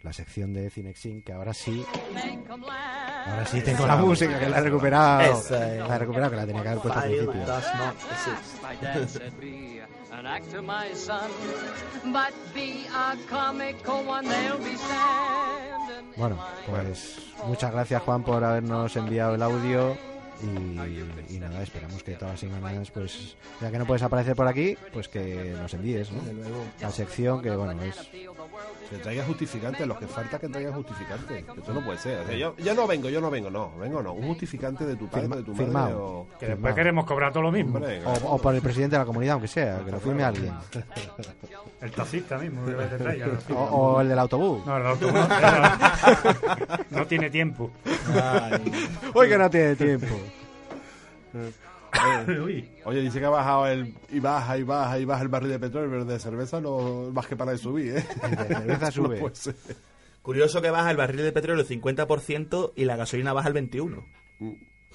la 0.04 0.14
sección 0.14 0.54
de 0.54 0.70
Cinexin 0.70 1.22
que 1.22 1.34
ahora 1.34 1.54
sí, 1.54 1.84
ahora 3.26 3.46
sí 3.46 3.62
tengo 3.62 3.86
la 3.88 3.96
música 3.98 4.40
que 4.40 4.48
la 4.50 4.58
he 4.60 4.62
recuperado, 4.62 5.44
la 5.50 5.96
he 5.96 6.00
recuperado 6.00 6.32
que 6.32 6.38
la 6.38 6.46
tenía 6.46 6.62
que 6.62 6.70
haber 6.70 6.82
puesto 6.82 7.00
al 7.00 7.06
principio. 7.10 7.42
Bueno, 16.16 16.38
pues 16.70 17.20
muchas 17.46 17.72
gracias 17.72 18.02
Juan 18.04 18.24
por 18.24 18.44
habernos 18.44 18.96
enviado 18.96 19.36
el 19.36 19.42
audio 19.42 19.98
y, 20.44 21.36
y 21.36 21.40
nada, 21.40 21.62
esperamos 21.64 22.04
que 22.04 22.14
todas 22.14 22.34
las 22.34 22.40
semanas, 22.40 22.92
pues 22.92 23.36
ya 23.62 23.72
que 23.72 23.78
no 23.80 23.86
puedes 23.86 24.04
aparecer 24.04 24.36
por 24.36 24.48
aquí, 24.48 24.78
pues 24.94 25.08
que 25.08 25.56
nos 25.60 25.74
envíes, 25.74 26.12
¿no? 26.12 26.22
La 26.82 26.92
sección 26.92 27.42
que 27.42 27.50
bueno 27.56 27.82
es 27.84 27.98
Que 28.90 28.98
traiga 29.02 29.24
justificante, 29.26 29.86
los 29.86 29.98
que 29.98 30.08
falta 30.08 30.40
que 30.40 30.48
traigan 30.48 30.74
justificante. 30.74 31.44
Que 31.44 31.60
Esto 31.60 31.74
no 31.74 31.84
puede 31.84 31.98
ser. 31.98 32.20
O 32.22 32.26
sea, 32.28 32.36
yo, 32.38 32.56
yo 32.58 32.74
no 32.74 32.88
vengo, 32.88 33.10
yo 33.10 33.20
no 33.20 33.30
vengo, 33.30 33.50
no. 33.50 33.76
Vengo 33.78 34.02
no. 34.02 34.14
Un 34.14 34.28
justificante 34.28 34.86
de 34.86 34.96
tu 34.96 35.08
padre, 35.08 35.24
Firma- 35.28 35.36
de 35.38 35.44
tu 35.44 35.56
firmado. 35.56 35.90
madre 35.90 35.96
o... 35.96 36.28
Que 36.40 36.46
después 36.48 36.74
queremos 36.76 37.06
cobrar 37.06 37.34
todo 37.34 37.44
lo 37.44 37.52
mismo. 37.52 37.76
Hombre, 37.78 38.02
o, 38.06 38.12
o 38.36 38.38
por 38.38 38.56
el 38.56 38.62
presidente 38.62 38.96
de 38.96 39.00
la 39.00 39.06
comunidad, 39.06 39.34
aunque 39.34 39.48
sea, 39.48 39.80
que 39.84 39.92
lo 39.92 40.00
firme 40.00 40.24
alguien. 40.24 40.54
El 41.82 41.92
taxista 41.92 42.38
mismo, 42.40 42.66
que 42.66 42.72
te 42.74 42.98
traiga. 42.98 43.28
O, 43.52 43.54
o 43.56 44.02
el 44.02 44.10
del 44.10 44.18
autobús. 44.18 44.66
No, 44.66 44.78
el 44.78 44.86
autobús 44.88 45.14
no, 45.14 45.28
no 46.90 47.06
tiene 47.08 47.30
tiempo. 47.30 47.70
Hoy 49.14 49.30
que 49.30 49.38
no 49.38 49.48
tiene 49.50 49.76
tiempo. 49.76 50.08
Uy, 52.44 52.70
Oye, 52.86 53.02
dice 53.02 53.20
que 53.20 53.26
ha 53.26 53.30
bajado 53.30 53.68
el... 53.68 53.94
Y 54.12 54.20
baja, 54.20 54.58
y 54.58 54.64
baja, 54.64 55.00
y 55.00 55.06
baja 55.06 55.22
el 55.22 55.28
barril 55.30 55.50
de 55.52 55.60
petróleo, 55.60 55.90
pero 55.90 56.06
de 56.06 56.20
cerveza 56.20 56.60
no 56.62 57.10
más 57.12 57.26
que 57.28 57.36
para 57.36 57.52
de 57.52 57.58
subir, 57.58 57.98
¿eh? 57.98 58.06
De 58.30 58.46
cerveza 58.56 58.92
sube. 58.92 59.20
No. 59.22 59.32
Curioso 60.22 60.62
que 60.62 60.70
baja 60.70 60.92
el 60.92 60.98
barril 60.98 61.22
de 61.22 61.32
petróleo 61.32 61.64
el 61.64 61.68
50% 61.82 62.74
y 62.76 62.86
la 62.86 62.98
gasolina 62.98 63.34
baja 63.34 63.48
el 63.50 63.56
21%. 63.56 64.04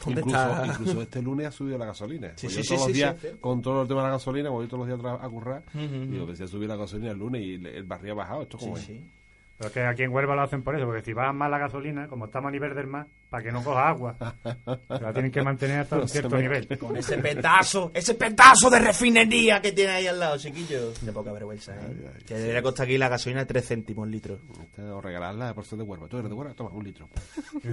¿Dónde 0.04 0.20
incluso, 0.20 0.38
está? 0.50 0.66
incluso 0.66 1.02
este 1.02 1.22
lunes 1.22 1.46
ha 1.46 1.50
subido 1.52 1.78
la 1.78 1.86
gasolina. 1.86 2.32
Sí, 2.36 2.46
Pues 2.48 2.54
sí, 2.56 2.62
todos 2.68 2.80
sí, 2.80 2.86
los 2.88 2.92
días, 2.96 3.16
sí, 3.20 3.28
sí. 3.30 3.36
con 3.40 3.62
todo 3.62 3.82
el 3.82 3.88
tema 3.88 4.00
de 4.02 4.06
la 4.08 4.12
gasolina, 4.14 4.50
voy 4.50 4.66
todos 4.66 4.86
los 4.86 4.98
días 5.00 5.14
a 5.20 5.28
currar, 5.28 5.62
digo, 5.74 6.24
ujú. 6.24 6.26
que 6.32 6.36
se 6.36 6.44
ha 6.44 6.48
subido 6.48 6.68
la 6.68 6.76
gasolina 6.76 7.10
el 7.12 7.18
lunes 7.18 7.42
y 7.42 7.54
el 7.54 7.84
barril 7.84 8.12
ha 8.12 8.14
bajado. 8.14 8.42
¿Esto 8.42 8.58
cómo 8.58 8.76
Sí, 8.76 8.92
es? 8.94 9.21
Pero 9.56 9.68
es 9.68 9.72
que 9.74 9.80
aquí 9.84 10.02
en 10.02 10.12
Huelva 10.12 10.34
lo 10.34 10.42
hacen 10.42 10.62
por 10.62 10.74
eso, 10.76 10.84
porque 10.86 11.02
si 11.02 11.12
bajan 11.12 11.36
más 11.36 11.50
la 11.50 11.58
gasolina, 11.58 12.08
como 12.08 12.24
estamos 12.24 12.48
a 12.48 12.52
nivel 12.52 12.74
del 12.74 12.86
mar, 12.86 13.06
para 13.30 13.42
que 13.44 13.52
no 13.52 13.62
coja 13.62 13.88
agua, 13.88 14.16
la 14.88 15.12
tienen 15.12 15.30
que 15.30 15.42
mantener 15.42 15.80
hasta 15.80 15.96
un 15.98 16.08
se 16.08 16.20
cierto 16.20 16.36
nivel. 16.36 16.66
Con 16.78 16.96
ese 16.96 17.18
petazo, 17.18 17.90
ese 17.94 18.14
petazo 18.14 18.70
de 18.70 18.78
refinería 18.80 19.60
que 19.62 19.72
tiene 19.72 19.92
ahí 19.92 20.06
al 20.06 20.18
lado, 20.18 20.36
chiquillo. 20.38 20.92
De 21.00 21.12
poca 21.12 21.32
vergüenza, 21.32 21.74
¿eh? 21.74 21.78
Ay, 21.88 22.06
ay, 22.16 22.22
que 22.24 22.34
debería 22.34 22.62
costar 22.62 22.84
aquí 22.86 22.98
la 22.98 23.08
gasolina 23.08 23.46
3 23.46 23.64
céntimos 23.66 24.06
el 24.06 24.12
litro. 24.12 24.38
Este, 24.60 24.82
O 24.82 25.00
regalarla 25.00 25.46
de 25.48 25.54
porción 25.54 25.78
de 25.78 25.84
Huelva. 25.84 26.08
Tú 26.08 26.18
eres 26.18 26.28
de 26.28 26.34
Huelva, 26.34 26.54
toma 26.54 26.70
un 26.70 26.84
litro. 26.84 27.08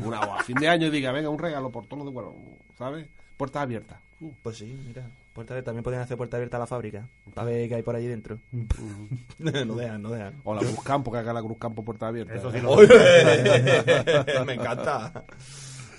Una, 0.03 0.19
o 0.21 0.33
a 0.33 0.43
fin 0.43 0.55
de 0.55 0.67
año 0.67 0.87
y 0.87 0.91
diga, 0.91 1.11
venga, 1.11 1.29
un 1.29 1.39
regalo 1.39 1.71
por 1.71 1.85
todos 1.87 2.03
los 2.03 2.13
de 2.13 2.17
Huelva, 2.17 2.33
¿sabes? 2.77 3.07
Puertas 3.37 3.63
abiertas. 3.63 3.99
Uh, 4.19 4.31
Pues 4.43 4.57
sí, 4.57 4.77
mira. 4.85 5.09
Puerta 5.39 5.53
abierta. 5.53 5.69
También 5.69 5.83
podrían 5.83 6.03
hacer 6.03 6.17
puerta 6.17 6.35
abierta 6.35 6.57
a 6.57 6.59
la 6.59 6.67
fábrica. 6.67 7.07
Para 7.33 7.45
ver 7.49 7.69
qué 7.69 7.75
hay 7.75 7.81
por 7.81 7.95
allí 7.95 8.07
dentro. 8.07 8.39
no 9.39 9.75
dejan, 9.75 10.01
no 10.01 10.09
dejan. 10.09 10.33
O 10.43 10.53
la 10.53 10.59
Cruz 10.59 10.83
Campo, 10.83 11.11
que 11.13 11.17
haga 11.17 11.31
la 11.31 11.41
Cruz 11.41 11.57
Campo 11.57 11.85
puerta 11.85 12.07
abierta. 12.07 12.33
Eso 12.35 12.51
sí 12.51 12.59
lo 12.59 12.71
Oye, 12.71 12.89
Me 14.45 14.53
encanta. 14.55 15.23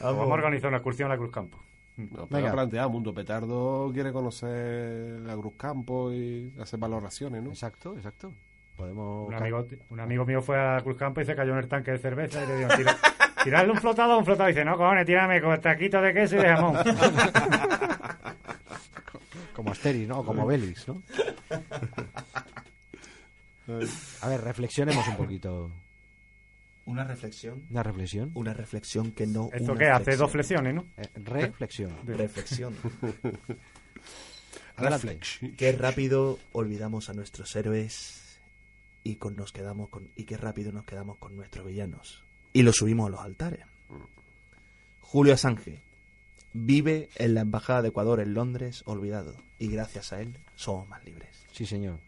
Vamos 0.03 0.31
a 0.31 0.33
organizar 0.35 0.69
una 0.69 0.77
excursión 0.77 1.11
a 1.11 1.15
la 1.15 1.19
Cruz 1.19 1.31
Campo. 1.31 1.59
No, 1.97 2.27
Venga. 2.29 2.53
planteado, 2.53 2.91
Mundo 2.91 3.15
Petardo 3.15 3.91
quiere 3.95 4.13
conocer 4.13 5.21
la 5.21 5.35
Cruz 5.37 5.55
Campo 5.57 6.13
y 6.13 6.53
hacer 6.61 6.79
valoraciones, 6.79 7.43
¿no? 7.43 7.49
Exacto, 7.51 7.95
exacto. 7.97 8.33
Podemos 8.77 9.29
Un 9.29 9.35
amigo, 9.35 9.67
un 9.89 10.01
amigo 10.01 10.25
mío 10.27 10.43
fue 10.43 10.59
a 10.59 10.81
Cruz 10.83 10.97
Campo 10.99 11.21
y 11.23 11.25
se 11.25 11.35
cayó 11.35 11.53
en 11.53 11.59
el 11.59 11.69
tanque 11.69 11.93
de 11.93 11.99
cerveza 11.99 12.43
y 12.45 12.47
le 12.47 12.57
digo, 12.57 12.69
"Tira- 12.77 12.97
tirarle 13.45 13.73
un 13.73 13.79
flotado, 13.79 14.19
un 14.19 14.25
flotado. 14.25 14.49
Y 14.51 14.53
dice, 14.53 14.65
no, 14.67 14.77
cojones, 14.77 15.07
tírame 15.07 15.41
con 15.41 15.59
taquito 15.61 16.01
de 16.03 16.13
queso 16.15 16.37
y 16.37 16.41
de 16.41 16.49
jamón. 16.49 16.77
como 19.55 19.71
Asterix, 19.71 20.09
¿no? 20.09 20.21
O 20.21 20.25
como 20.25 20.47
Belis, 20.47 20.87
¿no? 20.89 21.03
A 24.23 24.29
ver, 24.29 24.41
reflexionemos 24.43 25.07
un 25.09 25.17
poquito. 25.17 25.71
Una 26.87 27.05
reflexión. 27.05 27.63
Una 27.71 27.83
reflexión. 27.83 28.31
Una 28.35 28.53
reflexión 28.53 29.13
que 29.13 29.27
no. 29.27 29.51
¿Esto 29.53 29.75
qué? 29.75 29.89
Hace 29.89 30.17
dos 30.17 30.31
flexiones, 30.31 30.75
¿no? 30.75 30.87
Eh, 30.97 31.09
reflexión. 31.15 31.93
Reflexión. 32.07 32.75
Reflex. 34.77 35.41
Qué 35.57 35.73
rápido 35.73 36.39
olvidamos 36.53 37.11
a 37.11 37.13
nuestros 37.13 37.55
héroes 37.55 38.41
y 39.05 39.17
con 39.17 39.37
nos 39.37 39.53
quedamos 39.53 39.89
con 39.91 40.11
y 40.17 40.25
qué 40.25 40.37
rápido 40.37 40.73
nos 40.73 40.85
quedamos 40.85 41.19
con 41.19 41.37
nuestros 41.37 41.67
villanos 41.67 42.25
y 42.53 42.63
los 42.63 42.77
subimos 42.77 43.09
a 43.09 43.11
los 43.11 43.21
altares. 43.21 43.67
Julio 45.01 45.35
Assange 45.35 45.81
vive 46.53 47.09
en 47.17 47.35
la 47.35 47.43
embajada 47.43 47.83
de 47.83 47.89
Ecuador 47.89 48.21
en 48.21 48.35
Londres 48.35 48.83
olvidado 48.87 49.35
y 49.59 49.69
gracias 49.69 50.13
a 50.13 50.21
él 50.21 50.37
somos 50.57 50.89
más 50.89 51.05
libres. 51.05 51.45
Sí, 51.53 51.67
señor. 51.67 51.99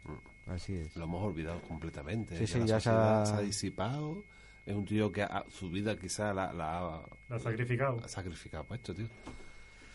Así 0.47 0.75
es. 0.75 0.97
Lo 0.97 1.05
hemos 1.05 1.23
olvidado 1.25 1.61
completamente. 1.63 2.37
Sí, 2.39 2.47
sí, 2.47 2.59
la 2.61 2.67
ya 2.67 2.81
se 2.81 2.85
sociedad 2.91 3.23
ha- 3.23 3.27
se 3.27 3.35
ha 3.35 3.41
disipado. 3.41 4.25
Es 4.67 4.75
un 4.75 4.85
tío 4.85 5.11
que 5.13 5.23
ha- 5.23 5.45
su 5.49 5.71
vida 5.71 5.97
quizá 5.99 6.33
la, 6.35 6.53
la 6.53 7.03
ha 7.31 7.39
sacrificado. 7.39 8.01
ha 8.05 8.09
sacrificado 8.09 8.67
esto, 8.75 8.95
tío. 8.95 9.07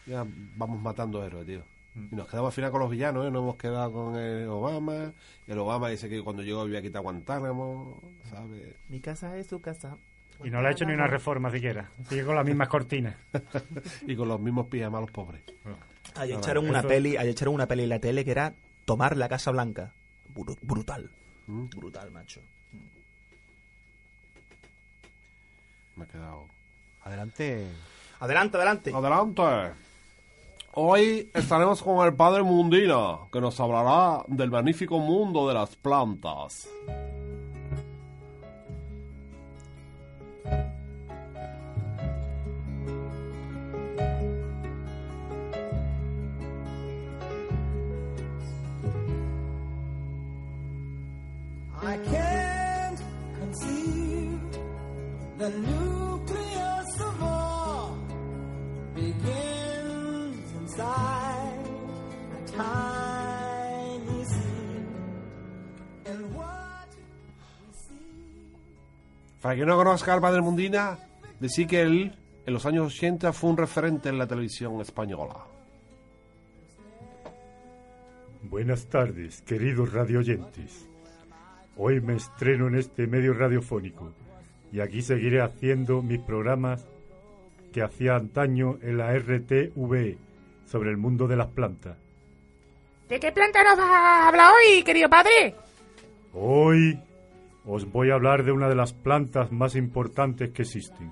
Ya 0.05 0.25
vamos 0.55 0.81
matando 0.81 1.23
héroes, 1.23 1.45
tío. 1.45 1.63
Y 2.11 2.15
nos 2.15 2.27
quedamos 2.27 2.49
al 2.49 2.53
final 2.53 2.71
con 2.71 2.81
los 2.81 2.89
villanos, 2.91 3.25
¿eh? 3.25 3.31
Nos 3.31 3.41
hemos 3.41 3.55
quedado 3.57 3.91
con 3.91 4.15
el 4.17 4.47
Obama. 4.47 5.13
Y 5.47 5.51
el 5.51 5.59
Obama 5.59 5.89
dice 5.89 6.07
que 6.07 6.21
cuando 6.23 6.43
llegó 6.43 6.61
había 6.61 6.81
quitado 6.81 7.03
Guantánamo, 7.03 8.01
¿sabes? 8.29 8.75
Mi 8.87 8.99
casa 9.01 9.35
es 9.37 9.47
su 9.47 9.59
casa. 9.61 9.97
Y 10.43 10.49
no 10.49 10.61
le 10.61 10.67
ha 10.67 10.71
hecho 10.71 10.85
ni 10.85 10.93
una 10.93 11.07
reforma 11.07 11.51
siquiera. 11.51 11.89
Sigue 12.07 12.23
con 12.25 12.35
las 12.35 12.45
mismas 12.45 12.67
cortinas. 12.67 13.15
y 14.07 14.15
con 14.15 14.27
los 14.27 14.39
mismos 14.39 14.67
pijamas 14.67 15.01
los 15.01 15.11
pobres. 15.11 15.41
Ayer 16.15 16.35
Ah, 16.35 16.39
echaron 16.39 16.69
una 16.69 16.79
Eso- 16.79 16.87
peli, 16.87 17.17
ayer 17.17 17.31
echaron 17.31 17.53
una 17.55 17.67
peli 17.67 17.83
en 17.83 17.89
la 17.89 17.99
tele 17.99 18.23
que 18.23 18.31
era 18.31 18.53
tomar 18.85 19.17
la 19.17 19.27
Casa 19.29 19.51
Blanca. 19.51 19.93
bru- 20.33 20.57
brutal. 20.61 21.09
Brutal, 21.47 22.11
macho. 22.11 22.41
Me 25.95 26.05
he 26.05 26.07
quedado. 26.07 26.47
Adelante. 27.03 27.67
Adelante, 28.19 28.57
adelante. 28.57 28.91
Adelante. 28.93 29.73
Hoy 30.73 31.31
estaremos 31.33 31.81
con 31.81 32.05
el 32.05 32.13
padre 32.13 32.43
Mundina, 32.43 33.17
que 33.31 33.41
nos 33.41 33.59
hablará 33.59 34.23
del 34.27 34.51
magnífico 34.51 34.99
mundo 34.99 35.47
de 35.47 35.53
las 35.55 35.75
plantas. 35.75 36.67
Para 69.41 69.55
quien 69.55 69.67
no 69.67 69.77
conozca 69.77 70.13
al 70.13 70.19
padre 70.19 70.41
Mundina, 70.41 70.99
decir 71.39 71.67
que 71.67 71.81
él, 71.81 72.13
en 72.45 72.53
los 72.53 72.65
años 72.65 72.93
80, 72.93 73.31
fue 73.31 73.49
un 73.49 73.57
referente 73.57 74.09
en 74.09 74.17
la 74.17 74.27
televisión 74.27 74.81
española. 74.81 75.45
Buenas 78.43 78.87
tardes, 78.87 79.41
queridos 79.43 79.93
radioyentes. 79.93 80.89
Hoy 81.77 82.01
me 82.01 82.15
estreno 82.15 82.67
en 82.67 82.75
este 82.75 83.07
medio 83.07 83.33
radiofónico 83.33 84.13
y 84.71 84.79
aquí 84.79 85.01
seguiré 85.01 85.41
haciendo 85.41 86.01
mis 86.01 86.19
programas 86.19 86.85
que 87.71 87.81
hacía 87.81 88.15
antaño 88.15 88.77
en 88.81 88.97
la 88.97 89.13
RTV 89.17 90.17
sobre 90.65 90.89
el 90.89 90.97
mundo 90.97 91.27
de 91.27 91.35
las 91.35 91.47
plantas. 91.47 91.97
¿De 93.09 93.19
qué 93.19 93.31
planta 93.31 93.63
nos 93.63 93.77
vas 93.77 93.89
a 93.89 94.27
hablar 94.27 94.51
hoy, 94.53 94.83
querido 94.83 95.09
padre? 95.09 95.55
Hoy 96.33 96.99
os 97.65 97.89
voy 97.91 98.11
a 98.11 98.15
hablar 98.15 98.43
de 98.43 98.51
una 98.51 98.67
de 98.69 98.75
las 98.75 98.93
plantas 98.93 99.51
más 99.51 99.75
importantes 99.75 100.51
que 100.51 100.63
existen, 100.63 101.11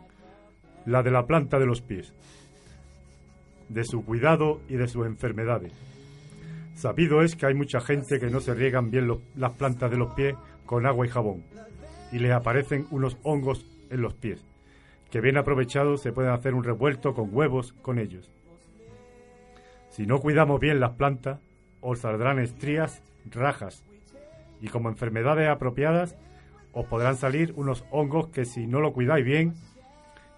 la 0.86 1.04
de 1.04 1.12
la 1.12 1.26
planta 1.26 1.58
de 1.60 1.66
los 1.66 1.82
pies, 1.82 2.14
de 3.70 3.84
su 3.84 4.04
cuidado 4.06 4.60
y 4.70 4.76
de 4.76 4.88
sus 4.88 5.06
enfermedades. 5.06 5.74
Sabido 6.76 7.22
es 7.22 7.36
que 7.36 7.46
hay 7.46 7.54
mucha 7.54 7.80
gente 7.80 8.20
que 8.20 8.28
no 8.28 8.42
se 8.42 8.54
riegan 8.54 8.92
bien 8.92 9.08
los- 9.08 9.20
las 9.36 9.54
plantas 9.54 9.90
de 9.90 9.98
los 9.98 10.14
pies 10.14 10.36
con 10.66 10.86
agua 10.86 11.06
y 11.06 11.10
jabón 11.10 11.44
y 12.16 12.20
les 12.20 12.32
aparecen 12.32 12.88
unos 12.92 13.18
hongos 13.24 13.66
en 13.90 14.02
los 14.02 14.14
pies, 14.14 14.42
que 15.12 15.20
bien 15.20 15.36
aprovechados 15.36 16.02
se 16.02 16.14
pueden 16.14 16.32
hacer 16.32 16.54
un 16.54 16.64
revuelto 16.64 17.14
con 17.14 17.28
huevos 17.30 17.74
con 17.82 18.00
ellos. 18.00 18.32
Si 19.90 20.06
no 20.06 20.22
cuidamos 20.22 20.62
bien 20.62 20.80
las 20.80 20.92
plantas, 20.92 21.42
os 21.82 22.00
saldrán 22.00 22.40
estrías, 22.40 23.02
rajas 23.30 23.84
y 24.62 24.70
como 24.70 24.88
enfermedades 24.88 25.50
apropiadas 25.50 26.16
os 26.72 26.86
podrán 26.86 27.18
salir 27.18 27.52
unos 27.58 27.84
hongos 27.92 28.30
que 28.30 28.46
si 28.46 28.66
no 28.66 28.80
lo 28.80 28.94
cuidáis 28.94 29.26
bien 29.26 29.54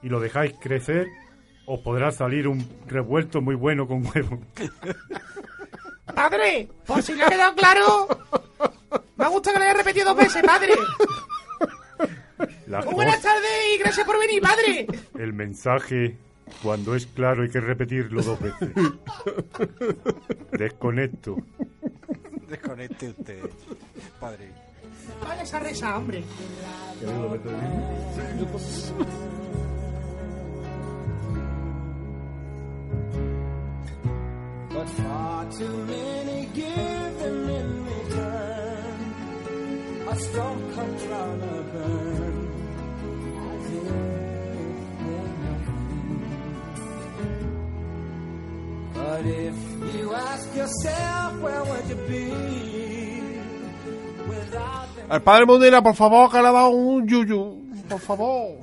y 0.02 0.10
lo 0.10 0.20
dejáis 0.20 0.54
crecer, 0.60 1.06
os 1.68 1.80
podrá 1.82 2.10
salir 2.10 2.48
un 2.48 2.68
revuelto 2.88 3.40
muy 3.40 3.54
bueno 3.54 3.88
con 3.88 4.04
huevo. 4.04 4.40
Padre, 6.16 6.70
por 6.88 7.04
si 7.04 7.14
le 7.14 7.24
ha 7.24 7.30
quedado 7.30 7.54
claro, 7.54 8.08
me 9.16 9.28
gusta 9.28 9.52
que 9.52 9.60
lo 9.60 9.66
haya 9.66 9.74
repetido 9.76 10.06
dos 10.08 10.18
veces, 10.18 10.42
padre. 10.42 10.74
Las 12.68 12.86
buenas 12.86 13.22
tardes 13.22 13.51
y 13.74 13.78
gracias 13.80 14.05
por 14.05 14.20
venir, 14.20 14.41
padre. 14.41 14.88
el 15.20 15.34
mensaje, 15.34 16.18
cuando 16.61 16.95
es 16.95 17.07
claro, 17.07 17.43
hay 17.43 17.49
que 17.49 17.61
repetirlo 17.61 18.22
dos 18.22 18.39
veces. 18.39 18.70
Desconecto. 20.51 21.38
Desconecte 22.49 23.09
usted, 23.09 23.49
padre. 24.20 24.49
Vaya 25.22 25.43
esa 25.43 25.59
risa, 25.59 25.97
hombre. 25.97 26.24
but 34.78 34.89
far 34.89 35.45
too 35.51 35.78
many 35.88 36.45
give 36.53 37.20
them 37.20 37.49
in 37.49 37.86
return. 37.86 38.99
A 40.07 40.15
storm 40.15 40.74
comes 40.76 41.03
round 41.07 41.43
a 41.43 41.61
burn. 41.74 42.47
But 48.93 49.26
if 49.26 49.55
you 49.95 50.13
ask 50.13 50.55
yourself, 50.55 51.39
where 51.41 51.63
would 51.63 51.89
you 51.89 51.95
be 52.07 52.32
without 54.28 54.95
them? 54.95 55.11
El 55.11 55.22
padre 55.22 55.45
Mundina, 55.45 55.82
por 55.82 55.95
favor, 55.95 56.30
que 56.30 56.41
le 56.41 56.47
ha 56.47 56.51
dado 56.51 56.70
un 56.70 57.07
yuyu. 57.07 57.63
Por 57.89 57.99
favor. 57.99 58.59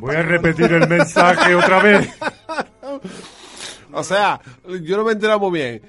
Voy 0.00 0.16
a 0.16 0.22
repetir 0.22 0.72
el 0.72 0.88
mensaje 0.88 1.54
otra 1.54 1.80
vez. 1.82 2.08
O 3.92 4.02
sea, 4.02 4.40
yo 4.82 4.96
no 4.96 5.04
me 5.04 5.10
he 5.10 5.14
enterado 5.14 5.38
muy 5.38 5.52
bien. 5.58 5.82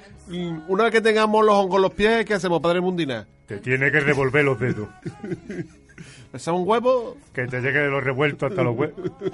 Una 0.67 0.83
vez 0.85 0.93
que 0.93 1.01
tengamos 1.01 1.43
los 1.43 1.55
hongos 1.55 1.77
en 1.77 1.81
los 1.81 1.93
pies, 1.93 2.25
¿qué 2.25 2.35
hacemos, 2.35 2.61
padre 2.61 2.79
Mundina? 2.81 3.27
Te 3.47 3.57
tiene 3.57 3.91
que 3.91 3.99
revolver 3.99 4.45
los 4.45 4.59
dedos. 4.59 4.87
¿Es 6.35 6.47
un 6.47 6.67
huevo? 6.67 7.15
Que 7.33 7.47
te 7.47 7.61
llegue 7.61 7.79
de 7.79 7.89
los 7.89 8.03
revueltos 8.03 8.49
hasta 8.49 8.61
los 8.63 8.75
huevos. 8.77 8.95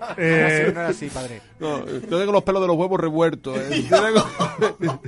Así, 0.00 0.16
Eh, 0.16 0.62
no 0.74 0.80
era 0.80 0.88
así, 0.88 1.08
padre. 1.10 1.42
No, 1.60 1.84
yo 1.86 2.00
tengo 2.18 2.32
los 2.32 2.42
pelos 2.42 2.62
de 2.62 2.66
los 2.68 2.76
huevos 2.76 2.98
revueltos. 2.98 3.56
¿eh? 3.58 3.86
Yo 3.88 4.02
tengo- 4.02 5.00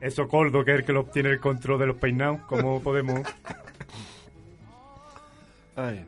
eso 0.00 0.26
Coldo, 0.28 0.64
que 0.64 0.72
es 0.72 0.78
el 0.80 0.84
que 0.84 0.92
los 0.92 1.10
tiene 1.12 1.30
el 1.30 1.40
control 1.40 1.78
de 1.78 1.86
los 1.86 1.96
peinados, 1.96 2.40
¿cómo 2.48 2.82
podemos? 2.82 3.20
Ay. 5.76 6.04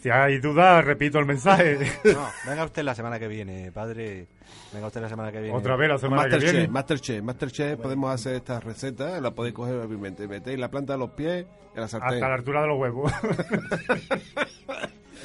Si 0.00 0.08
hay 0.08 0.38
dudas, 0.38 0.82
repito 0.84 1.18
el 1.18 1.26
mensaje. 1.26 1.78
No, 2.04 2.26
venga 2.46 2.64
usted 2.66 2.82
la 2.82 2.94
semana 2.94 3.18
que 3.18 3.28
viene, 3.28 3.70
padre. 3.70 4.28
Venga 4.72 4.86
usted 4.86 5.02
la 5.02 5.10
semana 5.10 5.30
que 5.30 5.40
viene. 5.40 5.56
Otra 5.56 5.76
vez 5.76 5.90
la 5.90 5.98
semana 5.98 6.22
que 6.22 6.30
Masterchef, 6.30 6.52
viene. 6.52 6.68
Masterchef, 6.68 7.22
Masterchef, 7.22 7.80
podemos 7.80 8.14
hacer 8.14 8.36
esta 8.36 8.60
receta, 8.60 9.20
la 9.20 9.32
podéis 9.32 9.54
coger 9.54 9.74
obviamente, 9.74 10.26
metéis 10.26 10.58
la 10.58 10.70
planta 10.70 10.94
de 10.94 11.00
los 11.00 11.10
pies 11.10 11.44
en 11.74 11.80
la 11.80 11.86
sartén. 11.86 12.14
Hasta 12.14 12.28
la 12.28 12.34
altura 12.34 12.62
de 12.62 12.68
los 12.68 12.78
huevos. 12.78 13.12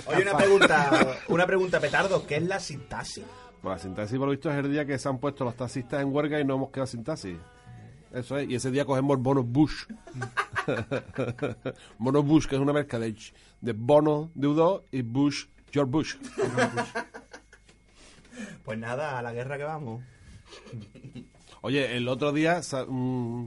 Oye, 0.08 0.22
una 0.24 0.38
pregunta, 0.38 1.18
una 1.30 1.48
pregunta, 1.48 1.80
petardo. 1.80 2.28
¿Qué 2.28 2.36
es 2.36 2.44
la 2.44 2.60
sintaxis? 2.60 3.24
Pues 3.62 3.72
la 3.72 3.80
sintaxis, 3.80 4.18
por 4.18 4.28
lo 4.28 4.32
visto, 4.32 4.52
es 4.52 4.58
el 4.58 4.70
día 4.70 4.86
que 4.86 4.98
se 5.00 5.08
han 5.08 5.20
puesto 5.20 5.46
los 5.46 5.56
taxistas 5.56 6.02
en 6.02 6.14
huelga 6.14 6.38
y 6.40 6.44
no 6.44 6.56
hemos 6.56 6.70
quedado 6.72 6.88
sin 6.88 7.04
taxi. 7.04 7.38
Eso 8.14 8.38
es, 8.38 8.50
y 8.50 8.56
ese 8.56 8.72
día 8.72 8.86
cogemos 8.86 9.18
el 9.18 9.24
bono 9.24 9.44
Bush. 9.44 9.86
bono 11.98 12.24
Bush, 12.24 12.48
que 12.48 12.56
es 12.56 12.62
una 12.62 12.74
mezcla 12.74 13.00
de, 13.00 13.16
de 13.62 13.74
bono 13.74 14.32
de 14.36 14.48
U2 14.48 14.84
y 14.92 15.02
Bush, 15.02 15.46
George 15.72 15.92
Bush. 15.92 16.16
Pues 18.64 18.78
nada, 18.78 19.18
a 19.18 19.22
la 19.22 19.32
guerra 19.32 19.58
que 19.58 19.64
vamos. 19.64 20.04
Oye, 21.62 21.96
el 21.96 22.08
otro 22.08 22.32
día, 22.32 22.62
mm, 22.88 23.46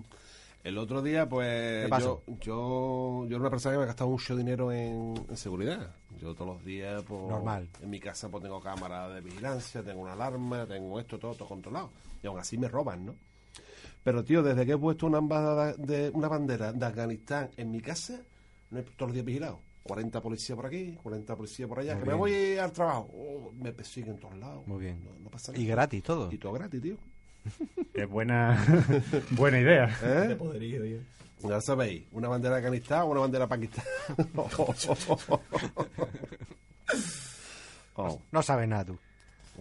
el 0.65 0.79
otro 0.79 1.03
día, 1.03 1.29
pues 1.29 1.89
yo, 2.01 2.23
yo, 2.41 3.27
yo 3.27 3.37
era 3.37 3.39
una 3.39 3.51
persona 3.51 3.75
que 3.75 3.79
me 3.79 3.85
ha 3.85 3.87
gastado 3.87 4.11
mucho 4.11 4.37
dinero 4.37 4.73
en, 4.73 5.15
en 5.29 5.37
seguridad. 5.37 5.95
Yo 6.21 6.35
todos 6.35 6.57
los 6.57 6.65
días, 6.65 7.03
pues, 7.07 7.21
Normal. 7.29 7.69
en 7.81 7.91
mi 7.91 8.01
casa 8.01 8.29
pues 8.29 8.43
tengo 8.43 8.61
cámara 8.61 9.09
de 9.09 9.21
vigilancia, 9.21 9.83
tengo 9.83 10.03
una 10.03 10.15
alarma, 10.15 10.67
tengo 10.67 10.99
esto, 10.99 11.19
todo, 11.19 11.35
todo 11.35 11.49
controlado. 11.49 11.91
Y 12.23 12.27
aún 12.27 12.39
así 12.41 12.59
me 12.59 12.69
roban, 12.69 13.07
¿no? 13.07 13.15
Pero, 14.09 14.25
tío, 14.25 14.43
desde 14.43 14.65
que 14.65 14.73
he 14.73 14.79
puesto 14.79 15.07
una, 15.07 15.19
embajada 15.19 15.75
de, 15.75 16.09
una 16.15 16.29
bandera 16.29 16.73
de 16.73 16.87
Afganistán 16.87 17.51
en 17.59 17.71
mi 17.71 17.83
casa, 17.83 18.19
no 18.71 18.79
he 18.79 18.83
todos 18.83 19.11
los 19.11 19.13
días 19.13 19.27
vigilado. 19.27 19.61
40 19.83 20.23
policías 20.23 20.57
por 20.57 20.65
aquí, 20.65 20.97
40 21.03 21.37
policías 21.37 21.69
por 21.69 21.81
allá. 21.81 21.93
Muy 21.93 22.05
que 22.05 22.09
me 22.09 22.15
voy 22.15 22.57
al 22.57 22.73
trabajo. 22.73 23.11
Oh, 23.13 23.53
me 23.53 23.71
persiguen 23.71 24.13
en 24.13 24.19
todos 24.19 24.39
lados. 24.39 24.67
Muy 24.67 24.81
bien. 24.81 25.05
No, 25.05 25.11
no 25.23 25.29
pasa 25.29 25.53
Y 25.55 25.67
gratis 25.67 26.03
todo. 26.03 26.33
Y 26.33 26.39
todo 26.39 26.55
gratis, 26.55 26.81
tío. 26.81 26.97
Es 27.93 28.09
buena, 28.09 28.65
buena 29.33 29.61
idea. 29.61 29.95
¿Eh? 30.03 30.35
poderío, 30.37 30.83
tío. 30.83 31.01
Ya 31.47 31.61
sabéis, 31.61 32.07
una 32.13 32.29
bandera 32.29 32.55
de 32.55 32.61
Afganistán 32.61 33.03
o 33.03 33.07
una 33.09 33.21
bandera 33.21 33.45
de 33.45 33.49
Pakistán. 33.51 33.85
oh, 37.95 38.19
No 38.33 38.43
sabes 38.43 38.67
nada 38.67 38.87
tú. 38.87 38.99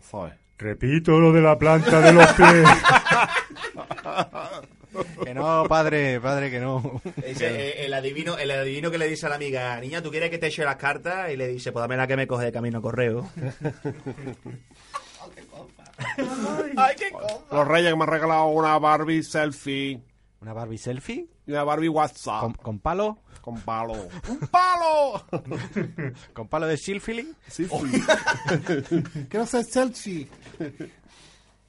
joder. 0.10 0.47
Repito 0.58 1.20
lo 1.20 1.32
de 1.32 1.42
la 1.42 1.58
planta 1.58 2.02
de 2.02 2.14
los 2.14 2.32
pies. 2.34 2.68
Que 5.24 5.34
no, 5.34 5.66
padre, 5.68 6.20
padre, 6.20 6.50
que 6.50 6.60
no. 6.60 7.02
Dice, 7.18 7.46
eh, 7.46 7.86
el, 7.86 7.94
adivino, 7.94 8.38
el 8.38 8.50
adivino 8.50 8.90
que 8.90 8.98
le 8.98 9.08
dice 9.08 9.28
a 9.28 9.30
la 9.30 9.36
amiga, 9.36 9.80
niña, 9.80 10.02
¿tú 10.02 10.10
quieres 10.10 10.30
que 10.30 10.40
te 10.40 10.48
eche 10.48 10.64
las 10.64 10.78
cartas? 10.78 11.32
Y 11.32 11.38
le 11.38 11.48
dice, 11.48 11.72
pues 11.72 11.84
dame 11.84 11.98
la 11.98 12.08
que 12.08 12.16
me 12.16 12.26
coge 12.26 12.46
de 12.46 12.52
camino 12.52 12.80
a 12.80 12.82
correo. 12.82 13.30
Ay, 16.78 16.96
qué 16.98 17.12
copa. 17.12 17.28
Los 17.52 17.68
reyes 17.68 17.92
que 17.92 17.96
me 17.96 18.04
han 18.04 18.10
regalado 18.10 18.48
una 18.48 18.78
Barbie 18.80 19.24
selfie. 19.24 20.02
¿Una 20.42 20.54
Barbie 20.54 20.78
selfie? 20.78 21.28
Y 21.46 21.52
una 21.52 21.64
Barbie 21.64 21.90
WhatsApp. 21.90 22.42
¿Con, 22.42 22.54
con 22.54 22.80
palo? 22.80 23.20
Con 23.48 23.62
palo. 23.62 23.94
¡Un 24.28 24.40
palo! 24.52 25.24
¿Con 26.34 26.50
palo 26.50 26.68
de 26.68 26.76
Silfili? 26.76 27.34
Sí, 27.48 27.66
sí. 27.66 28.04
Quiero 29.30 29.46
ser 29.46 29.64
Chelsea. 29.66 30.26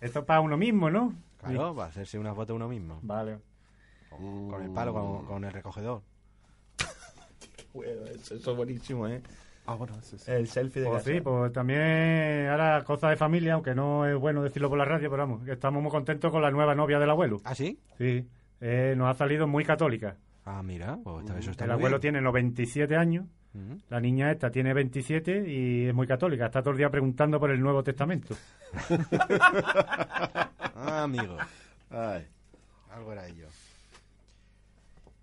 Esto 0.01 0.19
es 0.19 0.25
para 0.25 0.41
uno 0.41 0.57
mismo, 0.57 0.91
¿no? 0.91 1.15
Claro, 1.41 1.77
va 1.77 1.85
a 1.85 1.87
hacerse 1.87 2.19
una 2.19 2.35
foto 2.35 2.57
uno 2.57 2.67
mismo. 2.67 2.99
Vale. 3.03 3.39
Con, 4.11 4.51
con 4.51 4.61
el 4.65 4.73
palo, 4.73 4.93
con, 4.93 5.25
con 5.27 5.45
el 5.45 5.53
recogedor. 5.53 6.03
Bueno, 7.73 8.07
eso, 8.07 8.35
eso 8.35 8.51
es 8.51 8.57
buenísimo, 8.57 9.07
¿eh? 9.07 9.23
Ah, 9.67 9.75
bueno, 9.77 9.95
sí, 10.03 10.19
sí. 10.19 10.29
El 10.33 10.49
selfie 10.49 10.83
de 10.83 10.89
Pues 10.89 11.05
casa. 11.05 11.15
sí, 11.15 11.21
pues 11.21 11.53
también 11.53 12.49
ahora 12.49 12.83
cosa 12.83 13.09
de 13.11 13.17
familia, 13.17 13.55
aunque 13.55 13.73
no 13.77 14.05
es 14.05 14.17
bueno 14.19 14.43
decirlo 14.43 14.69
por 14.69 14.79
la 14.79 14.85
radio, 14.85 15.09
pero 15.11 15.23
vamos, 15.29 15.47
estamos 15.47 15.81
muy 15.81 15.93
contentos 15.93 16.33
con 16.33 16.43
la 16.43 16.51
nueva 16.51 16.75
novia 16.75 16.99
del 16.99 17.11
abuelo. 17.11 17.37
¿Ah, 17.45 17.55
sí? 17.55 17.79
Sí, 17.99 18.27
eh, 18.61 18.95
nos 18.97 19.09
ha 19.09 19.15
salido 19.17 19.47
muy 19.47 19.65
católica. 19.65 20.17
Ah, 20.51 20.63
mira, 20.63 20.97
pues 21.05 21.21
está- 21.27 21.39
eso 21.39 21.51
está 21.51 21.65
El 21.65 21.71
muy 21.73 21.75
abuelo 21.81 21.97
bien. 21.97 22.01
tiene 22.15 22.21
97 22.23 22.97
años, 22.97 23.27
Ujú. 23.55 23.79
la 23.91 24.01
niña 24.01 24.31
esta 24.33 24.51
tiene 24.51 24.73
27 24.73 25.45
y 25.47 25.87
es 25.89 25.95
muy 25.95 26.07
católica. 26.07 26.47
Está 26.47 26.63
todo 26.63 26.71
el 26.73 26.79
día 26.79 26.89
preguntando 26.91 27.39
por 27.39 27.51
el 27.51 27.61
Nuevo 27.61 27.83
Testamento. 27.83 28.35
Ah, 30.81 31.03
amigo. 31.03 31.37
Ay. 31.91 32.27
Algo 32.93 33.13
era 33.13 33.27
ello. 33.27 33.49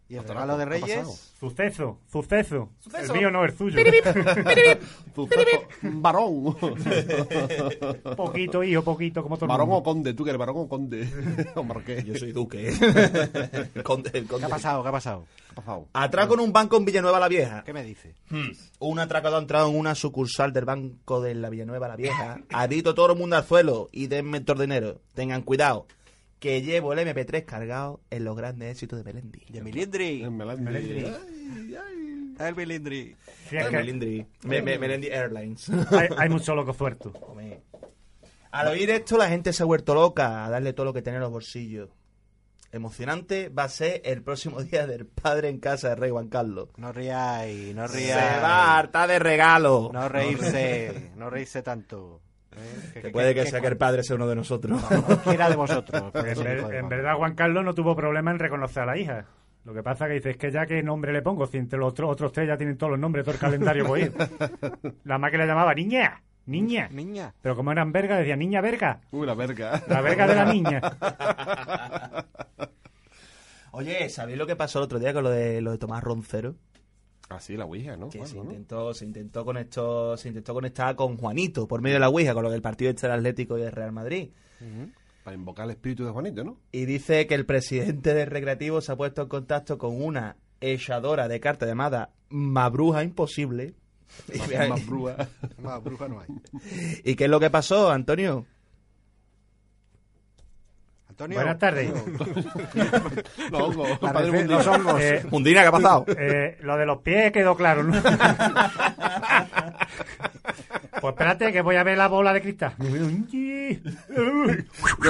¿Y 0.07 0.13
el 0.13 0.19
Otra, 0.19 0.35
regalo 0.35 0.57
de 0.57 0.65
¿qué 0.65 0.75
ha 0.75 0.79
pasado? 0.97 1.13
Suceso, 1.39 1.99
suceso. 2.05 2.69
Suceso. 2.79 3.13
El 3.13 3.19
mío 3.19 3.31
no, 3.31 3.43
el 3.43 3.57
suyo. 3.57 3.75
Varón. 5.81 6.55
poquito, 8.15 8.63
hijo, 8.63 8.83
poquito, 8.83 9.23
como 9.23 9.37
todo 9.37 9.45
el 9.45 9.49
Varón 9.49 9.69
o 9.71 9.81
conde, 9.81 10.13
tú 10.13 10.23
que 10.23 10.29
eres 10.29 10.39
varón 10.39 10.57
o 10.57 10.69
conde. 10.69 11.09
o 11.55 11.63
marqués. 11.63 12.05
Yo 12.05 12.15
soy 12.15 12.33
duque. 12.33 12.67
el 12.67 13.83
conde, 13.83 14.11
el 14.13 14.23
¿Qué 14.23 14.27
conde. 14.27 14.45
ha 14.45 14.49
pasado? 14.49 14.83
¿Qué 14.83 14.89
ha 14.89 14.91
pasado? 14.91 15.25
¿Qué 15.25 15.53
ha 15.53 15.55
pasado? 15.55 15.87
Atraco 15.93 16.35
en 16.35 16.41
un 16.41 16.53
banco 16.53 16.77
en 16.77 16.85
Villanueva 16.85 17.19
la 17.19 17.27
Vieja. 17.27 17.63
¿Qué 17.63 17.73
me 17.73 17.83
dice? 17.83 18.13
Hmm. 18.29 18.51
Un 18.79 18.99
atracador 18.99 19.39
ha 19.39 19.41
entrado 19.41 19.69
en 19.69 19.75
una 19.75 19.95
sucursal 19.95 20.53
del 20.53 20.65
banco 20.65 21.19
de 21.19 21.33
la 21.33 21.49
Villanueva 21.49 21.87
la 21.87 21.95
Vieja. 21.95 22.41
Ha 22.51 22.67
dicho 22.67 22.93
todo 22.93 23.11
el 23.11 23.17
mundo 23.17 23.37
al 23.37 23.45
suelo 23.45 23.89
y 23.91 24.05
denme 24.05 24.41
todo 24.41 24.61
el 24.61 24.69
dinero. 24.69 24.99
Tengan 25.15 25.41
cuidado. 25.41 25.87
Que 26.45 26.61
llevo 26.61 26.93
el 26.93 26.99
MP3 26.99 27.43
cargado 27.43 28.01
en 28.11 28.23
los 28.23 28.35
grandes 28.37 28.69
éxitos 28.73 28.99
de 29.03 29.03
Melendi. 29.03 29.45
De 29.49 29.63
Milindri. 29.63 30.21
El 30.21 30.29
Melandi. 30.29 30.61
Melendri. 30.63 31.05
Ay, 31.05 31.75
ay. 31.75 32.33
El. 32.37 33.15
Sí, 33.49 33.57
es 33.57 33.65
que 33.65 33.77
Melendri. 33.77 34.27
Me- 34.43 34.61
me- 34.61 34.77
Melendi 34.77 35.07
Airlines. 35.07 35.67
hay, 35.91 36.07
hay 36.15 36.29
mucho 36.29 36.53
loco. 36.53 37.13
Hombre. 37.21 37.63
Al 38.51 38.67
oír 38.67 38.91
esto, 38.91 39.17
la 39.17 39.27
gente 39.27 39.53
se 39.53 39.63
ha 39.63 39.65
vuelto 39.65 39.95
loca 39.95 40.45
a 40.45 40.49
darle 40.51 40.73
todo 40.73 40.85
lo 40.85 40.93
que 40.93 41.01
tiene 41.01 41.15
en 41.17 41.23
los 41.23 41.31
bolsillos. 41.31 41.89
Emocionante 42.71 43.49
va 43.49 43.63
a 43.63 43.69
ser 43.69 44.01
el 44.05 44.21
próximo 44.21 44.61
día 44.61 44.85
del 44.85 45.07
padre 45.07 45.49
en 45.49 45.59
casa 45.59 45.89
de 45.89 45.95
Rey 45.95 46.11
Juan 46.11 46.27
Carlos. 46.27 46.69
No 46.77 46.91
ríais, 46.91 47.73
no 47.73 47.87
Se 47.87 47.97
ríais. 47.97 48.43
va 48.43 48.65
a 48.75 48.77
hartar 48.77 49.09
de 49.09 49.17
regalo. 49.17 49.89
No 49.93 50.07
reírse, 50.09 51.09
no 51.15 51.29
reírse 51.31 51.63
tanto. 51.63 52.21
¿Eh? 52.57 53.01
Que 53.01 53.09
puede 53.09 53.33
que 53.35 53.45
sea 53.45 53.61
que 53.61 53.67
el 53.67 53.77
padre 53.77 54.03
sea 54.03 54.15
uno 54.15 54.27
de 54.27 54.35
nosotros. 54.35 54.81
Cualquiera 54.83 55.49
de 55.49 55.55
vosotros. 55.55 56.03
En, 56.15 56.43
ver- 56.43 56.83
verdad, 56.89 57.15
Juan 57.15 57.35
Carlos 57.35 57.63
no 57.63 57.73
tuvo 57.73 57.95
problema 57.95 58.31
en 58.31 58.39
reconocer 58.39 58.83
a 58.83 58.85
la 58.87 58.97
hija. 58.97 59.25
Lo 59.63 59.73
que 59.73 59.81
pasa 59.81 60.07
que 60.07 60.13
dice, 60.13 60.31
es 60.31 60.37
que 60.37 60.51
ya 60.51 60.65
qué 60.65 60.83
nombre 60.83 61.11
le 61.11 61.21
pongo, 61.23 61.47
si 61.47 61.57
entre 61.57 61.79
los 61.79 61.89
otros, 61.91 62.11
otros 62.11 62.31
tres 62.31 62.47
ya 62.47 62.55
tienen 62.57 62.77
todos 62.77 62.91
los 62.91 62.99
nombres, 62.99 63.25
todo 63.25 63.33
el 63.33 63.41
calendario 63.41 63.85
por 63.85 63.97
ir. 63.99 64.13
La 65.05 65.17
más 65.17 65.31
que 65.31 65.37
le 65.39 65.47
llamaba 65.47 65.73
niña, 65.73 66.21
niña. 66.45 66.87
Niña. 66.91 67.33
Pero 67.41 67.55
como 67.55 67.71
eran 67.71 67.91
verga, 67.91 68.17
decía 68.17 68.35
niña 68.35 68.61
verga. 68.61 68.99
Uy, 69.11 69.25
la 69.25 69.33
verga. 69.33 69.81
La 69.87 70.01
verga 70.01 70.27
de 70.27 70.35
la 70.35 70.45
niña. 70.45 70.81
Oye, 73.71 74.09
¿sabéis 74.09 74.37
lo 74.37 74.47
que 74.47 74.55
pasó 74.55 74.79
el 74.79 74.85
otro 74.85 74.99
día 74.99 75.13
con 75.13 75.23
lo 75.23 75.29
de, 75.29 75.61
lo 75.61 75.71
de 75.71 75.77
Tomás 75.77 76.03
Roncero? 76.03 76.55
Ah, 77.29 77.39
sí, 77.39 77.57
la 77.57 77.65
Ouija, 77.65 77.97
¿no? 77.97 78.09
Que 78.09 78.19
Bueno, 78.19 78.31
se 78.31 78.37
¿no? 78.37 78.43
intentó, 78.43 78.93
se 78.93 79.05
intentó 79.05 79.43
conectó, 79.45 80.15
se 80.15 80.27
intentó 80.27 80.53
conectar 80.53 80.95
con 80.95 81.17
Juanito 81.17 81.67
por 81.67 81.81
medio 81.81 81.95
de 81.95 81.99
la 82.01 82.09
Ouija, 82.09 82.33
con 82.33 82.43
lo 82.43 82.51
del 82.51 82.61
partido 82.61 82.91
entre 82.91 83.07
el 83.07 83.15
Atlético 83.15 83.57
y 83.57 83.63
el 83.63 83.71
Real 83.71 83.91
Madrid. 83.91 84.29
Para 85.23 85.35
invocar 85.35 85.65
el 85.65 85.71
espíritu 85.71 86.05
de 86.05 86.11
Juanito, 86.11 86.43
¿no? 86.43 86.57
Y 86.71 86.85
dice 86.85 87.25
que 87.25 87.33
el 87.33 87.45
presidente 87.47 88.13
del 88.13 88.27
recreativo 88.29 88.79
se 88.81 88.91
ha 88.91 88.95
puesto 88.95 89.23
en 89.23 89.27
contacto 89.27 89.77
con 89.79 89.99
una 90.01 90.37
echadora 90.61 91.27
de 91.27 91.39
cartas 91.39 91.67
llamada 91.67 92.11
Mabruja 92.29 93.03
Imposible. 93.03 93.73
Y, 94.31 94.69
Más, 94.69 94.85
brúa. 94.85 95.17
Más 95.63 95.83
bruja 95.83 96.07
no 96.07 96.19
hay. 96.19 96.27
¿Y 97.03 97.15
qué 97.15 97.23
es 97.23 97.29
lo 97.29 97.39
que 97.39 97.49
pasó, 97.49 97.89
Antonio? 97.89 98.45
Antonio. 101.15 101.37
Buenas 101.37 101.57
tardes. 101.59 101.89
Los 103.49 103.61
hongos. 103.77 103.97
Padre 103.99 104.31
Mundino. 104.33 104.57
los 104.57 104.67
hongos. 104.67 105.01
Eh, 105.01 105.23
Mundina, 105.31 105.61
¿qué 105.61 105.67
ha 105.67 105.71
pasado? 105.71 106.03
eh, 106.09 106.57
lo 106.59 106.75
de 106.75 106.85
los 106.85 106.97
pies 107.01 107.31
quedó 107.31 107.55
claro, 107.55 107.83
¿no? 107.83 107.93
pues 110.99 111.13
espérate 111.13 111.53
que 111.53 111.61
voy 111.61 111.77
a 111.77 111.83
ver 111.85 111.97
la 111.97 112.09
bola 112.09 112.33
de 112.33 112.41
cristal. 112.41 112.73
No 112.77 113.25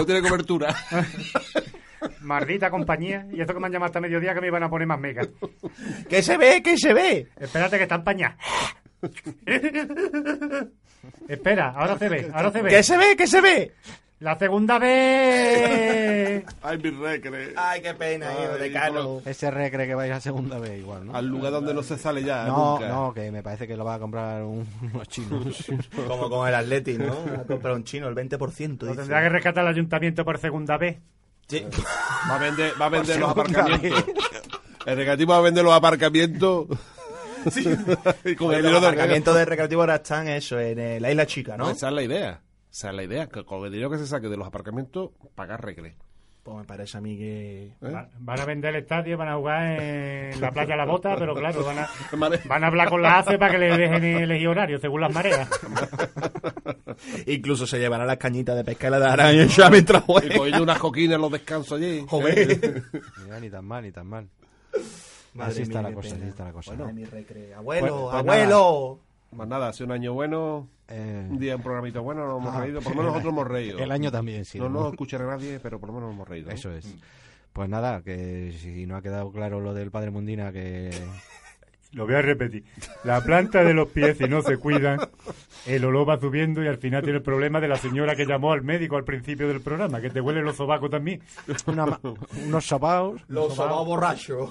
tiene 0.06 0.22
cobertura. 0.22 0.76
Maldita 2.22 2.70
compañía. 2.70 3.26
Y 3.34 3.42
esto 3.42 3.56
que 3.56 3.60
me 3.60 3.66
han 3.66 3.74
llamado 3.74 3.88
hasta 3.88 4.00
mediodía 4.00 4.36
que 4.36 4.42
me 4.42 4.48
iban 4.48 4.62
a 4.62 4.70
poner 4.70 4.86
más 4.88 5.00
mega. 5.00 5.24
¿Qué 6.08 6.22
se 6.22 6.38
ve? 6.38 6.62
¿Qué 6.64 6.78
se 6.78 6.94
ve? 6.94 7.30
Espérate 7.40 7.78
que 7.78 7.84
está 7.84 7.96
empañada. 7.96 8.38
Espera, 11.28 11.74
ahora 11.76 11.98
se 11.98 12.10
ve, 12.10 12.30
ahora 12.32 12.52
se 12.52 12.62
ve. 12.62 12.70
¿Qué 12.70 12.84
se 12.84 12.96
ve? 12.96 13.16
¿Qué 13.18 13.26
se 13.26 13.42
ve? 13.42 13.72
La 14.20 14.40
segunda 14.40 14.80
vez. 14.80 16.46
Ay, 16.64 16.78
mi 16.78 16.90
recre. 16.90 17.54
Ay, 17.58 17.82
qué 17.82 17.94
pena, 17.94 18.30
Ay, 18.30 18.46
hijo 18.90 19.22
de. 19.24 19.30
Ese 19.32 19.52
recre 19.52 19.86
que 19.88 19.94
vais 19.96 20.12
a 20.14 20.22
segunda 20.22 20.58
vez 20.58 20.80
igual, 20.80 21.06
¿no? 21.08 21.16
Al 21.16 21.28
lugar 21.28 21.52
donde 21.52 21.74
no 21.74 21.84
se 21.84 21.98
sale 21.98 22.24
ya, 22.24 22.46
No, 22.46 22.74
nunca. 22.74 22.88
no, 22.88 23.14
que 23.14 23.30
me 23.32 23.44
parece 23.44 23.68
que 23.68 23.76
lo 23.76 23.84
va 23.84 23.96
a 23.96 24.00
comprar 24.00 24.42
un- 24.44 24.66
unos 24.94 25.08
chinos. 25.10 25.66
Como 26.08 26.30
con 26.30 26.48
el 26.48 26.56
Atleti, 26.56 26.98
¿no? 26.98 27.14
Ha 27.14 27.44
comprado 27.46 27.76
un 27.76 27.84
chino, 27.84 28.08
el 28.08 28.16
20%. 28.16 28.38
Lo 28.84 28.88
dice. 28.92 29.02
tendrá 29.02 29.22
que 29.22 29.30
rescatar 29.30 29.64
el 29.66 29.70
ayuntamiento 29.72 30.24
por 30.24 30.38
segunda 30.40 30.78
vez. 30.78 30.98
Sí. 31.48 31.66
Va 32.30 32.36
a 32.36 32.40
vender, 32.40 32.74
va 32.82 32.86
a 32.86 32.90
vender 32.90 33.20
los 33.20 33.30
aparcamientos. 33.30 34.04
El 34.88 34.98
recreativo 34.98 35.32
va 35.34 35.38
a 35.38 35.42
vender 35.42 35.64
los 35.64 35.74
aparcamientos. 35.74 36.68
y 38.26 38.36
con 38.36 38.48
Oye, 38.50 38.58
el 38.58 38.64
los 38.72 38.84
aparcamientos 38.84 39.36
de 39.36 39.46
recreativo 39.46 39.82
ahora 39.82 39.96
están 39.98 40.28
eso, 40.28 40.60
en 40.60 40.80
eh, 40.80 41.00
la 41.00 41.12
isla 41.12 41.28
chica, 41.28 41.56
¿no? 41.56 41.70
Esa 41.70 41.90
es 41.90 41.94
la 41.94 42.02
idea. 42.02 42.40
Esa 42.76 42.90
es 42.90 42.96
la 42.96 43.04
idea. 43.04 43.28
Que 43.28 43.46
con 43.46 43.64
el 43.66 43.72
dinero 43.72 43.90
que 43.90 43.98
se 43.98 44.06
saque 44.06 44.28
de 44.28 44.36
los 44.36 44.46
aparcamientos, 44.46 45.12
pagar 45.34 45.64
recre. 45.64 45.96
Pues 46.44 46.58
me 46.58 46.64
parece 46.66 46.98
a 46.98 47.02
mí 47.02 47.18
que... 47.18 47.68
¿Eh? 47.68 47.74
Va- 47.82 48.10
Van 48.20 48.40
a 48.40 48.46
vender 48.46 48.76
el 48.76 48.82
estadio, 48.84 49.18
van 49.18 49.30
a 49.30 49.36
jugar 49.38 49.80
en 49.82 50.40
la 50.42 50.52
playa 50.52 50.76
La 50.76 50.86
Bota, 50.92 51.16
pero 51.18 51.34
claro, 51.34 51.64
van 51.64 51.80
a, 51.80 51.90
van 52.48 52.64
a 52.64 52.68
hablar 52.68 52.90
con 52.90 53.02
la 53.02 53.18
ACE 53.20 53.40
para 53.40 53.54
que 53.54 53.58
le 53.60 53.78
dejen 53.78 54.04
elegir 54.04 54.48
horario 54.50 54.78
según 54.78 55.02
las 55.02 55.12
mareas. 55.14 55.50
Incluso 57.28 57.66
se 57.66 57.80
llevará 57.80 58.06
las 58.06 58.18
cañitas 58.18 58.56
de 58.56 58.64
pesca 58.64 58.88
y 58.88 58.92
la 58.92 59.00
darán 59.00 59.36
y 59.36 59.48
ya 59.48 59.70
mientras 59.70 60.04
Y 60.04 60.06
juegue. 60.06 60.38
cogiendo 60.38 60.64
unas 60.64 60.78
coquinas 60.80 61.16
en 61.16 61.22
los 61.22 61.32
descansos 61.32 61.80
allí. 61.80 62.06
Joder. 62.08 62.84
Mira, 63.24 63.40
ni 63.40 63.50
tan 63.50 63.66
mal, 63.66 63.84
ni 63.84 63.92
tan 63.92 64.06
mal. 64.08 64.28
Madre 65.34 65.52
así 65.52 65.62
está 65.64 65.82
la 65.82 65.92
cosa, 65.94 66.10
pena. 66.10 66.22
así 66.22 66.30
está 66.30 66.44
la 66.46 66.52
cosa. 66.54 66.74
Mi 66.94 67.06
recre. 67.06 67.54
Abuelo, 67.56 67.88
Pues- 67.88 68.02
pues 68.04 68.16
abuelo. 68.16 69.00
Más 69.36 69.48
nada, 69.48 69.70
hace 69.70 69.84
un 69.84 69.92
año 69.92 70.14
bueno, 70.14 70.68
Eh, 70.88 71.28
un 71.32 71.40
día 71.40 71.56
un 71.56 71.64
programita 71.64 72.00
bueno, 72.00 72.28
nos 72.28 72.40
hemos 72.42 72.56
Ah. 72.56 72.62
reído. 72.62 72.80
Por 72.82 72.92
lo 72.92 72.98
menos 73.00 73.14
nosotros 73.14 73.34
hemos 73.34 73.48
reído. 73.48 73.80
el 73.80 73.92
año 73.92 74.12
también, 74.12 74.46
sí. 74.46 74.60
No 74.60 74.70
¿no? 74.70 74.82
nos 74.82 74.92
escuchará 74.94 75.26
nadie, 75.26 75.60
pero 75.60 75.80
por 75.80 75.90
lo 75.90 75.96
menos 75.96 76.14
hemos 76.14 76.28
reído. 76.28 76.52
Eso 76.52 76.72
es. 76.72 76.96
Pues 77.54 77.70
nada, 77.70 78.02
que 78.04 78.54
si 78.60 78.86
no 78.86 78.96
ha 78.98 79.02
quedado 79.02 79.32
claro 79.32 79.60
lo 79.62 79.74
del 79.74 79.90
padre 79.90 80.12
Mundina, 80.12 80.52
que 80.52 80.92
Lo 81.94 82.06
voy 82.06 82.16
a 82.16 82.22
repetir. 82.22 82.66
La 83.06 83.22
planta 83.22 83.64
de 83.64 83.74
los 83.74 83.88
pies, 83.88 84.18
si 84.18 84.26
no 84.26 84.42
se 84.42 84.58
cuidan, 84.58 85.00
el 85.66 85.86
olor 85.86 86.10
va 86.10 86.20
subiendo 86.20 86.62
y 86.62 86.68
al 86.68 86.78
final 86.78 87.02
tiene 87.04 87.20
el 87.20 87.24
problema 87.24 87.62
de 87.62 87.70
la 87.70 87.78
señora 87.78 88.16
que 88.18 88.26
llamó 88.26 88.52
al 88.52 88.64
médico 88.64 88.98
al 88.98 89.06
principio 89.06 89.48
del 89.48 89.62
programa, 89.62 90.02
que 90.02 90.10
te 90.10 90.20
huele 90.20 90.42
los 90.42 90.58
sobacos 90.58 90.90
también. 90.90 91.22
una 91.68 91.98
unos 92.46 92.66
sopaos. 92.66 93.22
Los 93.30 93.56
sobaos 93.56 93.86
borrachos. 93.88 94.50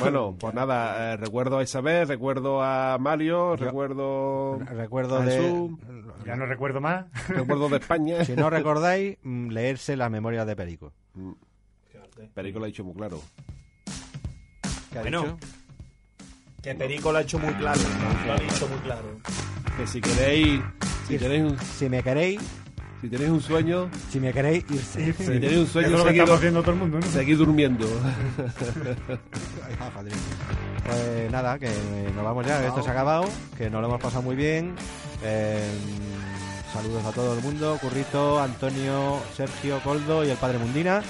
Bueno, 0.00 0.36
pues 0.38 0.54
nada, 0.54 1.12
eh, 1.12 1.16
recuerdo 1.16 1.58
a 1.58 1.62
Isabel, 1.62 2.06
recuerdo 2.06 2.62
a 2.62 2.96
Mario, 2.98 3.56
recuerdo 3.56 4.58
Recuerdo 4.58 5.16
a 5.18 5.24
de. 5.24 5.32
Jesús, 5.32 5.70
Ya 6.26 6.36
no 6.36 6.46
recuerdo 6.46 6.80
más. 6.80 7.06
recuerdo 7.28 7.68
de 7.68 7.76
España. 7.78 8.24
Si 8.24 8.34
no 8.36 8.48
recordáis, 8.50 9.18
mm, 9.22 9.48
leerse 9.48 9.96
las 9.96 10.10
memorias 10.10 10.46
de 10.46 10.54
Perico. 10.56 10.92
Perico 12.34 12.58
lo 12.58 12.64
ha 12.64 12.68
dicho 12.68 12.84
muy 12.84 12.94
claro. 12.94 13.20
¿Qué 14.92 14.98
ha 14.98 15.02
Bueno. 15.02 15.22
dicho? 15.22 15.38
Que 16.62 16.74
Perico 16.74 17.12
lo 17.12 17.18
ha 17.18 17.22
hecho 17.22 17.38
muy 17.38 17.54
claro. 17.54 17.80
Lo 18.26 18.32
ha 18.32 18.36
dicho 18.38 18.68
muy 18.68 18.78
claro. 18.78 19.16
Que 19.76 19.86
si 19.86 20.00
queréis, 20.00 20.60
si 21.06 21.16
un, 21.16 21.58
Si 21.58 21.88
me 21.88 22.02
queréis, 22.02 22.40
si 23.00 23.08
tenéis 23.08 23.30
un 23.30 23.40
sueño, 23.40 23.88
si 24.10 24.18
me 24.18 24.32
queréis, 24.32 24.64
irse. 24.70 25.12
si 25.12 25.24
tenéis 25.24 25.58
un 25.58 25.66
sueño, 25.66 25.96
es 25.96 26.04
lo 26.04 26.26
que 26.26 26.32
haciendo 26.32 26.60
todo 26.62 26.72
el 26.72 26.78
mundo, 26.78 26.98
¿no? 27.00 27.06
seguid 27.06 27.38
durmiendo. 27.38 27.86
Pues 30.84 31.30
nada, 31.30 31.58
que 31.58 31.68
nos 32.14 32.24
vamos 32.24 32.46
ya, 32.46 32.60
que 32.60 32.68
esto 32.68 32.82
se 32.82 32.88
ha 32.88 32.92
acabado, 32.92 33.24
que 33.58 33.68
nos 33.68 33.82
lo 33.82 33.88
hemos 33.88 34.00
pasado 34.00 34.22
muy 34.22 34.36
bien. 34.36 34.74
Eh, 35.22 35.70
saludos 36.72 37.04
a 37.04 37.12
todo 37.12 37.34
el 37.34 37.42
mundo, 37.42 37.78
Currito, 37.80 38.40
Antonio, 38.40 39.18
Sergio, 39.36 39.80
Coldo 39.84 40.24
y 40.24 40.30
el 40.30 40.36
padre 40.38 40.58
Mundina. 40.58 41.02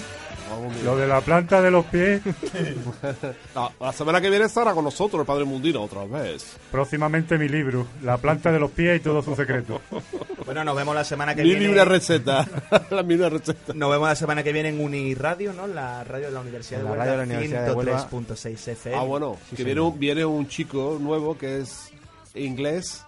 Lo 0.84 0.96
de 0.96 1.06
la 1.06 1.20
planta 1.20 1.60
de 1.62 1.70
los 1.70 1.84
pies, 1.86 2.20
La, 3.54 3.70
la 3.80 3.92
semana 3.92 4.20
que 4.20 4.30
viene 4.30 4.44
estará 4.46 4.72
con 4.72 4.84
nosotros 4.84 5.20
el 5.20 5.26
padre 5.26 5.44
Mundino 5.44 5.82
otra 5.82 6.04
vez. 6.04 6.56
próximamente 6.70 7.38
mi 7.38 7.48
libro, 7.48 7.86
La 8.02 8.16
planta 8.18 8.50
de 8.52 8.58
los 8.60 8.70
pies 8.70 8.96
y 8.98 9.00
todo 9.00 9.22
su 9.22 9.34
secreto. 9.34 9.80
Bueno, 10.48 10.64
nos 10.64 10.76
vemos 10.76 10.94
la 10.94 11.04
semana 11.04 11.34
que 11.34 11.42
Mi 11.42 11.50
viene. 11.50 11.66
libre 11.66 11.84
receta. 11.84 12.46
la 12.90 13.02
misma 13.02 13.28
receta. 13.28 13.74
Nos 13.74 13.90
vemos 13.90 14.08
la 14.08 14.14
semana 14.16 14.42
que 14.42 14.50
viene 14.50 14.70
en 14.70 14.80
Uniradio, 14.80 15.52
¿no? 15.52 15.66
La 15.66 16.02
radio 16.04 16.28
de 16.28 16.32
la 16.32 16.40
Universidad 16.40 16.78
la 16.82 16.84
Huelva. 16.90 17.04
radio 17.04 17.10
de 17.12 17.18
la 17.18 17.24
Universidad 17.24 17.66
de 17.66 17.72
Huelva. 17.72 18.08
103.6 18.10 18.68
FM. 18.68 18.96
Ah, 18.96 19.02
bueno, 19.02 19.36
Sí, 19.50 19.56
que 19.56 19.64
viene 19.64 19.82
un, 19.82 19.98
viene 19.98 20.24
un 20.24 20.48
chico 20.48 20.96
nuevo 20.98 21.36
que 21.36 21.58
es 21.58 21.90
inglés, 22.34 23.04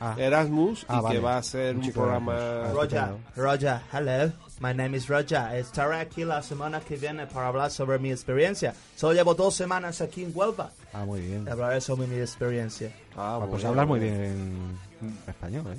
Ah, 0.00 0.14
Erasmus, 0.18 0.84
Ah, 0.88 0.98
y 0.98 1.02
vale. 1.02 1.14
que 1.16 1.20
va 1.22 1.34
a 1.34 1.38
hacer 1.38 1.76
Un 1.76 1.92
programa... 1.92 2.34
Ah, 2.36 2.70
Roger. 2.72 3.04
Roger, 3.36 3.80
hello. 3.92 4.32
My 4.60 4.72
name 4.72 4.96
is 4.96 5.08
Roger. 5.08 5.54
Estaré 5.56 5.96
aquí 6.00 6.24
la 6.24 6.42
semana 6.42 6.80
que 6.80 6.96
viene 6.96 7.26
para 7.26 7.48
hablar 7.48 7.70
sobre 7.70 7.98
mi 7.98 8.10
experiencia. 8.10 8.74
Solo 8.96 9.12
llevo 9.14 9.34
dos 9.34 9.54
semanas 9.54 10.00
aquí 10.00 10.22
en 10.24 10.32
Huelva. 10.34 10.70
ah, 10.92 11.04
muy 11.04 11.20
bien. 11.20 11.48
Hablaré 11.48 11.80
sobre 11.80 12.06
mi 12.06 12.16
experiencia. 12.20 12.90
Ah, 13.16 13.40
Ah, 13.42 13.46
pues 13.50 13.64
hablas 13.64 13.86
muy 13.86 14.00
bien 14.00 14.78
español, 15.26 15.64
¿eh? 15.72 15.76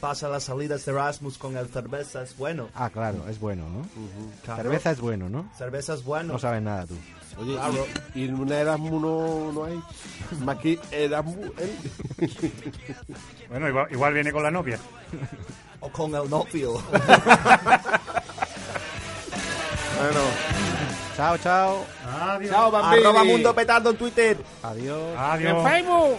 Pasa 0.00 0.28
las 0.28 0.44
salidas 0.44 0.84
de 0.84 0.92
Erasmus 0.92 1.36
con 1.38 1.56
el 1.56 1.68
cerveza 1.68 2.22
es 2.22 2.36
bueno. 2.36 2.68
Ah, 2.74 2.88
claro, 2.90 3.28
es 3.28 3.38
bueno, 3.38 3.64
¿no? 3.68 3.86
Claro. 4.44 4.62
Cerveza 4.62 4.90
es 4.92 5.00
bueno, 5.00 5.28
¿no? 5.28 5.50
Cerveza 5.56 5.94
es 5.94 6.04
bueno. 6.04 6.32
No 6.34 6.38
sabes 6.38 6.62
nada 6.62 6.86
tú. 6.86 6.94
Oye, 7.38 7.54
Claro. 7.54 7.86
¿y, 8.14 8.24
en 8.24 8.34
una 8.40 8.56
Erasmus 8.58 9.02
no, 9.02 9.52
no 9.52 9.64
hay? 9.64 9.80
Más 10.44 10.58
que 10.58 10.78
Erasmus... 10.90 11.50
él. 11.58 11.76
Bueno, 13.48 13.68
igual, 13.68 13.86
igual 13.90 14.12
viene 14.14 14.32
con 14.32 14.42
la 14.42 14.50
novia. 14.50 14.78
O 15.80 15.88
con 15.90 16.12
el 16.12 16.28
novio. 16.28 16.72
bueno, 19.98 20.20
Chao, 21.16 21.38
chao. 21.38 21.84
Adiós. 22.06 22.50
chao, 22.50 22.70
bambini. 22.70 23.04
Arroba 23.04 23.24
Mundo 23.24 23.54
Petardo 23.54 23.90
en 23.90 23.96
Twitter. 23.96 24.36
Adiós. 24.62 25.16
Adiós. 25.16 25.56
En 25.56 25.64
Facebook. 25.64 26.18